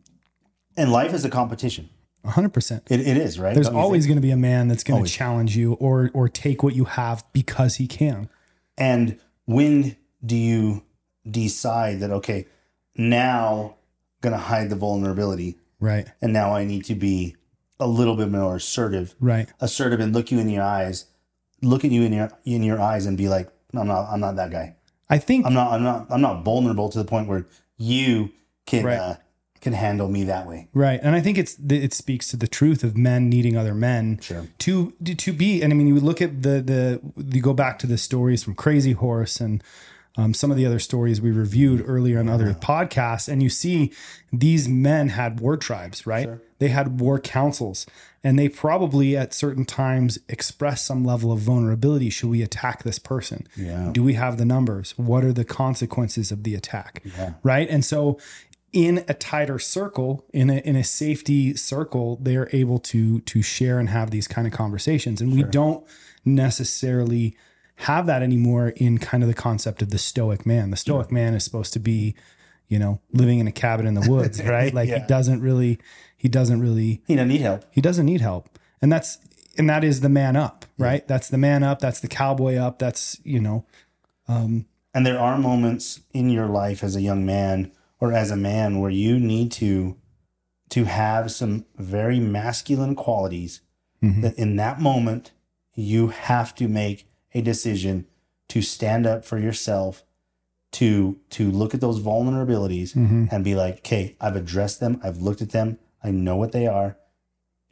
and 0.76 0.90
life 0.92 1.12
is 1.12 1.24
a 1.24 1.30
competition 1.30 1.90
100%. 2.24 2.82
it, 2.90 3.00
it 3.00 3.16
is 3.16 3.38
right 3.38 3.54
There's 3.54 3.68
Don't 3.68 3.76
always 3.76 4.06
going 4.06 4.16
to 4.16 4.22
be 4.22 4.30
a 4.30 4.36
man 4.36 4.68
that's 4.68 4.84
going 4.84 5.04
to 5.04 5.10
challenge 5.10 5.56
you 5.56 5.74
or 5.74 6.10
or 6.12 6.28
take 6.28 6.62
what 6.62 6.74
you 6.74 6.84
have 6.84 7.24
because 7.32 7.76
he 7.76 7.86
can. 7.86 8.28
And 8.76 9.18
when 9.46 9.96
do 10.24 10.36
you 10.36 10.82
decide 11.28 12.00
that 12.00 12.10
okay, 12.10 12.46
now 12.96 13.76
gonna 14.20 14.38
hide 14.38 14.70
the 14.70 14.76
vulnerability, 14.76 15.56
Right. 15.80 16.06
and 16.22 16.32
now 16.32 16.54
I 16.54 16.64
need 16.64 16.84
to 16.86 16.94
be 16.94 17.36
a 17.78 17.86
little 17.86 18.14
bit 18.16 18.30
more 18.30 18.56
assertive, 18.56 19.14
Right. 19.20 19.48
assertive, 19.60 20.00
and 20.00 20.12
look 20.12 20.30
you 20.30 20.38
in 20.38 20.48
your 20.50 20.62
eyes, 20.62 21.06
look 21.62 21.84
at 21.84 21.90
you 21.90 22.02
in 22.02 22.12
your 22.12 22.30
in 22.44 22.62
your 22.62 22.80
eyes, 22.80 23.06
and 23.06 23.16
be 23.16 23.28
like, 23.28 23.48
I'm 23.74 23.86
not, 23.88 24.08
I'm 24.10 24.20
not 24.20 24.36
that 24.36 24.50
guy. 24.50 24.74
I 25.08 25.18
think 25.18 25.46
I'm 25.46 25.54
not, 25.54 25.72
I'm 25.72 25.82
not, 25.82 26.06
I'm 26.10 26.20
not 26.20 26.44
vulnerable 26.44 26.88
to 26.90 26.98
the 26.98 27.04
point 27.04 27.26
where 27.28 27.46
you 27.78 28.30
can 28.66 28.84
Right. 28.84 28.98
uh, 28.98 29.14
can 29.60 29.72
handle 29.74 30.08
me 30.08 30.24
that 30.24 30.46
way. 30.46 30.68
Right, 30.74 31.00
and 31.02 31.14
I 31.14 31.20
think 31.20 31.36
it's 31.38 31.56
it 31.68 31.92
speaks 31.94 32.28
to 32.28 32.36
the 32.36 32.46
truth 32.48 32.82
of 32.84 32.96
men 32.96 33.28
needing 33.28 33.56
other 33.56 33.74
men 33.74 34.18
Sure. 34.20 34.46
to 34.58 34.92
to 35.02 35.32
be. 35.32 35.62
And 35.62 35.72
I 35.72 35.76
mean, 35.76 35.86
you 35.86 35.98
look 36.00 36.20
at 36.22 36.42
the 36.42 36.60
the 36.62 37.00
you 37.36 37.40
go 37.42 37.54
back 37.54 37.78
to 37.80 37.86
the 37.86 37.98
stories 37.98 38.42
from 38.42 38.54
Crazy 38.54 38.92
Horse 38.92 39.40
and 39.40 39.62
um, 40.20 40.34
some 40.34 40.50
of 40.50 40.56
the 40.56 40.66
other 40.66 40.78
stories 40.78 41.20
we 41.20 41.30
reviewed 41.30 41.82
earlier 41.86 42.18
on 42.18 42.28
other 42.28 42.52
podcasts, 42.52 43.28
and 43.28 43.42
you 43.42 43.48
see 43.48 43.90
these 44.32 44.68
men 44.68 45.08
had 45.08 45.40
war 45.40 45.56
tribes, 45.56 46.06
right? 46.06 46.28
They 46.58 46.68
had 46.68 47.00
war 47.00 47.18
councils, 47.18 47.86
and 48.22 48.38
they 48.38 48.48
probably 48.48 49.16
at 49.16 49.32
certain 49.32 49.64
times 49.64 50.18
express 50.28 50.84
some 50.84 51.04
level 51.04 51.32
of 51.32 51.38
vulnerability. 51.40 52.10
Should 52.10 52.28
we 52.28 52.42
attack 52.42 52.82
this 52.82 52.98
person? 52.98 53.46
Yeah. 53.56 53.90
Do 53.92 54.02
we 54.02 54.14
have 54.14 54.36
the 54.36 54.44
numbers? 54.44 54.92
What 54.98 55.24
are 55.24 55.32
the 55.32 55.44
consequences 55.44 56.30
of 56.30 56.44
the 56.44 56.54
attack? 56.54 57.02
Right. 57.42 57.68
And 57.70 57.82
so 57.82 58.18
in 58.72 59.04
a 59.08 59.14
tighter 59.14 59.58
circle, 59.58 60.26
in 60.32 60.50
a 60.50 60.58
in 60.58 60.76
a 60.76 60.84
safety 60.84 61.56
circle, 61.56 62.18
they're 62.20 62.48
able 62.52 62.78
to 62.78 63.20
to 63.20 63.42
share 63.42 63.78
and 63.78 63.88
have 63.88 64.10
these 64.10 64.28
kind 64.28 64.46
of 64.46 64.52
conversations. 64.52 65.20
And 65.20 65.32
we 65.32 65.42
don't 65.42 65.84
necessarily 66.24 67.36
have 67.80 68.06
that 68.06 68.22
anymore 68.22 68.68
in 68.76 68.98
kind 68.98 69.22
of 69.22 69.28
the 69.28 69.34
concept 69.34 69.80
of 69.80 69.90
the 69.90 69.98
stoic 69.98 70.44
man. 70.44 70.70
The 70.70 70.76
stoic 70.76 71.10
man 71.10 71.34
is 71.34 71.44
supposed 71.44 71.72
to 71.72 71.78
be, 71.78 72.14
you 72.68 72.78
know, 72.78 73.00
living 73.12 73.38
in 73.38 73.46
a 73.46 73.52
cabin 73.52 73.86
in 73.86 73.94
the 73.94 74.08
woods, 74.08 74.42
right? 74.44 74.72
Like 74.72 74.88
he 74.88 75.00
doesn't 75.08 75.40
really 75.40 75.78
he 76.16 76.28
doesn't 76.28 76.60
really 76.60 77.02
He 77.06 77.14
doesn't 77.14 77.28
need 77.28 77.40
help. 77.40 77.64
he 77.70 77.80
doesn't 77.80 78.06
need 78.06 78.20
help. 78.20 78.50
And 78.82 78.92
that's 78.92 79.18
and 79.56 79.68
that 79.68 79.82
is 79.82 80.00
the 80.00 80.08
man 80.08 80.36
up, 80.36 80.66
right? 80.78 81.06
That's 81.08 81.28
the 81.28 81.38
man 81.38 81.62
up, 81.62 81.80
that's 81.80 82.00
the 82.00 82.08
cowboy 82.08 82.56
up, 82.56 82.78
that's, 82.78 83.18
you 83.24 83.40
know, 83.40 83.64
um, 84.28 84.66
And 84.94 85.06
there 85.06 85.18
are 85.18 85.38
moments 85.38 86.00
in 86.12 86.30
your 86.30 86.46
life 86.46 86.84
as 86.84 86.96
a 86.96 87.00
young 87.00 87.24
man 87.26 87.72
or 87.98 88.12
as 88.12 88.30
a 88.30 88.36
man 88.36 88.78
where 88.78 88.90
you 88.90 89.18
need 89.18 89.52
to 89.52 89.96
to 90.70 90.84
have 90.84 91.32
some 91.32 91.64
very 91.76 92.20
masculine 92.20 92.94
qualities 92.94 93.60
mm-hmm. 94.02 94.20
that 94.20 94.38
in 94.38 94.56
that 94.56 94.80
moment 94.80 95.32
you 95.74 96.08
have 96.08 96.54
to 96.54 96.68
make 96.68 97.06
a 97.34 97.40
decision 97.40 98.06
to 98.48 98.60
stand 98.62 99.06
up 99.06 99.24
for 99.24 99.38
yourself 99.38 100.04
to 100.72 101.18
to 101.30 101.50
look 101.50 101.74
at 101.74 101.80
those 101.80 102.00
vulnerabilities 102.00 102.94
and 102.94 103.42
be 103.44 103.54
like 103.54 103.78
okay 103.78 104.14
i've 104.20 104.36
addressed 104.36 104.78
them 104.80 105.00
i've 105.02 105.18
looked 105.18 105.42
at 105.42 105.50
them 105.50 105.78
i 106.04 106.10
know 106.10 106.36
what 106.36 106.52
they 106.52 106.66
are 106.66 106.96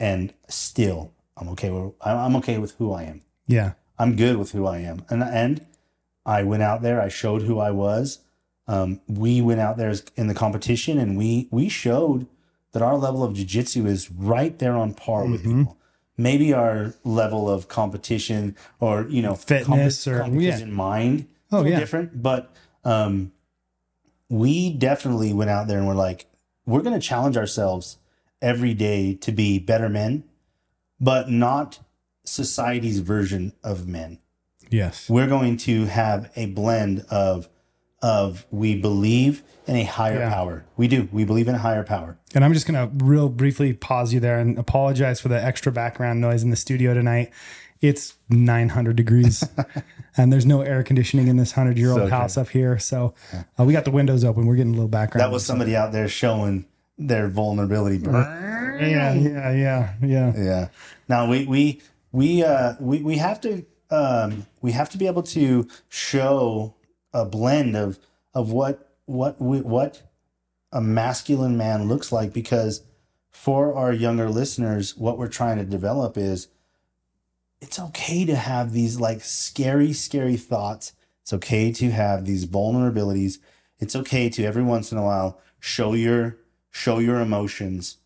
and 0.01 0.33
still 0.49 1.12
i'm 1.37 1.49
okay 1.49 1.71
with 1.71 1.92
i'm 2.01 2.35
okay 2.37 2.59
with 2.59 2.73
who 2.79 2.92
i 2.92 3.03
am 3.05 3.21
yeah. 3.47 3.73
I'm 4.01 4.14
good 4.14 4.37
with 4.37 4.53
who 4.53 4.64
I 4.66 4.79
am. 4.79 5.05
And 5.11 5.25
and 5.25 5.66
I 6.25 6.44
went 6.44 6.62
out 6.62 6.83
there, 6.83 7.01
I 7.01 7.09
showed 7.09 7.42
who 7.42 7.59
I 7.59 7.71
was. 7.73 8.21
Um, 8.68 9.01
we 9.09 9.40
went 9.40 9.59
out 9.59 9.77
there 9.77 9.92
in 10.14 10.29
the 10.29 10.35
competition 10.35 10.99
and 10.99 11.16
we 11.18 11.49
we 11.51 11.68
showed 11.68 12.27
that 12.73 12.83
our 12.83 12.97
level 12.97 13.25
of 13.25 13.35
jiu-jitsu 13.35 13.87
is 13.87 14.09
right 14.12 14.57
there 14.61 14.77
on 14.77 14.92
par 14.94 15.25
with 15.27 15.40
Mm-hmm. 15.42 15.61
people. 15.64 15.78
Maybe 16.20 16.52
our 16.52 16.94
level 17.04 17.48
of 17.48 17.68
competition 17.68 18.57
or 18.81 19.07
you 19.09 19.22
know 19.22 19.35
Fitness 19.35 20.07
or- 20.07 20.20
competition 20.20 20.72
mind 20.72 21.26
Oh, 21.50 21.64
yeah. 21.64 21.78
different, 21.78 22.22
but 22.22 22.54
um, 22.85 23.33
we 24.28 24.70
definitely 24.74 25.33
went 25.33 25.48
out 25.48 25.66
there 25.66 25.78
and 25.78 25.87
we're 25.87 25.94
like, 25.94 26.26
we're 26.66 26.83
going 26.83 26.98
to 26.98 27.07
challenge 27.07 27.38
ourselves 27.38 27.96
every 28.42 28.74
day 28.74 29.14
to 29.14 29.33
be 29.33 29.59
better 29.59 29.88
men, 29.88 30.24
but 31.00 31.31
not 31.31 31.78
society's 32.24 32.98
version 32.98 33.54
of 33.64 33.88
men. 33.88 34.18
Yes. 34.70 35.09
We're 35.09 35.26
going 35.26 35.57
to 35.59 35.87
have 35.87 36.31
a 36.37 36.44
blend 36.46 37.07
of 37.11 37.48
of 38.01 38.47
we 38.51 38.75
believe 38.77 39.43
in 39.67 39.77
a 39.77 39.85
higher 39.85 40.21
Yeah. 40.21 40.31
power. 40.33 40.65
We 40.77 40.89
do. 40.89 41.09
We 41.13 41.25
believe 41.25 41.49
in 41.49 41.55
a 41.55 41.59
higher 41.59 41.83
power. 41.83 42.17
And 42.35 42.45
I'm 42.45 42.53
just 42.53 42.67
going 42.67 42.89
to 42.89 43.05
real 43.05 43.29
briefly 43.29 43.73
pause 43.73 44.13
you 44.13 44.21
there 44.21 44.39
and 44.39 44.57
apologize 44.59 45.21
for 45.21 45.29
the 45.29 45.43
extra 45.43 45.73
background 45.73 46.21
noise 46.21 46.43
in 46.43 46.51
the 46.51 46.57
studio 46.57 46.95
tonight. 46.95 47.31
It's 47.81 48.15
900 48.29 48.97
degrees 48.97 49.45
and 50.17 50.33
there's 50.33 50.47
no 50.47 50.63
air 50.63 50.83
conditioning 50.83 51.29
in 51.29 51.37
this 51.37 51.57
100 51.57 51.79
year 51.79 51.91
old 51.91 52.01
So 52.01 52.07
house 52.09 52.37
up 52.37 52.49
here. 52.49 52.79
So 52.79 53.15
uh, 53.59 53.65
we 53.65 53.73
got 53.73 53.85
the 53.85 53.91
windows 53.93 54.25
open. 54.25 54.47
We're 54.47 54.57
getting 54.57 54.73
a 54.73 54.77
little 54.77 54.89
background. 54.89 55.23
That 55.25 55.33
was 55.33 55.45
somebody 55.45 55.77
out 55.77 55.93
there 55.93 56.09
showing 56.09 56.65
their 56.97 57.29
vulnerability. 57.29 57.99
yeah, 57.99 59.15
yeah, 59.15 59.53
yeah, 59.53 59.95
yeah. 60.03 60.33
Yeah. 60.37 60.69
Now 61.09 61.29
we 61.29 61.45
we 61.47 61.81
we 62.11 62.43
uh 62.43 62.75
we 62.81 63.03
we 63.03 63.17
have 63.19 63.41
to 63.43 63.65
um 63.91 64.47
we 64.61 64.73
have 64.73 64.91
to 64.91 64.99
be 64.99 65.07
able 65.07 65.23
to 65.25 65.69
show 65.89 66.75
a 67.12 67.25
blend 67.25 67.77
of 67.77 67.99
of 68.35 68.51
what 68.51 68.94
what 69.07 69.40
what 69.40 70.03
a 70.73 70.81
masculine 70.81 71.57
man 71.57 71.88
looks 71.88 72.12
like 72.12 72.33
because 72.33 72.83
for 73.31 73.75
our 73.75 73.92
younger 73.92 74.29
listeners 74.29 74.97
what 74.97 75.18
we're 75.18 75.29
trying 75.29 75.57
to 75.57 75.64
develop 75.64 76.16
is 76.16 76.49
it's 77.61 77.79
okay 77.79 78.25
to 78.25 78.37
have 78.37 78.73
these 78.73 79.01
like 79.01 79.23
scary 79.23 79.92
scary 79.92 80.37
thoughts 80.37 80.92
it's 81.23 81.33
okay 81.33 81.73
to 81.73 81.90
have 81.90 82.27
these 82.27 82.47
vulnerabilities 82.47 83.38
it's 83.79 83.97
okay 83.97 84.29
to 84.29 84.44
every 84.44 84.62
once 84.62 84.92
in 84.92 84.99
a 84.99 85.03
while 85.03 85.40
show 85.59 85.94
your 85.94 86.37
show 86.71 86.99
your 86.99 87.21
emotions 87.21 87.99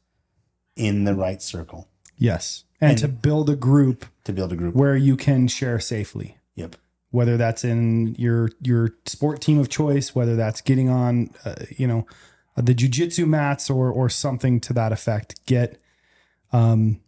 in 0.77 1.05
the 1.05 1.15
right 1.15 1.43
circle 1.43 1.89
Yes. 2.23 2.63
And, 2.81 2.99
to 2.99 3.09
build 3.09 3.51
a 3.51 3.57
group 3.57 4.07
to 4.25 4.33
build 4.33 4.53
a 4.53 4.57
group. 4.57 4.77
where 4.77 4.97
you 4.97 5.17
can 5.17 5.49
share 5.49 5.81
safely. 5.81 6.39
Yep. 6.55 6.77
Whether 7.13 7.37
that's 7.37 7.63
in 7.63 8.15
your 8.17 8.51
your 8.61 8.91
sport 9.07 9.41
team 9.41 9.59
of 9.59 9.69
choice, 9.69 10.15
whether 10.15 10.35
that's 10.35 10.61
getting 10.61 10.89
on, 10.89 11.31
uh, 11.45 11.55
you 11.77 11.87
know, 11.87 12.07
the 12.57 12.75
jujitsu 12.75 13.27
mats 13.27 13.71
or 13.71 13.91
or 13.91 14.11
something 14.11 14.61
to 14.61 14.73
that 14.73 14.93
effect. 14.93 15.45
Get, 15.47 15.81
um, 16.53 17.01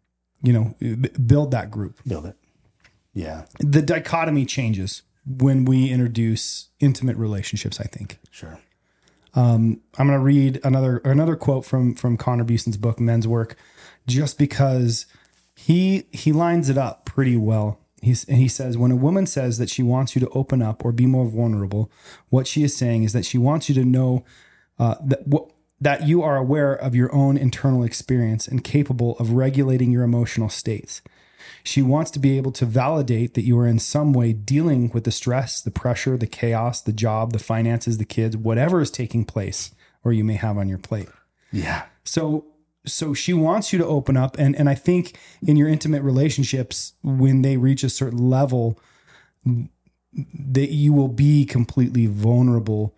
you 0.43 0.53
know, 0.53 0.75
b- 0.79 1.11
build 1.27 1.51
that 1.51 1.71
group. 1.71 2.01
Build 2.07 2.27
it. 2.27 2.37
Yeah. 3.13 3.47
The 3.59 3.83
dichotomy 3.83 4.45
changes 4.45 5.03
when 5.27 5.65
we 5.65 5.91
introduce 5.91 6.69
intimate 6.81 7.17
relationships. 7.17 7.81
I 7.81 7.85
think. 7.85 8.19
Sure. 8.31 8.61
Um, 9.35 9.81
I'm 9.99 10.07
going 10.07 10.19
to 10.19 10.25
read 10.25 10.61
another 10.63 10.99
another 10.99 11.37
quote 11.37 11.65
from 11.65 11.95
from 11.95 12.17
Connor 12.17 12.45
Beeson's 12.45 12.77
book 12.77 13.01
Men's 13.01 13.27
Work, 13.27 13.57
just 14.07 14.39
because 14.39 15.07
he 15.57 16.07
he 16.13 16.33
lines 16.33 16.69
it 16.69 16.79
up 16.79 17.05
pretty 17.05 17.37
well. 17.37 17.81
He's, 18.05 18.25
and 18.25 18.39
he 18.39 18.49
says, 18.49 18.79
when 18.79 18.91
a 18.91 18.97
woman 18.97 19.27
says 19.27 19.59
that 19.59 19.71
she 19.71 19.83
wants 19.83 20.15
you 20.15 20.21
to 20.21 20.29
open 20.31 20.63
up 20.63 20.85
or 20.85 20.93
be 20.93 21.07
more 21.07 21.27
vulnerable, 21.27 21.91
what 22.29 22.47
she 22.47 22.63
is 22.63 22.77
saying 22.77 23.03
is 23.03 23.13
that 23.13 23.25
she 23.25 23.39
wants 23.39 23.69
you 23.69 23.75
to 23.75 23.85
know 23.85 24.25
uh, 24.79 24.97
that 25.05 25.27
what 25.27 25.51
that 25.81 26.07
you 26.07 26.23
are 26.23 26.37
aware 26.37 26.73
of 26.73 26.95
your 26.95 27.15
own 27.15 27.37
internal 27.37 27.83
experience 27.83 28.49
and 28.49 28.65
capable 28.65 29.19
of 29.19 29.33
regulating 29.33 29.91
your 29.91 30.03
emotional 30.03 30.49
states. 30.49 31.03
She 31.63 31.83
wants 31.83 32.11
to 32.13 32.19
be 32.19 32.37
able 32.37 32.53
to 32.53 32.65
validate 32.65 33.35
that 33.35 33.45
you 33.45 33.59
are 33.59 33.67
in 33.67 33.79
some 33.79 34.13
way 34.13 34.33
dealing 34.33 34.91
with 34.91 35.05
the 35.05 35.11
stress, 35.11 35.61
the 35.61 35.71
pressure, 35.71 36.17
the 36.17 36.27
chaos, 36.27 36.81
the 36.81 36.93
job, 36.93 37.33
the 37.33 37.39
finances, 37.39 37.99
the 37.99 38.05
kids, 38.05 38.37
whatever 38.37 38.81
is 38.81 38.91
taking 38.91 39.25
place 39.25 39.75
or 40.05 40.13
you 40.13 40.25
may 40.25 40.35
have 40.35 40.57
on 40.57 40.69
your 40.69 40.79
plate. 40.79 41.09
Yeah. 41.51 41.85
So 42.05 42.47
so 42.87 43.15
she 43.15 43.33
wants 43.33 43.73
you 43.73 43.79
to 43.79 43.87
open 43.87 44.17
up 44.17 44.39
and 44.39 44.55
and 44.57 44.69
I 44.69 44.75
think 44.75 45.17
in 45.43 45.57
your 45.57 45.69
intimate 45.69 46.03
relationships 46.03 46.95
when 47.03 47.43
they 47.43 47.57
reach 47.57 47.83
a 47.83 47.89
certain 47.89 48.29
level 48.29 48.79
that 50.15 50.71
you 50.71 50.93
will 50.93 51.09
be 51.09 51.45
completely 51.45 52.07
vulnerable 52.07 52.95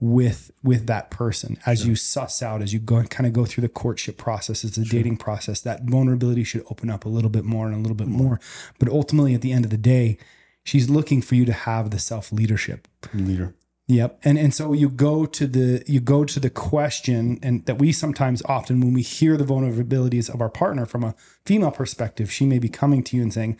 with 0.00 0.50
with 0.64 0.86
that 0.86 1.10
person 1.10 1.56
as 1.64 1.86
you 1.86 1.94
suss 1.94 2.42
out 2.42 2.60
as 2.60 2.72
you 2.72 2.80
go 2.80 3.02
kind 3.04 3.26
of 3.26 3.32
go 3.32 3.44
through 3.44 3.62
the 3.62 3.68
courtship 3.68 4.18
process 4.18 4.64
as 4.64 4.72
the 4.72 4.84
dating 4.84 5.16
process 5.16 5.60
that 5.60 5.84
vulnerability 5.84 6.42
should 6.42 6.64
open 6.70 6.90
up 6.90 7.04
a 7.04 7.08
little 7.08 7.30
bit 7.30 7.44
more 7.44 7.66
and 7.66 7.74
a 7.74 7.78
little 7.78 7.94
bit 7.94 8.08
more. 8.08 8.40
but 8.80 8.88
ultimately 8.88 9.32
at 9.32 9.42
the 9.42 9.52
end 9.52 9.64
of 9.64 9.70
the 9.70 9.76
day 9.76 10.18
she's 10.64 10.90
looking 10.90 11.22
for 11.22 11.36
you 11.36 11.44
to 11.44 11.52
have 11.52 11.90
the 11.90 12.00
self 12.00 12.32
leadership 12.32 12.88
Leader. 13.14 13.54
Yep. 13.92 14.20
And 14.24 14.38
and 14.38 14.54
so 14.54 14.72
you 14.72 14.88
go 14.88 15.26
to 15.26 15.46
the 15.46 15.82
you 15.86 16.00
go 16.00 16.24
to 16.24 16.40
the 16.40 16.48
question 16.48 17.38
and 17.42 17.64
that 17.66 17.78
we 17.78 17.92
sometimes 17.92 18.42
often 18.46 18.80
when 18.80 18.94
we 18.94 19.02
hear 19.02 19.36
the 19.36 19.44
vulnerabilities 19.44 20.32
of 20.32 20.40
our 20.40 20.48
partner 20.48 20.86
from 20.86 21.04
a 21.04 21.14
female 21.44 21.70
perspective, 21.70 22.32
she 22.32 22.46
may 22.46 22.58
be 22.58 22.70
coming 22.70 23.02
to 23.04 23.16
you 23.16 23.22
and 23.22 23.34
saying, 23.34 23.58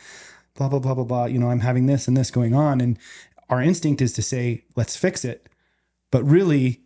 blah, 0.54 0.68
blah, 0.68 0.78
blah, 0.78 0.94
blah, 0.94 1.04
blah, 1.04 1.24
you 1.26 1.38
know, 1.38 1.50
I'm 1.50 1.60
having 1.60 1.86
this 1.86 2.08
and 2.08 2.16
this 2.16 2.30
going 2.30 2.54
on. 2.54 2.80
And 2.80 2.98
our 3.50 3.60
instinct 3.60 4.00
is 4.00 4.14
to 4.14 4.22
say, 4.22 4.64
let's 4.74 4.96
fix 4.96 5.24
it. 5.24 5.48
But 6.10 6.24
really, 6.24 6.80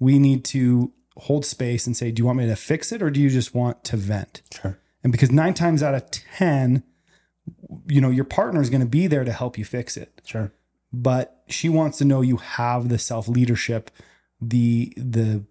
we 0.00 0.18
need 0.18 0.44
to 0.46 0.92
hold 1.16 1.44
space 1.44 1.86
and 1.86 1.96
say, 1.96 2.10
do 2.10 2.20
you 2.20 2.26
want 2.26 2.38
me 2.38 2.46
to 2.46 2.56
fix 2.56 2.90
it 2.90 3.02
or 3.02 3.10
do 3.10 3.20
you 3.20 3.30
just 3.30 3.54
want 3.54 3.84
to 3.84 3.96
vent? 3.96 4.42
Sure. 4.52 4.78
And 5.04 5.12
because 5.12 5.30
nine 5.30 5.54
times 5.54 5.82
out 5.82 5.94
of 5.94 6.10
10, 6.10 6.82
you 7.86 8.00
know, 8.00 8.10
your 8.10 8.24
partner 8.24 8.60
is 8.60 8.70
going 8.70 8.80
to 8.80 8.86
be 8.86 9.06
there 9.06 9.24
to 9.24 9.32
help 9.32 9.56
you 9.56 9.64
fix 9.64 9.96
it 9.96 10.20
Sure. 10.24 10.52
But 10.92 11.42
she 11.48 11.68
wants 11.68 11.98
to 11.98 12.04
know 12.04 12.20
you 12.20 12.36
have 12.36 12.88
the 12.88 12.98
self 12.98 13.28
leadership, 13.28 13.90
the 14.40 14.92
the 14.96 15.44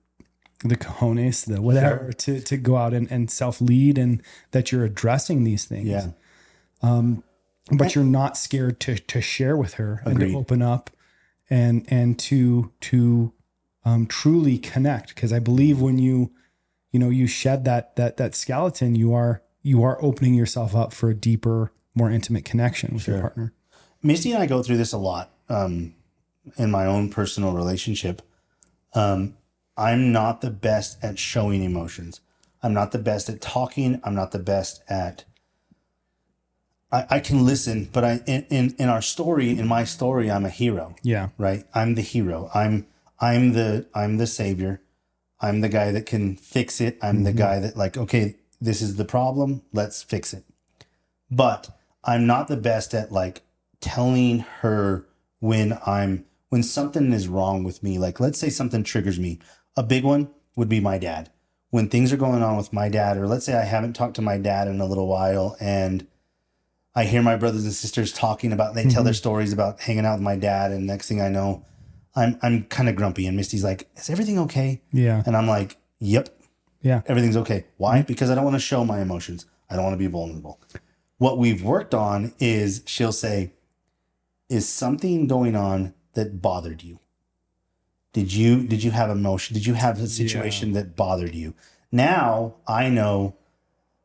the 0.64 0.76
cojones, 0.76 1.46
the 1.46 1.62
whatever 1.62 2.12
to 2.14 2.40
to 2.42 2.58
go 2.58 2.78
out 2.78 2.94
and, 2.94 3.12
and 3.12 3.30
self 3.30 3.62
lead 3.62 3.98
and 3.98 4.22
that 4.52 4.72
you're 4.72 4.86
addressing 4.86 5.44
these 5.44 5.66
things. 5.66 5.88
Yeah. 5.88 6.10
Um, 6.82 7.24
But 7.72 7.96
you're 7.96 8.04
not 8.04 8.38
scared 8.38 8.80
to 8.82 8.98
to 8.98 9.22
share 9.22 9.58
with 9.58 9.76
her 9.76 10.02
and 10.06 10.20
to 10.20 10.34
open 10.36 10.62
up 10.62 10.90
and 11.50 11.86
and 11.90 12.18
to 12.20 12.72
to 12.82 13.34
um, 13.86 14.08
truly 14.08 14.58
connect. 14.58 15.14
Because 15.14 15.32
I 15.34 15.40
believe 15.40 15.82
when 15.82 16.00
you 16.00 16.32
you 16.92 17.00
know 17.00 17.10
you 17.10 17.28
shed 17.28 17.66
that 17.66 17.96
that 17.96 18.18
that 18.18 18.36
skeleton, 18.36 18.96
you 18.96 19.14
are 19.14 19.42
you 19.62 19.84
are 19.84 19.98
opening 20.02 20.34
yourself 20.34 20.76
up 20.76 20.94
for 20.94 21.10
a 21.10 21.14
deeper, 21.14 21.72
more 21.94 22.10
intimate 22.10 22.46
connection 22.46 22.94
with 22.94 23.08
your 23.08 23.20
partner. 23.20 23.54
Misty 24.04 24.32
and 24.32 24.42
I 24.42 24.46
go 24.46 24.62
through 24.64 24.78
this 24.78 24.94
a 24.94 24.98
lot. 24.98 25.32
Um, 25.50 25.94
in 26.58 26.72
my 26.72 26.86
own 26.86 27.10
personal 27.10 27.52
relationship, 27.52 28.22
um, 28.94 29.36
I'm 29.76 30.12
not 30.12 30.42
the 30.42 30.50
best 30.50 30.98
at 31.04 31.20
showing 31.20 31.62
emotions. 31.64 32.22
I'm 32.64 32.74
not 32.74 32.92
the 32.92 33.00
best 33.00 33.30
at 33.30 33.42
talking. 33.42 34.00
I'm 34.04 34.16
not 34.16 34.32
the 34.32 34.40
best 34.40 34.82
at. 34.90 35.26
I, 36.92 37.06
I 37.10 37.20
can 37.20 37.46
listen, 37.46 37.90
but 37.92 38.04
I 38.06 38.20
in, 38.26 38.46
in 38.50 38.76
in 38.80 38.90
our 38.90 39.02
story, 39.02 39.50
in 39.52 39.68
my 39.68 39.84
story, 39.84 40.32
I'm 40.32 40.46
a 40.46 40.50
hero 40.50 40.96
Yeah. 41.04 41.30
right 41.38 41.66
i'm 41.74 41.96
the 41.96 42.02
hero 42.02 42.50
i'm 42.56 42.88
i'm 43.20 43.52
the 43.54 43.88
i'm 43.94 44.18
the 44.18 44.28
savior 44.28 44.82
i'm 45.42 45.60
the 45.62 45.70
guy 45.70 45.92
that 45.92 46.06
can 46.06 46.38
fix 46.38 46.80
it 46.80 46.98
i'm 47.02 47.24
the 47.24 47.34
guy 47.34 47.60
that 47.60 47.76
like 47.76 47.98
okay 47.98 48.36
this 48.62 48.82
is 48.82 48.96
the 48.96 49.04
problem 49.06 49.64
let's 49.74 50.02
fix 50.02 50.34
it 50.34 50.44
but 51.30 51.70
i'm 52.06 52.26
not 52.26 52.48
the 52.48 52.56
best 52.58 52.94
at 52.94 53.12
like 53.12 53.42
telling 53.82 54.40
her 54.62 55.06
when 55.40 55.78
i'm 55.86 56.26
when 56.50 56.64
something 56.64 57.12
is 57.12 57.28
wrong 57.28 57.64
with 57.64 57.84
me. 57.84 57.98
Like 57.98 58.20
let's 58.20 58.40
say 58.40 58.50
something 58.50 58.84
triggers 58.84 59.20
me. 59.20 59.40
A 59.76 59.84
big 59.84 60.04
one 60.04 60.30
would 60.56 60.70
be 60.70 60.80
my 60.80 60.98
dad. 60.98 61.30
When 61.70 61.90
things 61.90 62.14
are 62.14 62.18
going 62.18 62.42
on 62.42 62.56
with 62.56 62.72
my 62.72 62.90
dad 62.90 63.18
or 63.18 63.28
let's 63.28 63.46
say 63.46 63.54
i 63.54 63.64
haven't 63.64 63.94
talked 63.94 64.16
to 64.16 64.22
my 64.22 64.38
dad 64.38 64.68
in 64.68 64.80
a 64.80 64.86
little 64.86 65.08
while 65.08 65.56
and 65.60 66.08
I 66.96 67.04
hear 67.04 67.22
my 67.22 67.36
brothers 67.36 67.64
and 67.64 67.74
sisters 67.74 68.12
talking 68.12 68.52
about 68.52 68.74
they 68.74 68.86
tell 68.86 69.04
their 69.04 69.14
mm-hmm. 69.14 69.18
stories 69.18 69.54
about 69.54 69.82
hanging 69.82 70.06
out 70.06 70.16
with 70.16 70.24
my 70.24 70.36
dad 70.36 70.72
and 70.72 70.88
next 70.88 71.08
thing 71.08 71.22
I 71.22 71.30
know 71.30 71.66
I'm 72.16 72.40
I'm 72.42 72.64
kind 72.64 72.90
of 72.90 72.96
grumpy 72.96 73.28
and 73.28 73.38
Misty's 73.38 73.64
like 73.64 73.90
is 73.96 74.10
everything 74.10 74.40
okay? 74.40 74.82
Yeah. 74.92 75.22
and 75.26 75.36
I'm 75.36 75.48
like 75.48 75.78
yep. 76.00 76.30
Yeah. 76.82 77.02
everything's 77.06 77.38
okay. 77.38 77.66
Why? 77.76 78.00
Mm-hmm. 78.00 78.08
Because 78.08 78.32
I 78.32 78.36
don't 78.36 78.46
want 78.46 78.56
to 78.56 78.62
show 78.62 78.86
my 78.86 79.02
emotions. 79.02 79.46
I 79.70 79.76
don't 79.76 79.84
want 79.84 79.96
to 79.96 79.98
be 79.98 80.08
vulnerable. 80.08 80.62
What 81.18 81.38
we've 81.38 81.62
worked 81.62 81.94
on 81.94 82.34
is 82.40 82.84
she'll 82.86 83.12
say 83.12 83.52
is 84.50 84.68
something 84.68 85.28
going 85.28 85.56
on 85.56 85.94
that 86.14 86.42
bothered 86.42 86.84
you 86.84 87.00
did 88.14 88.34
you 88.34 88.66
did 88.66 88.84
you 88.84 88.92
have 88.92 89.10
emotion 89.10 89.54
did 89.54 89.66
you 89.66 89.74
have 89.74 90.00
a 90.00 90.08
situation 90.08 90.74
that 90.74 90.96
bothered 90.96 91.36
you 91.36 91.54
now 91.92 92.56
I 92.68 92.90
know 92.90 93.36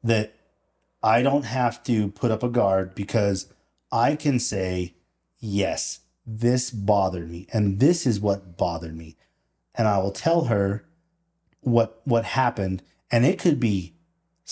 that 0.04 0.34
I 1.02 1.22
don't 1.22 1.44
have 1.44 1.82
to 1.84 2.08
put 2.08 2.30
up 2.30 2.42
a 2.42 2.48
guard 2.48 2.94
because 2.94 3.52
I 3.90 4.14
can 4.14 4.38
say, 4.38 4.94
yes, 5.40 6.00
this 6.24 6.70
bothered 6.70 7.30
me 7.30 7.46
and 7.52 7.80
this 7.80 8.06
is 8.06 8.20
what 8.20 8.56
bothered 8.56 8.96
me. 8.96 9.16
And 9.74 9.88
I 9.88 9.98
will 9.98 10.12
tell 10.12 10.44
her 10.44 10.84
what 11.60 12.00
what 12.04 12.24
happened. 12.24 12.82
And 13.10 13.26
it 13.26 13.38
could 13.38 13.58
be 13.58 13.94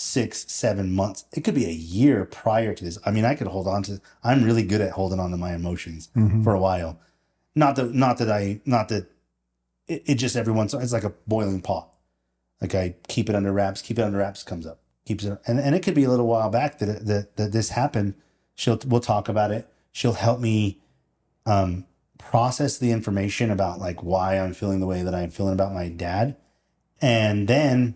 six, 0.01 0.51
seven 0.51 0.93
months. 0.93 1.25
It 1.31 1.43
could 1.43 1.55
be 1.55 1.65
a 1.65 1.71
year 1.71 2.25
prior 2.25 2.73
to 2.73 2.83
this. 2.83 2.97
I 3.05 3.11
mean, 3.11 3.23
I 3.25 3.35
could 3.35 3.47
hold 3.47 3.67
on 3.67 3.83
to 3.83 4.01
I'm 4.23 4.43
really 4.43 4.63
good 4.63 4.81
at 4.81 4.91
holding 4.91 5.19
on 5.19 5.31
to 5.31 5.37
my 5.37 5.53
emotions 5.53 6.09
for 6.43 6.53
a 6.53 6.59
while. 6.59 6.99
Not 7.55 7.75
that 7.75 7.93
not 7.93 8.17
that 8.17 8.31
I 8.31 8.61
not 8.65 8.89
that 8.89 9.07
it, 9.87 10.03
it 10.05 10.15
just 10.15 10.35
every 10.35 10.53
once 10.53 10.73
it's 10.73 10.93
like 10.93 11.03
a 11.03 11.13
boiling 11.27 11.61
pot. 11.61 11.93
Like 12.59 12.75
I 12.75 12.95
keep 13.07 13.29
it 13.29 13.35
under 13.35 13.51
wraps, 13.51 13.81
keep 13.81 13.99
it 13.99 14.03
under 14.03 14.17
wraps, 14.19 14.43
comes 14.43 14.65
up, 14.65 14.79
keeps 15.05 15.23
it, 15.23 15.39
and 15.47 15.59
and 15.59 15.75
it 15.75 15.83
could 15.83 15.95
be 15.95 16.03
a 16.03 16.09
little 16.09 16.27
while 16.27 16.49
back 16.49 16.79
that 16.79 17.05
that 17.05 17.37
that 17.37 17.51
this 17.51 17.69
happened. 17.69 18.15
She'll 18.55 18.79
we'll 18.85 19.01
talk 19.01 19.29
about 19.29 19.51
it. 19.51 19.67
She'll 19.91 20.13
help 20.13 20.39
me 20.39 20.79
um, 21.45 21.85
process 22.17 22.77
the 22.77 22.91
information 22.91 23.51
about 23.51 23.79
like 23.79 24.03
why 24.03 24.39
I'm 24.39 24.53
feeling 24.53 24.79
the 24.79 24.87
way 24.87 25.01
that 25.03 25.13
I'm 25.15 25.29
feeling 25.31 25.53
about 25.53 25.73
my 25.73 25.89
dad, 25.89 26.37
and 27.01 27.47
then 27.47 27.95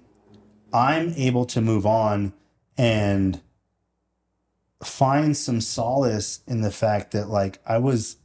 I'm 0.76 1.14
able 1.16 1.46
to 1.46 1.62
move 1.62 1.86
on 1.86 2.34
and 2.78 3.40
find 4.84 5.36
some 5.36 5.62
solace 5.62 6.42
in 6.48 6.62
the 6.62 6.72
fact 6.72 7.12
that 7.12 7.30
like 7.30 7.60
I 7.66 7.78
was. 7.78 8.18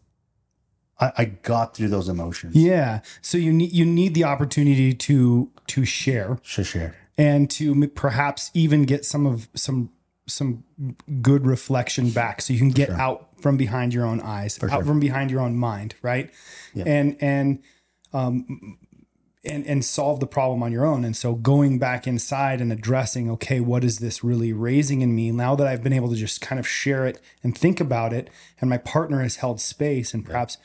I, 0.98 1.12
I 1.16 1.24
got 1.24 1.74
through 1.74 1.88
those 1.88 2.10
emotions. 2.10 2.54
Yeah. 2.54 3.00
So 3.22 3.38
you 3.38 3.52
need 3.54 3.72
you 3.72 3.86
need 3.86 4.12
the 4.14 4.24
opportunity 4.24 4.92
to 4.92 5.50
to 5.68 5.84
share 5.86 6.38
Sure, 6.42 6.64
sure. 6.64 6.94
and 7.16 7.48
to 7.52 7.88
perhaps 7.88 8.50
even 8.52 8.82
get 8.84 9.06
some 9.06 9.24
of 9.24 9.48
some 9.54 9.90
some 10.26 10.64
good 11.22 11.46
reflection 11.46 12.10
back 12.10 12.42
so 12.42 12.52
you 12.52 12.58
can 12.58 12.70
get 12.70 12.90
out 12.90 13.28
from 13.40 13.56
behind 13.56 13.94
your 13.94 14.04
own 14.04 14.20
eyes 14.20 14.62
out 14.62 14.70
sure. 14.70 14.84
from 14.84 15.00
behind 15.00 15.30
your 15.30 15.40
own 15.40 15.56
mind 15.56 15.94
right 16.02 16.30
Yeah. 16.74 16.84
and 16.86 17.16
and 17.20 17.62
um 18.12 18.78
and 19.44 19.66
and 19.66 19.84
solve 19.84 20.20
the 20.20 20.26
problem 20.26 20.62
on 20.62 20.70
your 20.72 20.84
own 20.84 21.04
and 21.04 21.16
so 21.16 21.34
going 21.34 21.78
back 21.78 22.06
inside 22.06 22.60
and 22.60 22.72
addressing 22.72 23.30
okay 23.30 23.58
what 23.60 23.82
is 23.82 23.98
this 23.98 24.22
really 24.22 24.52
raising 24.52 25.00
in 25.00 25.14
me 25.14 25.30
now 25.30 25.54
that 25.54 25.66
i've 25.66 25.82
been 25.82 25.92
able 25.94 26.10
to 26.10 26.16
just 26.16 26.40
kind 26.40 26.58
of 26.58 26.68
share 26.68 27.06
it 27.06 27.20
and 27.42 27.56
think 27.56 27.80
about 27.80 28.12
it 28.12 28.28
and 28.60 28.68
my 28.68 28.76
partner 28.78 29.22
has 29.22 29.36
held 29.36 29.58
space 29.60 30.12
and 30.12 30.26
perhaps 30.26 30.58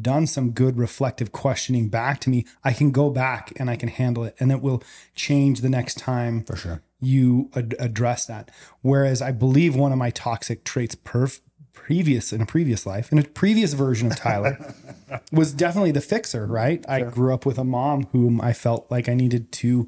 done 0.00 0.26
some 0.26 0.50
good 0.50 0.76
reflective 0.76 1.30
questioning 1.30 1.88
back 1.88 2.18
to 2.18 2.28
me 2.28 2.44
i 2.64 2.72
can 2.72 2.90
go 2.90 3.10
back 3.10 3.52
and 3.56 3.70
i 3.70 3.76
can 3.76 3.88
handle 3.88 4.24
it 4.24 4.34
and 4.40 4.50
it 4.50 4.60
will 4.60 4.82
change 5.14 5.60
the 5.60 5.70
next 5.70 5.96
time 5.96 6.42
For 6.42 6.56
sure. 6.56 6.82
you 7.00 7.48
ad- 7.54 7.76
address 7.78 8.26
that. 8.26 8.50
Whereas 8.82 9.22
I 9.22 9.30
believe 9.32 9.76
one 9.76 9.92
of 9.92 9.98
my 9.98 10.10
toxic 10.10 10.64
traits 10.64 10.94
perf- 10.96 11.40
previous 11.86 12.32
in 12.32 12.40
a 12.40 12.46
previous 12.46 12.84
life, 12.84 13.12
in 13.12 13.18
a 13.18 13.22
previous 13.22 13.72
version 13.74 14.10
of 14.10 14.16
Tyler, 14.16 14.74
was 15.32 15.52
definitely 15.52 15.92
the 15.92 16.00
fixer, 16.00 16.44
right? 16.46 16.84
I 16.88 17.02
grew 17.02 17.32
up 17.32 17.46
with 17.46 17.58
a 17.58 17.64
mom 17.64 18.08
whom 18.12 18.40
I 18.40 18.52
felt 18.52 18.90
like 18.90 19.08
I 19.08 19.14
needed 19.14 19.52
to 19.52 19.86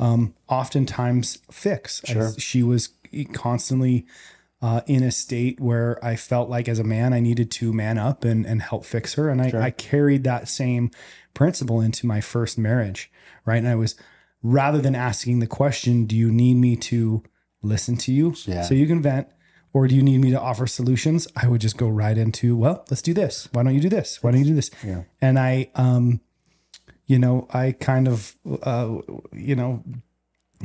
um, 0.00 0.34
oftentimes 0.48 1.38
fix. 1.50 2.02
I- 2.08 2.32
she 2.38 2.62
was 2.64 2.88
constantly 3.32 4.04
uh, 4.60 4.80
in 4.88 5.04
a 5.04 5.12
state 5.12 5.60
where 5.60 6.04
I 6.04 6.16
felt 6.16 6.48
like 6.50 6.68
as 6.68 6.80
a 6.80 6.84
man, 6.84 7.12
I 7.12 7.20
needed 7.20 7.52
to 7.52 7.72
man 7.72 7.98
up 7.98 8.24
and, 8.24 8.44
and 8.44 8.60
help 8.60 8.84
fix 8.84 9.14
her. 9.14 9.28
And 9.30 9.40
I, 9.40 9.66
I 9.66 9.70
carried 9.70 10.24
that 10.24 10.48
same 10.48 10.90
principle 11.34 11.80
into 11.80 12.04
my 12.06 12.20
first 12.20 12.58
marriage, 12.58 13.12
right? 13.46 13.58
And 13.58 13.68
I 13.68 13.76
was, 13.76 13.94
rather 14.42 14.80
than 14.80 14.96
asking 14.96 15.38
the 15.38 15.46
question, 15.46 16.04
do 16.06 16.16
you 16.16 16.32
need 16.32 16.54
me 16.54 16.74
to 16.74 17.22
listen 17.62 17.96
to 17.98 18.12
you 18.12 18.34
Yeah. 18.46 18.62
so 18.62 18.74
you 18.74 18.88
can 18.88 19.00
vent? 19.00 19.28
Or 19.72 19.86
do 19.86 19.94
you 19.94 20.02
need 20.02 20.20
me 20.20 20.30
to 20.30 20.40
offer 20.40 20.66
solutions? 20.66 21.28
I 21.36 21.46
would 21.48 21.60
just 21.60 21.76
go 21.76 21.88
right 21.88 22.16
into, 22.16 22.56
well, 22.56 22.84
let's 22.90 23.02
do 23.02 23.12
this. 23.14 23.48
Why 23.52 23.62
don't 23.62 23.74
you 23.74 23.80
do 23.80 23.88
this? 23.90 24.22
Why 24.22 24.30
don't 24.30 24.40
you 24.40 24.46
do 24.46 24.54
this? 24.54 24.70
Yeah. 24.84 25.02
And 25.20 25.38
I, 25.38 25.70
um, 25.74 26.20
you 27.06 27.18
know, 27.18 27.46
I 27.52 27.72
kind 27.72 28.08
of, 28.08 28.34
uh, 28.62 28.96
you 29.32 29.54
know, 29.56 29.82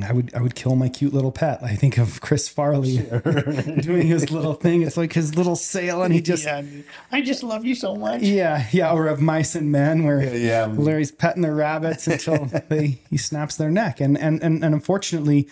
I 0.03 0.11
would 0.11 0.33
I 0.33 0.41
would 0.41 0.55
kill 0.55 0.75
my 0.75 0.89
cute 0.89 1.13
little 1.13 1.31
pet. 1.31 1.61
I 1.63 1.75
think 1.75 1.99
of 1.99 2.19
Chris 2.19 2.49
Farley 2.49 2.97
doing 3.81 4.07
his 4.07 4.31
little 4.31 4.55
thing. 4.55 4.81
It's 4.81 4.97
like 4.97 5.13
his 5.13 5.35
little 5.35 5.55
sail, 5.55 6.01
and 6.01 6.11
he 6.11 6.19
just 6.31 6.45
yeah 6.45 6.63
I 7.11 7.21
just 7.21 7.43
love 7.43 7.63
you 7.63 7.75
so 7.75 7.95
much. 7.95 8.23
yeah, 8.23 8.65
yeah. 8.71 8.91
or 8.91 9.05
of 9.05 9.21
mice 9.21 9.53
and 9.53 9.71
men 9.71 10.03
where 10.03 10.35
Yeah. 10.35 10.65
Larry's 10.65 11.11
petting 11.11 11.43
the 11.43 11.51
rabbits 11.53 12.07
until 12.07 12.45
they 12.69 12.97
he 13.11 13.17
snaps 13.17 13.55
their 13.57 13.69
neck. 13.69 14.01
And 14.01 14.17
and 14.17 14.41
and, 14.41 14.63
and 14.63 14.73
unfortunately, 14.73 15.47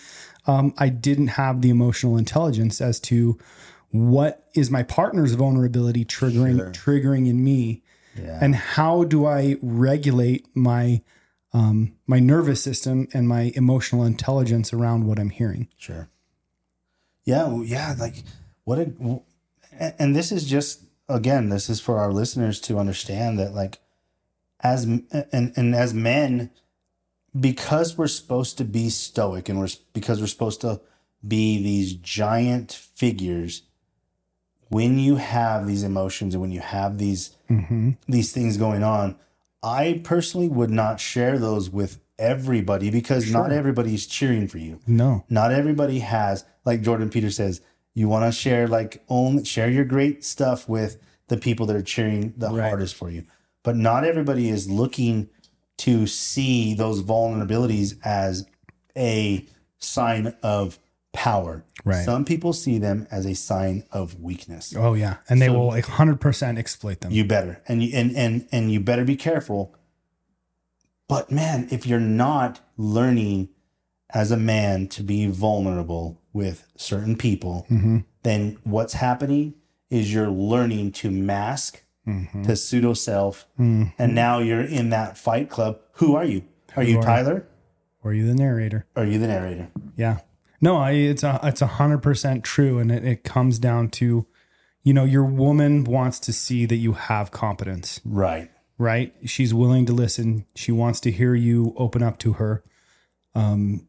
um, 0.48 0.74
I 0.78 0.90
didn't 0.90 1.28
have 1.30 1.62
the 1.62 1.70
emotional 1.70 2.18
intelligence 2.18 2.82
as 2.82 3.00
to 3.02 3.38
what 3.90 4.48
is 4.54 4.72
my 4.72 4.84
partner's 4.84 5.34
vulnerability 5.34 6.06
triggering 6.06 6.72
triggering 6.74 7.28
in 7.30 7.44
me, 7.44 7.84
Yeah. 8.18 8.40
and 8.42 8.56
how 8.56 9.04
do 9.04 9.26
I 9.26 9.58
regulate 9.62 10.48
my 10.56 11.02
um, 11.54 11.94
my 12.08 12.20
nervous 12.20 12.64
system 12.64 13.08
and 13.14 13.28
my 13.28 13.52
emotional 13.56 14.06
intelligence 14.06 14.72
around 14.72 15.06
what 15.06 15.20
I'm 15.20 15.30
hearing. 15.32 15.68
Sure. 15.78 16.08
Yeah, 17.26 17.62
yeah, 17.64 17.94
like 18.00 18.24
what 18.64 18.80
a 18.80 19.22
and 20.00 20.16
this 20.16 20.32
is 20.32 20.46
just 20.46 20.84
again, 21.10 21.50
this 21.50 21.70
is 21.70 21.82
for 21.82 22.00
our 22.00 22.12
listeners 22.14 22.60
to 22.62 22.78
understand 22.80 23.38
that 23.40 23.54
like 23.54 23.80
as 24.62 24.86
and 24.86 25.04
and 25.56 25.76
as 25.76 25.94
men 25.94 26.52
because 27.40 27.98
we're 27.98 28.08
supposed 28.08 28.58
to 28.58 28.66
be 28.66 28.90
stoic 28.90 29.48
and 29.50 29.60
we're 29.60 29.70
because 29.94 30.20
we're 30.20 30.28
supposed 30.28 30.62
to 30.62 30.82
be 31.26 31.62
these 31.64 31.94
giant 31.94 32.72
figures 32.72 33.64
when 34.70 34.98
you 35.00 35.16
have 35.18 35.68
these 35.68 35.84
emotions 35.84 36.34
and 36.34 36.42
when 36.42 36.52
you 36.52 36.60
have 36.62 36.98
these 36.98 37.36
Mm-hmm. 37.50 37.92
these 38.08 38.32
things 38.32 38.56
going 38.56 38.82
on 38.82 39.18
i 39.62 40.00
personally 40.06 40.48
would 40.48 40.70
not 40.72 41.02
share 41.02 41.38
those 41.38 41.70
with 41.70 42.00
everybody 42.18 42.90
because 42.90 43.30
not 43.30 43.48
Sure. 43.50 43.58
everybody's 43.58 44.08
cheering 44.08 44.48
for 44.48 44.58
you 44.58 44.80
No. 44.88 45.26
not 45.30 45.52
everybody 45.52 46.00
has 46.00 46.46
like 46.64 46.82
jordan 46.82 47.10
peterson 47.10 47.46
says 47.48 47.62
you 47.94 48.08
want 48.08 48.24
to 48.26 48.32
share 48.32 48.70
like 48.70 49.04
only 49.10 49.44
share 49.44 49.70
your 49.70 49.84
great 49.84 50.24
stuff 50.24 50.70
with 50.70 50.98
the 51.28 51.36
people 51.36 51.66
that 51.66 51.76
are 51.76 51.82
cheering 51.82 52.34
the 52.38 52.48
Right. 52.50 52.70
hardest 52.70 52.96
for 52.96 53.10
you 53.10 53.26
but 53.64 53.76
not 53.76 54.06
everybody 54.06 54.48
is 54.48 54.70
looking 54.70 55.30
to 55.86 56.08
see 56.08 56.74
those 56.74 57.02
vulnerabilities 57.04 57.96
as 58.04 58.46
a 58.98 59.46
sign 59.80 60.34
of 60.44 60.78
power 61.14 61.64
Right. 61.84 62.06
some 62.06 62.26
people 62.26 62.54
see 62.54 62.78
them 62.78 63.08
as 63.10 63.26
a 63.26 63.34
sign 63.34 63.84
of 63.92 64.20
weakness 64.22 64.74
Oh 64.78 64.94
yeah, 64.94 65.16
and 65.28 65.42
they 65.42 65.50
will 65.50 65.68
like 65.68 65.86
hundred 65.86 66.22
percent 66.22 66.58
exploit 66.60 67.02
them. 67.02 67.12
you 67.12 67.26
better 67.26 67.62
and 67.68 67.82
you 67.84 67.90
and 67.98 68.16
and 68.16 68.48
and 68.52 68.72
you 68.72 68.80
better 68.80 69.04
be 69.04 69.16
careful 69.16 69.74
but 71.08 71.32
man 71.32 71.68
if 71.72 71.86
you're 71.88 72.00
not 72.00 72.60
learning 72.78 73.50
as 74.14 74.32
a 74.32 74.38
man 74.38 74.88
to 74.90 75.02
be 75.04 75.26
vulnerable 75.28 76.22
with 76.34 76.66
certain 76.76 77.16
people 77.16 77.66
Mm-hmm. 77.72 77.98
then 78.24 78.58
what's 78.64 78.94
happening 78.94 79.56
is 79.90 80.14
you're 80.14 80.30
learning 80.30 80.92
to 80.94 81.10
mask 81.12 81.84
to 82.46 82.56
pseudo 82.56 82.94
self, 82.94 83.46
and 83.58 83.92
now 84.16 84.40
you're 84.40 84.62
in 84.62 84.90
that 84.90 85.18
fight 85.18 85.50
club. 85.50 85.80
Who 85.94 86.16
are 86.16 86.26
you? 86.26 86.44
Are 86.76 86.84
you 86.84 86.98
are 86.98 87.02
you? 87.02 87.06
Tyler? 87.06 87.48
Or 88.04 88.12
are 88.12 88.14
you 88.14 88.26
the 88.26 88.34
narrator? 88.36 88.86
Are 88.96 89.06
you 89.06 89.20
the 89.20 89.28
narrator? 89.28 89.70
Yeah. 89.96 90.20
No, 90.60 90.78
I, 90.78 90.92
it's 90.92 91.24
a 91.24 91.40
it's 91.44 91.62
a 91.62 91.68
hundred 91.68 92.00
percent 92.00 92.44
true, 92.44 92.80
and 92.80 92.92
it, 92.92 93.04
it 93.04 93.24
comes 93.24 93.60
down 93.60 93.90
to, 93.90 94.26
you 94.84 94.94
know, 94.94 95.04
your 95.04 95.26
woman 95.26 95.84
wants 95.84 96.20
to 96.22 96.34
see 96.34 96.66
that 96.66 96.76
you 96.78 96.94
have 96.94 97.32
competence, 97.32 98.00
Right. 98.06 98.50
right? 98.78 99.14
She's 99.26 99.54
willing 99.54 99.86
to 99.88 99.94
listen. 99.94 100.46
She 100.56 100.72
wants 100.72 101.00
to 101.02 101.12
hear 101.12 101.34
you 101.36 101.74
open 101.78 102.04
up 102.04 102.18
to 102.20 102.34
her, 102.34 102.64
um, 103.36 103.88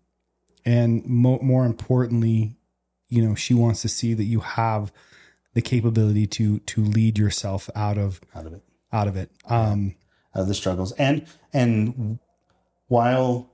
and 0.64 1.04
mo- 1.06 1.40
more 1.42 1.64
importantly, 1.66 2.56
you 3.08 3.22
know, 3.26 3.34
she 3.34 3.52
wants 3.54 3.82
to 3.82 3.88
see 3.88 4.14
that 4.14 4.24
you 4.24 4.40
have 4.40 4.92
the 5.54 5.62
capability 5.62 6.26
to 6.26 6.58
to 6.60 6.84
lead 6.84 7.18
yourself 7.18 7.68
out 7.74 7.98
of 7.98 8.20
Out 8.34 8.46
of 8.46 8.52
it. 8.54 8.62
out 8.92 9.08
of 9.08 9.16
it. 9.16 9.30
Um, 9.48 9.94
Out 10.34 10.42
of 10.42 10.48
the 10.48 10.54
struggles. 10.54 10.92
And 10.92 11.26
and 11.52 12.18
while 12.88 13.50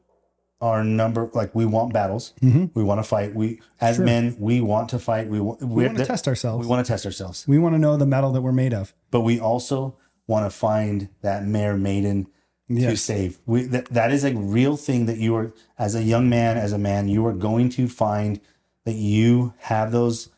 our 0.60 0.82
number 0.82 1.30
like 1.34 1.54
we 1.54 1.64
want 1.66 1.92
battles, 1.92 2.34
we 2.42 2.82
want 2.82 2.98
to 2.98 3.04
fight. 3.04 3.34
We 3.34 3.60
as 3.80 3.98
men, 3.98 4.36
we 4.38 4.60
want 4.60 4.88
to 4.90 4.98
fight. 4.98 5.28
We 5.28 5.40
want 5.40 5.60
we 5.62 5.86
want 5.86 5.98
to 5.98 6.04
test 6.06 6.26
ourselves. 6.26 6.66
We 6.66 6.68
want 6.68 6.84
to 6.84 6.92
test 6.92 7.06
ourselves. 7.06 7.44
we 7.46 7.58
want 7.58 7.74
to 7.74 7.78
know 7.78 7.96
the 7.96 8.06
metal 8.06 8.32
that 8.32 8.42
we're 8.42 8.52
made 8.52 8.74
of. 8.74 8.92
but 9.10 9.20
we 9.20 9.38
also 9.40 9.96
want 10.26 10.44
to 10.50 10.50
find 10.56 11.08
that 11.22 11.44
mare 11.44 11.76
maiden 11.76 12.26
to 12.68 12.96
save. 12.96 13.38
We 13.46 13.62
that, 13.64 13.86
that 13.86 14.10
is 14.12 14.24
a 14.24 14.34
real 14.34 14.76
thing 14.76 15.06
that 15.06 15.18
you 15.18 15.34
are 15.36 15.52
as 15.78 15.94
a 15.94 16.02
young 16.02 16.28
man, 16.28 16.56
as 16.58 16.72
a 16.72 16.78
man, 16.78 17.08
you 17.08 17.24
are 17.26 17.32
going 17.32 17.70
to 17.70 17.88
find 17.88 18.40
that 18.84 18.96
you 18.96 19.54
have 19.58 19.90
those 19.92 20.28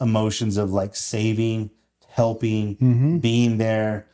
emotions 0.00 0.56
of 0.56 0.72
like 0.72 0.94
saving, 0.96 1.70
helping, 2.08 2.76
Mm-hmm. 2.76 3.18
being 3.18 3.58
there. 3.58 4.06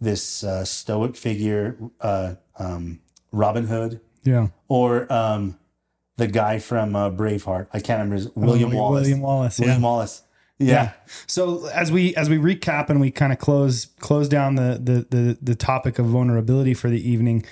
This 0.00 0.42
uh, 0.42 0.64
stoic 0.64 1.14
figure, 1.16 1.76
uh, 2.00 2.34
um, 2.58 2.98
Robin 3.30 3.66
Hood, 3.68 4.00
Yeah. 4.24 4.48
or 4.66 5.10
um, 5.12 5.56
the 6.16 6.26
guy 6.26 6.58
from 6.58 6.96
uh, 6.96 7.10
Braveheart. 7.10 7.68
I 7.72 7.78
can't 7.78 7.98
remember 8.00 8.16
his 8.16 8.28
William 8.34 8.72
Oh, 8.72 8.76
Wallace. 8.76 9.02
William 9.02 9.20
Wallace. 9.20 9.58
William 9.60 9.80
yeah. 9.80 9.84
Wallace. 9.88 10.22
Yeah. 10.58 10.92
So 11.28 11.66
as 11.68 11.90
we 11.92 12.14
as 12.16 12.28
we 12.28 12.36
recap 12.36 12.88
and 12.90 13.00
we 13.00 13.10
kind 13.12 13.32
of 13.32 13.38
close 13.38 13.86
close 14.00 14.28
down 14.28 14.56
the 14.56 14.80
the 14.82 15.06
the, 15.16 15.38
the 15.40 15.54
topic 15.54 15.98
of 16.00 16.06
vulnerability 16.06 16.74
for 16.74 16.88
the 16.90 17.08
evening, 17.08 17.44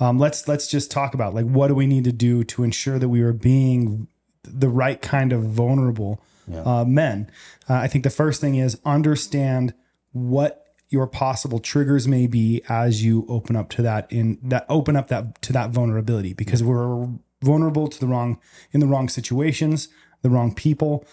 um, 0.00 0.18
let's 0.18 0.48
let's 0.48 0.66
just 0.66 0.90
talk 0.90 1.12
about 1.14 1.34
like 1.34 1.44
what 1.46 1.68
do 1.68 1.74
we 1.74 1.86
need 1.86 2.04
to 2.04 2.12
do 2.12 2.42
to 2.44 2.62
ensure 2.64 2.98
that 2.98 3.08
we 3.10 3.20
are 3.20 3.32
being 3.34 4.08
the 4.44 4.68
right 4.68 5.00
kind 5.02 5.32
of 5.32 5.42
vulnerable 5.44 6.22
uh, 6.52 6.84
men. 6.84 7.30
Uh, 7.68 7.74
I 7.74 7.88
think 7.88 8.04
the 8.04 8.10
first 8.10 8.40
thing 8.40 8.56
is 8.56 8.80
understand 8.84 9.74
what 10.12 10.64
your 10.88 11.06
possible 11.06 11.58
triggers 11.58 12.08
may 12.08 12.26
be 12.26 12.62
as 12.68 13.04
you 13.04 13.26
open 13.28 13.56
up 13.56 13.68
to 13.68 13.82
that 13.82 14.10
in 14.10 14.38
that 14.42 14.64
open 14.68 14.96
up 14.96 15.08
that 15.08 15.40
to 15.42 15.52
that 15.52 15.70
vulnerability 15.70 16.32
because 16.32 16.62
we're 16.62 17.08
vulnerable 17.42 17.88
to 17.88 18.00
the 18.00 18.06
wrong 18.06 18.38
in 18.72 18.80
the 18.80 18.86
wrong 18.86 19.08
situations, 19.08 19.88
the 20.22 20.30
wrong 20.30 20.54
people. 20.54 21.04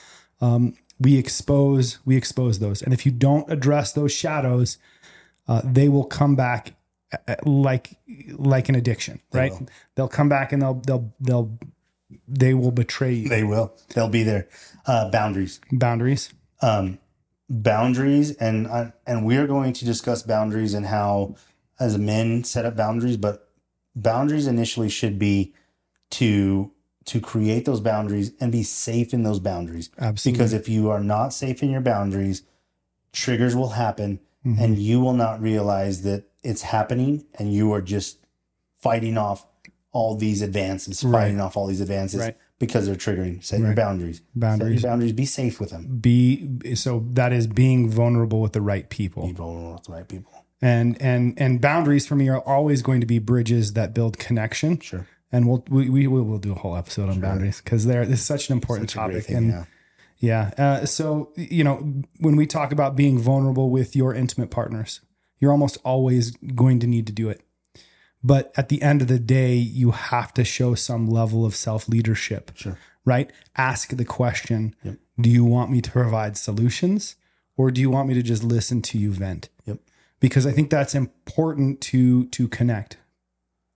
Um, 0.42 0.76
we 1.00 1.18
expose 1.18 2.00
we 2.06 2.16
expose 2.16 2.60
those, 2.60 2.82
and 2.82 2.94
if 2.94 3.06
you 3.06 3.12
don't 3.12 3.52
address 3.52 3.92
those 3.92 4.14
shadows, 4.14 4.78
uh, 5.48 5.62
they 5.64 5.90
will 5.90 6.06
come 6.06 6.36
back 6.36 6.74
uh, 7.28 7.36
like 7.44 7.98
like 8.38 8.70
an 8.70 8.76
addiction, 8.76 9.20
right? 9.34 9.52
They'll 9.96 10.08
come 10.08 10.30
back 10.30 10.54
and 10.54 10.62
they'll 10.62 10.82
they'll 10.86 11.14
they'll 11.20 11.58
they 12.28 12.54
will 12.54 12.72
betray 12.72 13.14
you. 13.14 13.30
They 13.30 13.44
will. 13.44 13.76
They'll 13.94 14.10
be 14.10 14.24
there. 14.24 14.48
Uh, 14.86 15.10
boundaries. 15.10 15.60
Boundaries. 15.72 16.34
um, 16.62 17.00
boundaries 17.50 18.36
and 18.38 18.68
uh, 18.68 18.92
and 19.06 19.26
we're 19.26 19.48
going 19.48 19.74
to 19.74 19.86
discuss 19.86 20.24
boundaries 20.24 20.74
and 20.74 20.86
how 20.88 21.36
as 21.80 21.98
men 21.98 22.44
set 22.44 22.66
up 22.66 22.76
boundaries 22.76 23.18
but 23.18 23.50
boundaries 23.96 24.48
initially 24.48 24.90
should 24.90 25.20
be 25.20 25.54
to 26.10 26.72
to 27.06 27.20
create 27.22 27.66
those 27.66 27.80
boundaries 27.82 28.32
and 28.40 28.52
be 28.52 28.64
safe 28.64 29.14
in 29.14 29.22
those 29.24 29.40
boundaries 29.40 29.90
Absolutely. 30.00 30.38
because 30.38 30.54
if 30.54 30.68
you 30.68 30.90
are 30.90 31.02
not 31.04 31.34
safe 31.34 31.62
in 31.62 31.70
your 31.70 31.82
boundaries 31.82 32.44
triggers 33.12 33.56
will 33.56 33.70
happen 33.70 34.20
Mm-hmm. 34.46 34.64
and 34.64 34.78
you 34.78 35.00
will 35.00 35.14
not 35.16 35.42
realize 35.42 36.04
that 36.04 36.26
it's 36.44 36.62
happening 36.62 37.26
and 37.34 37.52
you 37.52 37.72
are 37.74 37.82
just 37.82 38.20
fighting 38.80 39.18
off 39.18 39.48
all 39.96 40.16
these 40.16 40.42
advances 40.42 41.02
fighting 41.02 41.40
off 41.40 41.56
all 41.58 41.68
these 41.68 41.82
advances 41.82 42.20
Right. 42.20 42.36
because 42.60 42.86
they're 42.86 42.96
triggering 43.06 43.42
set 43.44 43.60
your 43.60 43.70
Right. 43.70 43.76
boundaries 43.84 44.18
set 44.18 44.40
Boundaries. 44.48 44.82
your 44.84 44.92
boundaries 44.92 45.14
be 45.14 45.26
safe 45.26 45.60
with 45.60 45.70
them 45.70 46.00
Be 46.02 46.76
so 46.76 47.06
that 47.14 47.32
is 47.32 47.48
being 47.48 47.90
vulnerable 47.90 48.42
with 48.42 48.54
the 48.54 48.62
right 48.62 48.88
people. 48.90 49.26
be 49.28 49.34
vulnerable 49.34 49.74
with 49.74 49.84
the 49.84 49.94
right 49.94 50.08
people. 50.08 50.32
and 50.62 51.02
and 51.02 51.34
and 51.38 51.62
boundaries 51.62 52.06
for 52.06 52.16
me 52.16 52.28
are 52.30 52.42
always 52.42 52.82
going 52.82 53.00
to 53.02 53.08
be 53.08 53.20
bridges 53.20 53.74
that 53.74 53.94
build 53.94 54.18
connection. 54.20 54.80
Sure. 54.80 55.06
And 55.32 55.48
we'll 55.48 55.64
we 55.70 55.90
we 55.90 56.08
will 56.08 56.24
we'll 56.24 56.38
do 56.40 56.52
a 56.52 56.56
whole 56.64 56.76
episode 56.78 57.10
on 57.10 57.20
boundaries 57.20 57.60
because 57.64 57.86
they're 57.86 58.06
this 58.06 58.20
is 58.20 58.26
such 58.26 58.50
an 58.50 58.54
important 58.54 58.90
Such 58.92 58.96
topic. 59.00 59.24
thing, 59.26 59.36
and 59.38 59.48
yeah. 59.50 59.64
yeah, 60.58 60.64
uh, 60.82 60.86
so 60.86 61.32
you 61.36 61.64
know 61.64 61.76
when 62.20 62.36
we 62.36 62.46
talk 62.46 62.72
about 62.72 62.96
being 62.96 63.18
vulnerable 63.20 63.70
with 63.70 63.96
your 63.96 64.14
intimate 64.14 64.50
partners, 64.50 65.02
you're 65.40 65.52
almost 65.52 65.78
always 65.84 66.32
going 66.64 66.80
to 66.80 66.88
need 66.88 67.06
to 67.08 67.14
do 67.14 67.28
it. 67.30 67.42
But 68.26 68.52
at 68.58 68.70
the 68.70 68.82
end 68.82 69.04
of 69.04 69.08
the 69.08 69.20
day, 69.20 69.54
you 69.54 69.92
have 69.92 70.34
to 70.34 70.44
show 70.44 70.74
some 70.74 71.08
level 71.08 71.46
of 71.46 71.56
self 71.56 71.88
leadership. 71.88 72.52
Sure. 72.56 72.80
Right? 73.06 73.30
Ask 73.56 73.96
the 73.96 74.04
question 74.04 74.76
Do 75.22 75.30
you 75.30 75.46
want 75.46 75.70
me 75.70 75.80
to 75.82 75.92
provide 75.92 76.36
solutions 76.36 77.18
or 77.56 77.70
do 77.70 77.80
you 77.80 77.92
want 77.92 78.08
me 78.08 78.16
to 78.16 78.24
just 78.24 78.44
listen 78.44 78.82
to 78.82 78.98
you 78.98 79.12
vent? 79.12 79.50
Yep. 79.66 79.78
Because 80.20 80.48
I 80.48 80.52
think 80.52 80.72
that's 80.72 80.96
important 80.96 81.82
to 81.82 82.26
to 82.28 82.48
connect, 82.48 82.98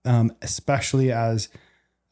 um, 0.04 0.34
especially 0.42 1.12
as 1.12 1.48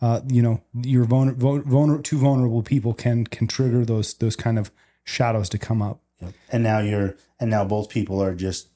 uh, 0.01 0.21
you 0.29 0.41
know 0.41 0.63
your 0.81 1.07
vulner, 1.07 1.35
vulner, 1.35 2.05
two 2.05 2.19
vulnerable 2.19 2.63
people 2.63 2.95
can 2.95 3.27
can 3.27 3.49
trigger 3.49 3.85
those 3.85 4.15
those 4.15 4.37
kind 4.37 4.61
of 4.61 4.71
shadows 5.03 5.49
to 5.49 5.59
come 5.59 5.83
up. 5.83 6.03
Yep. 6.23 6.35
And 6.53 6.63
now 6.63 6.79
you're 6.79 7.17
and 7.41 7.51
now 7.51 7.65
both 7.65 7.89
people 7.89 8.23
are 8.23 8.37
just 8.37 8.69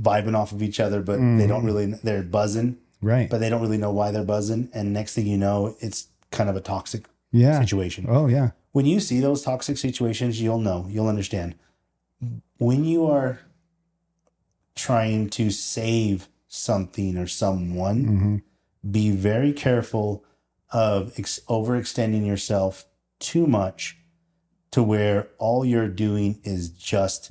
vibing 0.00 0.34
off 0.36 0.52
of 0.52 0.62
each 0.62 0.80
other, 0.80 1.00
but 1.02 1.16
they 1.16 1.22
Mm-hmm. 1.22 1.48
don't 1.48 1.64
really 1.64 1.86
they're 2.02 2.22
buzzing, 2.22 2.78
Right. 3.02 3.28
but 3.30 3.38
they 3.40 3.48
don't 3.50 3.60
really 3.60 3.78
know 3.78 3.92
why 3.92 4.10
they're 4.10 4.24
buzzing. 4.24 4.68
And 4.72 4.92
next 4.92 5.14
thing 5.14 5.26
you 5.26 5.36
know, 5.38 5.76
it's 5.80 6.08
kind 6.30 6.48
of 6.50 6.56
a 6.56 6.60
toxic 6.60 7.06
yeah. 7.32 7.60
situation. 7.60 8.06
Oh 8.08 8.26
yeah. 8.26 8.50
When 8.72 8.86
you 8.86 9.00
see 9.00 9.20
those 9.20 9.42
toxic 9.42 9.76
situations, 9.78 10.40
you'll 10.40 10.60
know, 10.60 10.86
you'll 10.88 11.08
understand. 11.08 11.54
When 12.58 12.84
you 12.84 13.06
are 13.06 13.40
trying 14.74 15.28
to 15.30 15.50
save 15.50 16.28
something 16.48 17.16
or 17.16 17.26
someone, 17.26 18.04
hmm 18.04 18.36
be 18.90 19.10
very 19.10 19.52
careful 19.52 20.24
of 20.72 21.12
ex- 21.18 21.40
overextending 21.50 22.26
yourself 22.26 22.86
too 23.18 23.46
much 23.46 23.98
to 24.70 24.82
where 24.82 25.28
all 25.36 25.66
you're 25.66 25.86
doing 25.86 26.40
is 26.44 26.70
just 26.70 27.30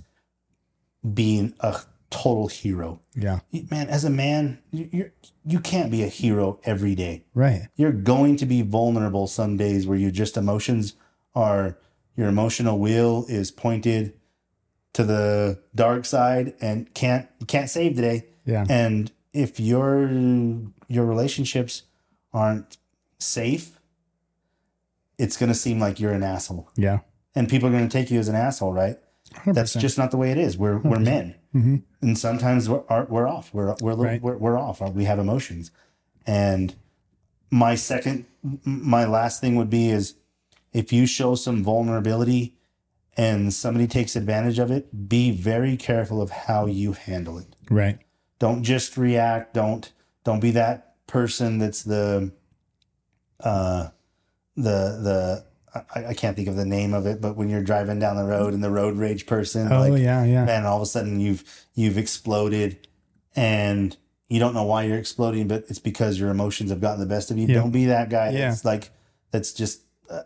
being 1.13 1.55
a 1.61 1.75
total 2.09 2.47
hero. 2.47 3.01
Yeah. 3.15 3.39
Man, 3.71 3.87
as 3.89 4.03
a 4.05 4.09
man, 4.09 4.59
you- 4.71 4.89
you're 4.91 5.11
you 5.45 5.59
can't 5.59 5.89
be 5.91 6.03
a 6.03 6.07
hero 6.07 6.59
every 6.63 6.93
day. 6.95 7.23
Right. 7.33 7.69
You're 7.75 7.91
going 7.91 8.35
to 8.37 8.45
be 8.45 8.61
vulnerable 8.61 9.25
some 9.27 9.57
days 9.57 9.87
where 9.87 9.97
your 9.97 10.11
just 10.11 10.37
emotions 10.37 10.93
are 11.35 11.77
your 12.15 12.27
emotional 12.27 12.77
wheel 12.79 13.25
is 13.29 13.49
pointed 13.51 14.13
to 14.93 15.03
the 15.03 15.59
dark 15.73 16.05
side 16.05 16.53
and 16.61 16.93
can't 16.93 17.27
can't 17.47 17.69
save 17.69 17.95
today. 17.95 18.25
Yeah. 18.45 18.65
And 18.69 19.11
if 19.33 19.59
your 19.59 20.09
your 20.87 21.05
relationships 21.05 21.83
aren't 22.33 22.77
safe, 23.19 23.79
it's 25.17 25.37
going 25.37 25.49
to 25.49 25.55
seem 25.55 25.79
like 25.79 25.99
you're 25.99 26.13
an 26.13 26.23
asshole. 26.23 26.69
Yeah. 26.75 26.99
And 27.35 27.47
people 27.49 27.69
are 27.69 27.71
going 27.71 27.87
to 27.87 27.91
take 27.91 28.09
you 28.11 28.19
as 28.19 28.27
an 28.27 28.35
asshole, 28.35 28.73
right? 28.73 28.97
100%. 29.33 29.53
That's 29.53 29.73
just 29.73 29.97
not 29.97 30.11
the 30.11 30.17
way 30.17 30.31
it 30.31 30.37
is. 30.37 30.57
We're 30.57 30.79
we're 30.79 30.99
men. 30.99 31.35
Mhm. 31.53 31.83
And 32.01 32.17
sometimes 32.17 32.69
we're 32.69 32.83
are- 32.89 33.07
we're 33.09 33.27
off. 33.27 33.53
We're 33.53 33.75
we're, 33.81 33.95
Right. 33.95 34.21
we're 34.21 34.37
we're 34.37 34.57
off. 34.57 34.81
We 34.93 35.05
have 35.05 35.19
emotions. 35.19 35.71
And 36.27 36.75
my 37.49 37.75
second 37.75 38.25
my 38.63 39.05
last 39.05 39.41
thing 39.41 39.55
would 39.55 39.69
be 39.69 39.89
is 39.89 40.15
if 40.73 40.93
you 40.93 41.05
show 41.07 41.35
some 41.35 41.63
vulnerability 41.63 42.55
and 43.17 43.51
somebody 43.53 43.87
takes 43.87 44.15
advantage 44.15 44.59
of 44.59 44.69
it, 44.71 45.09
be 45.09 45.31
very 45.31 45.75
careful 45.75 46.21
of 46.21 46.29
how 46.29 46.67
you 46.67 46.93
handle 46.93 47.37
it 47.39 47.47
right. 47.69 47.97
don't 48.37 48.63
just 48.63 48.95
react 48.95 49.53
don't 49.55 49.91
don't 50.23 50.39
be 50.39 50.51
that 50.51 50.93
person 51.07 51.57
that's 51.57 51.81
the 51.83 52.31
uh 53.41 53.89
the 54.55 54.99
the 55.07 55.45
I, 55.95 56.05
I 56.07 56.13
can't 56.13 56.35
think 56.35 56.47
of 56.47 56.55
the 56.55 56.65
name 56.65 56.93
of 56.93 57.05
it 57.05 57.21
but 57.21 57.35
when 57.37 57.49
you're 57.49 57.63
driving 57.63 57.99
down 57.99 58.15
the 58.15 58.23
road 58.23 58.53
and 58.53 58.63
the 58.63 58.71
road 58.71 58.97
rage 58.97 59.25
person 59.25 59.71
Oh 59.71 59.81
like 59.89 60.01
yeah. 60.01 60.23
Yeah. 60.23 60.45
man 60.45 60.65
all 60.65 60.77
of 60.77 60.81
a 60.83 60.85
sudden 60.85 61.19
you've 61.19 61.43
you've 61.75 61.97
exploded 61.97 62.87
and 63.35 63.95
you 64.27 64.39
don't 64.39 64.53
know 64.53 64.63
why 64.63 64.83
you're 64.83 64.97
exploding 64.97 65.47
but 65.47 65.65
it's 65.69 65.79
because 65.79 66.19
your 66.19 66.29
emotions 66.29 66.69
have 66.69 66.81
gotten 66.81 66.99
the 66.99 67.05
best 67.05 67.31
of 67.31 67.37
you 67.37 67.47
Yeah. 67.47 67.55
don't 67.55 67.71
be 67.71 67.85
that 67.85 68.09
guy 68.09 68.29
Yeah. 68.31 68.49
that's 68.49 68.65
like 68.65 68.91
that's 69.31 69.53
just 69.53 69.81
uh, 70.09 70.21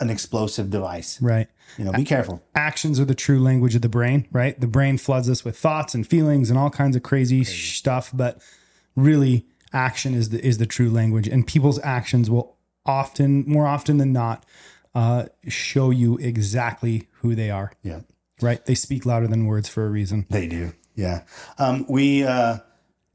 an 0.00 0.08
explosive 0.10 0.70
device. 0.70 1.20
Right. 1.20 1.48
You 1.76 1.84
know, 1.84 1.92
be 1.92 2.04
careful. 2.04 2.42
Actions 2.54 2.98
are 2.98 3.04
the 3.04 3.14
true 3.14 3.38
language 3.38 3.74
of 3.74 3.82
the 3.82 3.90
brain, 3.90 4.26
right? 4.32 4.58
The 4.58 4.66
brain 4.66 4.96
floods 4.96 5.28
us 5.28 5.44
with 5.44 5.58
thoughts 5.58 5.94
and 5.94 6.06
feelings 6.06 6.48
and 6.48 6.58
all 6.58 6.70
kinds 6.70 6.96
of 6.96 7.02
crazy, 7.02 7.44
stuff, 7.44 8.10
but 8.14 8.40
really 8.96 9.44
action 9.74 10.14
is 10.14 10.30
the 10.30 10.42
is 10.44 10.56
the 10.56 10.64
true 10.66 10.88
language 10.88 11.28
and 11.28 11.46
people's 11.46 11.78
actions 11.84 12.30
will 12.30 12.56
often 12.86 13.44
more 13.46 13.66
often 13.66 13.98
than 13.98 14.12
not 14.14 14.46
uh, 14.98 15.26
show 15.48 15.90
you 15.90 16.16
exactly 16.18 17.06
who 17.20 17.34
they 17.34 17.50
are 17.50 17.70
Yeah. 17.82 18.00
right 18.40 18.64
they 18.66 18.74
speak 18.74 19.06
louder 19.06 19.28
than 19.28 19.46
words 19.46 19.68
for 19.68 19.86
a 19.86 19.90
reason 19.90 20.26
They 20.30 20.46
do. 20.48 20.72
Yeah. 20.94 21.18
Um, 21.58 21.84
we 21.88 22.24
uh, 22.24 22.58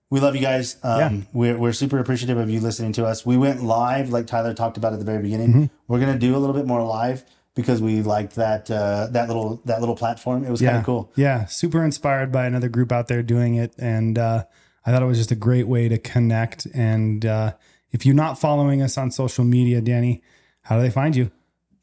we 0.10 0.20
love 0.20 0.36
you 0.36 0.42
guys. 0.42 0.78
Um, 0.84 1.00
Yeah. 1.00 1.22
we're, 1.34 1.58
we're 1.58 1.74
super 1.74 1.98
appreciative 2.00 2.38
of 2.38 2.50
you 2.50 2.60
listening 2.62 2.94
to 2.94 3.06
us. 3.06 3.26
We 3.26 3.36
went 3.36 3.64
live, 3.64 4.10
like 4.10 4.28
Tyler 4.28 4.54
talked 4.54 4.78
about 4.78 4.94
at 4.94 5.00
the 5.00 5.06
very 5.06 5.22
beginning. 5.22 5.50
Mm-hmm. 5.50 5.66
We're 5.88 6.00
gonna 6.00 6.20
do 6.20 6.36
a 6.36 6.40
little 6.42 6.56
bit 6.56 6.66
more 6.68 6.84
live 6.84 7.24
because 7.56 7.82
we 7.82 8.02
liked 8.02 8.36
that 8.36 8.70
uh, 8.72 9.08
that 9.12 9.28
little 9.28 9.62
that 9.66 9.80
little 9.82 9.96
platform. 9.96 10.44
It 10.46 10.52
was 10.52 10.62
kind 10.62 10.78
of 10.78 10.86
cool. 10.86 11.12
yeah 11.16 11.46
super 11.46 11.84
inspired 11.84 12.32
by 12.32 12.46
another 12.46 12.70
group 12.70 12.92
out 12.92 13.08
there 13.10 13.22
doing 13.24 13.56
it 13.56 13.74
and 13.78 14.18
uh, 14.18 14.44
i 14.86 14.92
thought 14.92 15.02
it 15.04 15.06
was 15.14 15.18
just 15.20 15.32
a 15.32 15.36
great 15.48 15.68
way 15.68 15.88
to 15.90 15.98
connect 15.98 16.66
and 16.74 17.26
uh, 17.26 17.54
if 17.92 18.06
you're 18.06 18.16
not 18.26 18.40
following 18.40 18.82
us 18.82 18.98
on 18.98 19.12
social 19.12 19.46
media 19.46 19.82
danny 19.82 20.22
how 20.68 20.78
do 20.78 20.82
they 20.82 20.90
find 20.90 21.16
you 21.16 21.30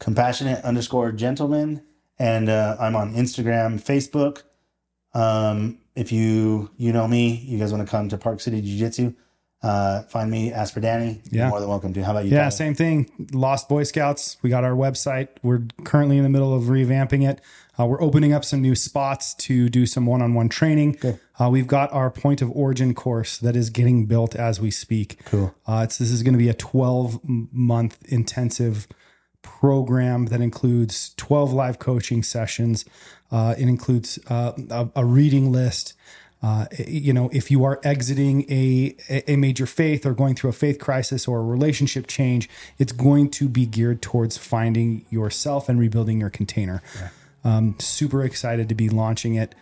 Compassionate 0.00 0.64
underscore 0.64 1.12
gentleman, 1.12 1.82
and 2.18 2.48
uh, 2.48 2.76
I'm 2.80 2.96
on 2.96 3.14
Instagram, 3.14 3.80
Facebook. 3.80 4.42
Um, 5.14 5.78
if 5.94 6.10
you 6.10 6.70
you 6.78 6.92
know 6.92 7.06
me, 7.06 7.34
you 7.36 7.58
guys 7.58 7.72
want 7.72 7.86
to 7.86 7.90
come 7.90 8.08
to 8.08 8.16
Park 8.18 8.40
City 8.40 8.62
Jiu 8.62 8.78
Jitsu, 8.78 9.12
uh, 9.62 10.02
find 10.04 10.30
me. 10.30 10.52
Ask 10.52 10.72
for 10.72 10.80
Danny. 10.80 11.20
You're 11.30 11.44
Yeah. 11.44 11.50
more 11.50 11.60
than 11.60 11.68
welcome 11.68 11.92
to. 11.92 12.02
How 12.02 12.12
about 12.12 12.24
you? 12.24 12.30
Yeah, 12.30 12.38
Tyler? 12.38 12.50
same 12.50 12.74
thing. 12.74 13.10
Lost 13.32 13.68
Boy 13.68 13.82
Scouts. 13.82 14.38
We 14.40 14.48
got 14.48 14.64
our 14.64 14.72
website. 14.72 15.28
We're 15.42 15.64
currently 15.84 16.16
in 16.16 16.22
the 16.22 16.30
middle 16.30 16.54
of 16.54 16.64
revamping 16.64 17.28
it. 17.28 17.40
Uh, 17.78 17.84
we're 17.86 18.00
opening 18.02 18.32
up 18.32 18.44
some 18.44 18.62
new 18.62 18.74
spots 18.74 19.34
to 19.34 19.68
do 19.68 19.84
some 19.84 20.06
one 20.06 20.22
on 20.22 20.32
one 20.34 20.48
training. 20.48 20.98
Uh, 21.38 21.48
we've 21.50 21.66
got 21.66 21.92
our 21.92 22.10
point 22.10 22.40
of 22.42 22.50
origin 22.52 22.94
course 22.94 23.36
that 23.38 23.54
is 23.56 23.68
getting 23.70 24.06
built 24.06 24.34
as 24.34 24.60
we 24.60 24.70
speak. 24.70 25.18
Cool. 25.26 25.54
Uh, 25.66 25.82
it's, 25.84 25.98
this 25.98 26.10
is 26.10 26.22
going 26.22 26.34
to 26.34 26.38
be 26.38 26.48
a 26.48 26.54
12 26.54 27.20
month 27.24 27.98
intensive 28.08 28.86
program 29.58 30.26
that 30.26 30.40
includes 30.40 31.12
12 31.16 31.52
live 31.52 31.78
coaching 31.78 32.22
sessions. 32.22 32.84
Uh, 33.30 33.54
it 33.58 33.68
includes 33.68 34.18
uh, 34.28 34.52
a, 34.70 34.88
a 34.96 35.04
reading 35.04 35.50
list. 35.52 35.94
Uh, 36.42 36.66
you 36.86 37.12
know, 37.12 37.28
if 37.32 37.50
you 37.50 37.64
are 37.64 37.78
exiting 37.84 38.50
a 38.50 38.96
a 39.28 39.36
major 39.36 39.66
faith 39.66 40.06
or 40.06 40.14
going 40.14 40.34
through 40.34 40.48
a 40.48 40.54
faith 40.54 40.78
crisis 40.78 41.28
or 41.28 41.40
a 41.40 41.44
relationship 41.44 42.06
change, 42.06 42.48
it's 42.78 42.92
going 42.92 43.28
to 43.30 43.48
be 43.48 43.66
geared 43.66 44.00
towards 44.00 44.38
finding 44.38 45.04
yourself 45.10 45.68
and 45.68 45.78
rebuilding 45.78 46.20
your 46.20 46.30
container. 46.30 46.82
Um, 47.44 47.74
super 47.78 48.24
excited 48.24 48.68
to 48.70 48.74
be 48.74 48.88
launching 48.88 49.34
it 49.34 49.54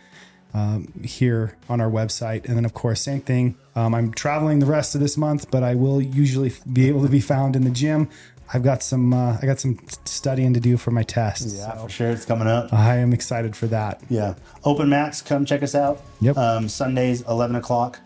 um, 0.54 0.92
here 1.02 1.56
on 1.68 1.80
our 1.80 1.90
website. 1.90 2.46
And 2.46 2.56
then, 2.56 2.64
of 2.64 2.74
course, 2.74 3.00
same 3.00 3.20
thing. 3.20 3.56
Um, 3.74 3.94
I'm 3.94 4.12
traveling 4.12 4.60
the 4.60 4.66
rest 4.66 4.94
of 4.94 5.00
this 5.00 5.16
month, 5.16 5.50
but 5.50 5.62
I 5.62 5.74
will 5.74 6.00
usually 6.00 6.52
be 6.72 6.88
able 6.88 7.02
to 7.02 7.08
be 7.08 7.20
found 7.20 7.56
in 7.56 7.64
the 7.64 7.70
gym. 7.70 8.08
I've 8.52 8.62
got 8.62 8.82
some 8.82 9.12
uh, 9.12 9.38
I 9.40 9.46
got 9.46 9.60
some 9.60 9.78
studying 10.04 10.54
to 10.54 10.60
do 10.60 10.76
for 10.76 10.90
my 10.90 11.02
tests. 11.02 11.54
Yeah, 11.58 11.74
so 11.74 11.82
for 11.82 11.88
sure. 11.90 12.10
It's 12.10 12.24
coming 12.24 12.48
up. 12.48 12.72
I 12.72 12.96
am 12.96 13.12
excited 13.12 13.54
for 13.54 13.66
that. 13.68 14.02
Yeah. 14.08 14.34
Open 14.64 14.88
mats, 14.88 15.20
come 15.22 15.44
check 15.44 15.62
us 15.62 15.74
out. 15.74 16.00
Yep. 16.20 16.36
Um, 16.36 16.68
Sundays, 16.68 17.22
11 17.28 17.56
o'clock. 17.56 18.00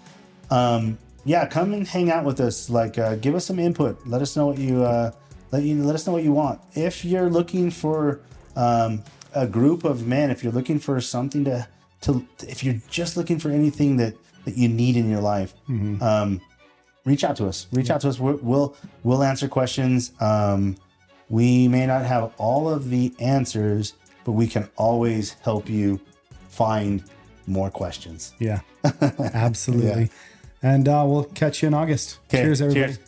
Um, 0.51 0.99
yeah, 1.25 1.47
come 1.47 1.73
and 1.73 1.87
hang 1.87 2.11
out 2.11 2.25
with 2.25 2.41
us. 2.41 2.69
Like, 2.69 2.99
uh, 2.99 3.15
give 3.17 3.35
us 3.35 3.47
some 3.47 3.59
input. 3.59 4.05
Let 4.07 4.23
us 4.23 4.37
know 4.37 4.47
what 4.47 4.59
you, 4.59 4.83
uh, 4.83 5.13
let 5.53 5.63
you, 5.63 5.83
let 5.85 5.95
us 5.95 6.07
know 6.07 6.13
what 6.13 6.25
you 6.25 6.33
want. 6.33 6.61
If 6.75 7.05
you're 7.05 7.31
looking 7.31 7.71
for, 7.71 8.21
um, 8.57 9.03
a 9.35 9.47
group 9.47 9.85
of 9.85 10.07
men, 10.07 10.31
if 10.31 10.43
you're 10.43 10.53
looking 10.53 10.79
for 10.79 11.01
something 11.01 11.45
to, 11.45 11.67
to, 12.03 12.27
if 12.49 12.63
you're 12.65 12.81
just 12.91 13.17
looking 13.17 13.39
for 13.39 13.51
anything 13.51 13.97
that, 13.99 14.15
that 14.45 14.57
you 14.57 14.69
need 14.69 14.97
in 14.97 15.09
your 15.09 15.21
life, 15.21 15.55
um, 16.03 16.41
reach 17.05 17.25
out 17.25 17.37
to 17.37 17.47
us. 17.47 17.67
Reach 17.73 17.91
out 17.91 18.01
to 18.03 18.09
us. 18.09 18.19
We're, 18.19 18.37
we'll, 18.37 18.77
we'll 19.03 19.23
answer 19.23 19.49
questions. 19.49 20.13
Um, 20.21 20.77
we 21.29 21.69
may 21.69 21.87
not 21.87 22.05
have 22.05 22.33
all 22.39 22.69
of 22.69 22.91
the 22.91 23.15
answers, 23.19 23.95
but 24.25 24.33
we 24.33 24.47
can 24.47 24.69
always 24.77 25.33
help 25.43 25.69
you 25.69 26.01
find 26.49 27.03
more 27.47 27.71
questions. 27.71 28.35
Yeah, 28.39 28.61
absolutely. 29.35 30.11
And 30.63 30.89
uh, 30.89 31.05
we'll 31.07 31.25
catch 31.25 31.63
you 31.63 31.69
in 31.69 31.75
August. 31.75 32.19
Okay, 32.29 32.43
Cheers, 32.43 32.63
everybody. 32.63 32.95
cheers. 32.95 32.99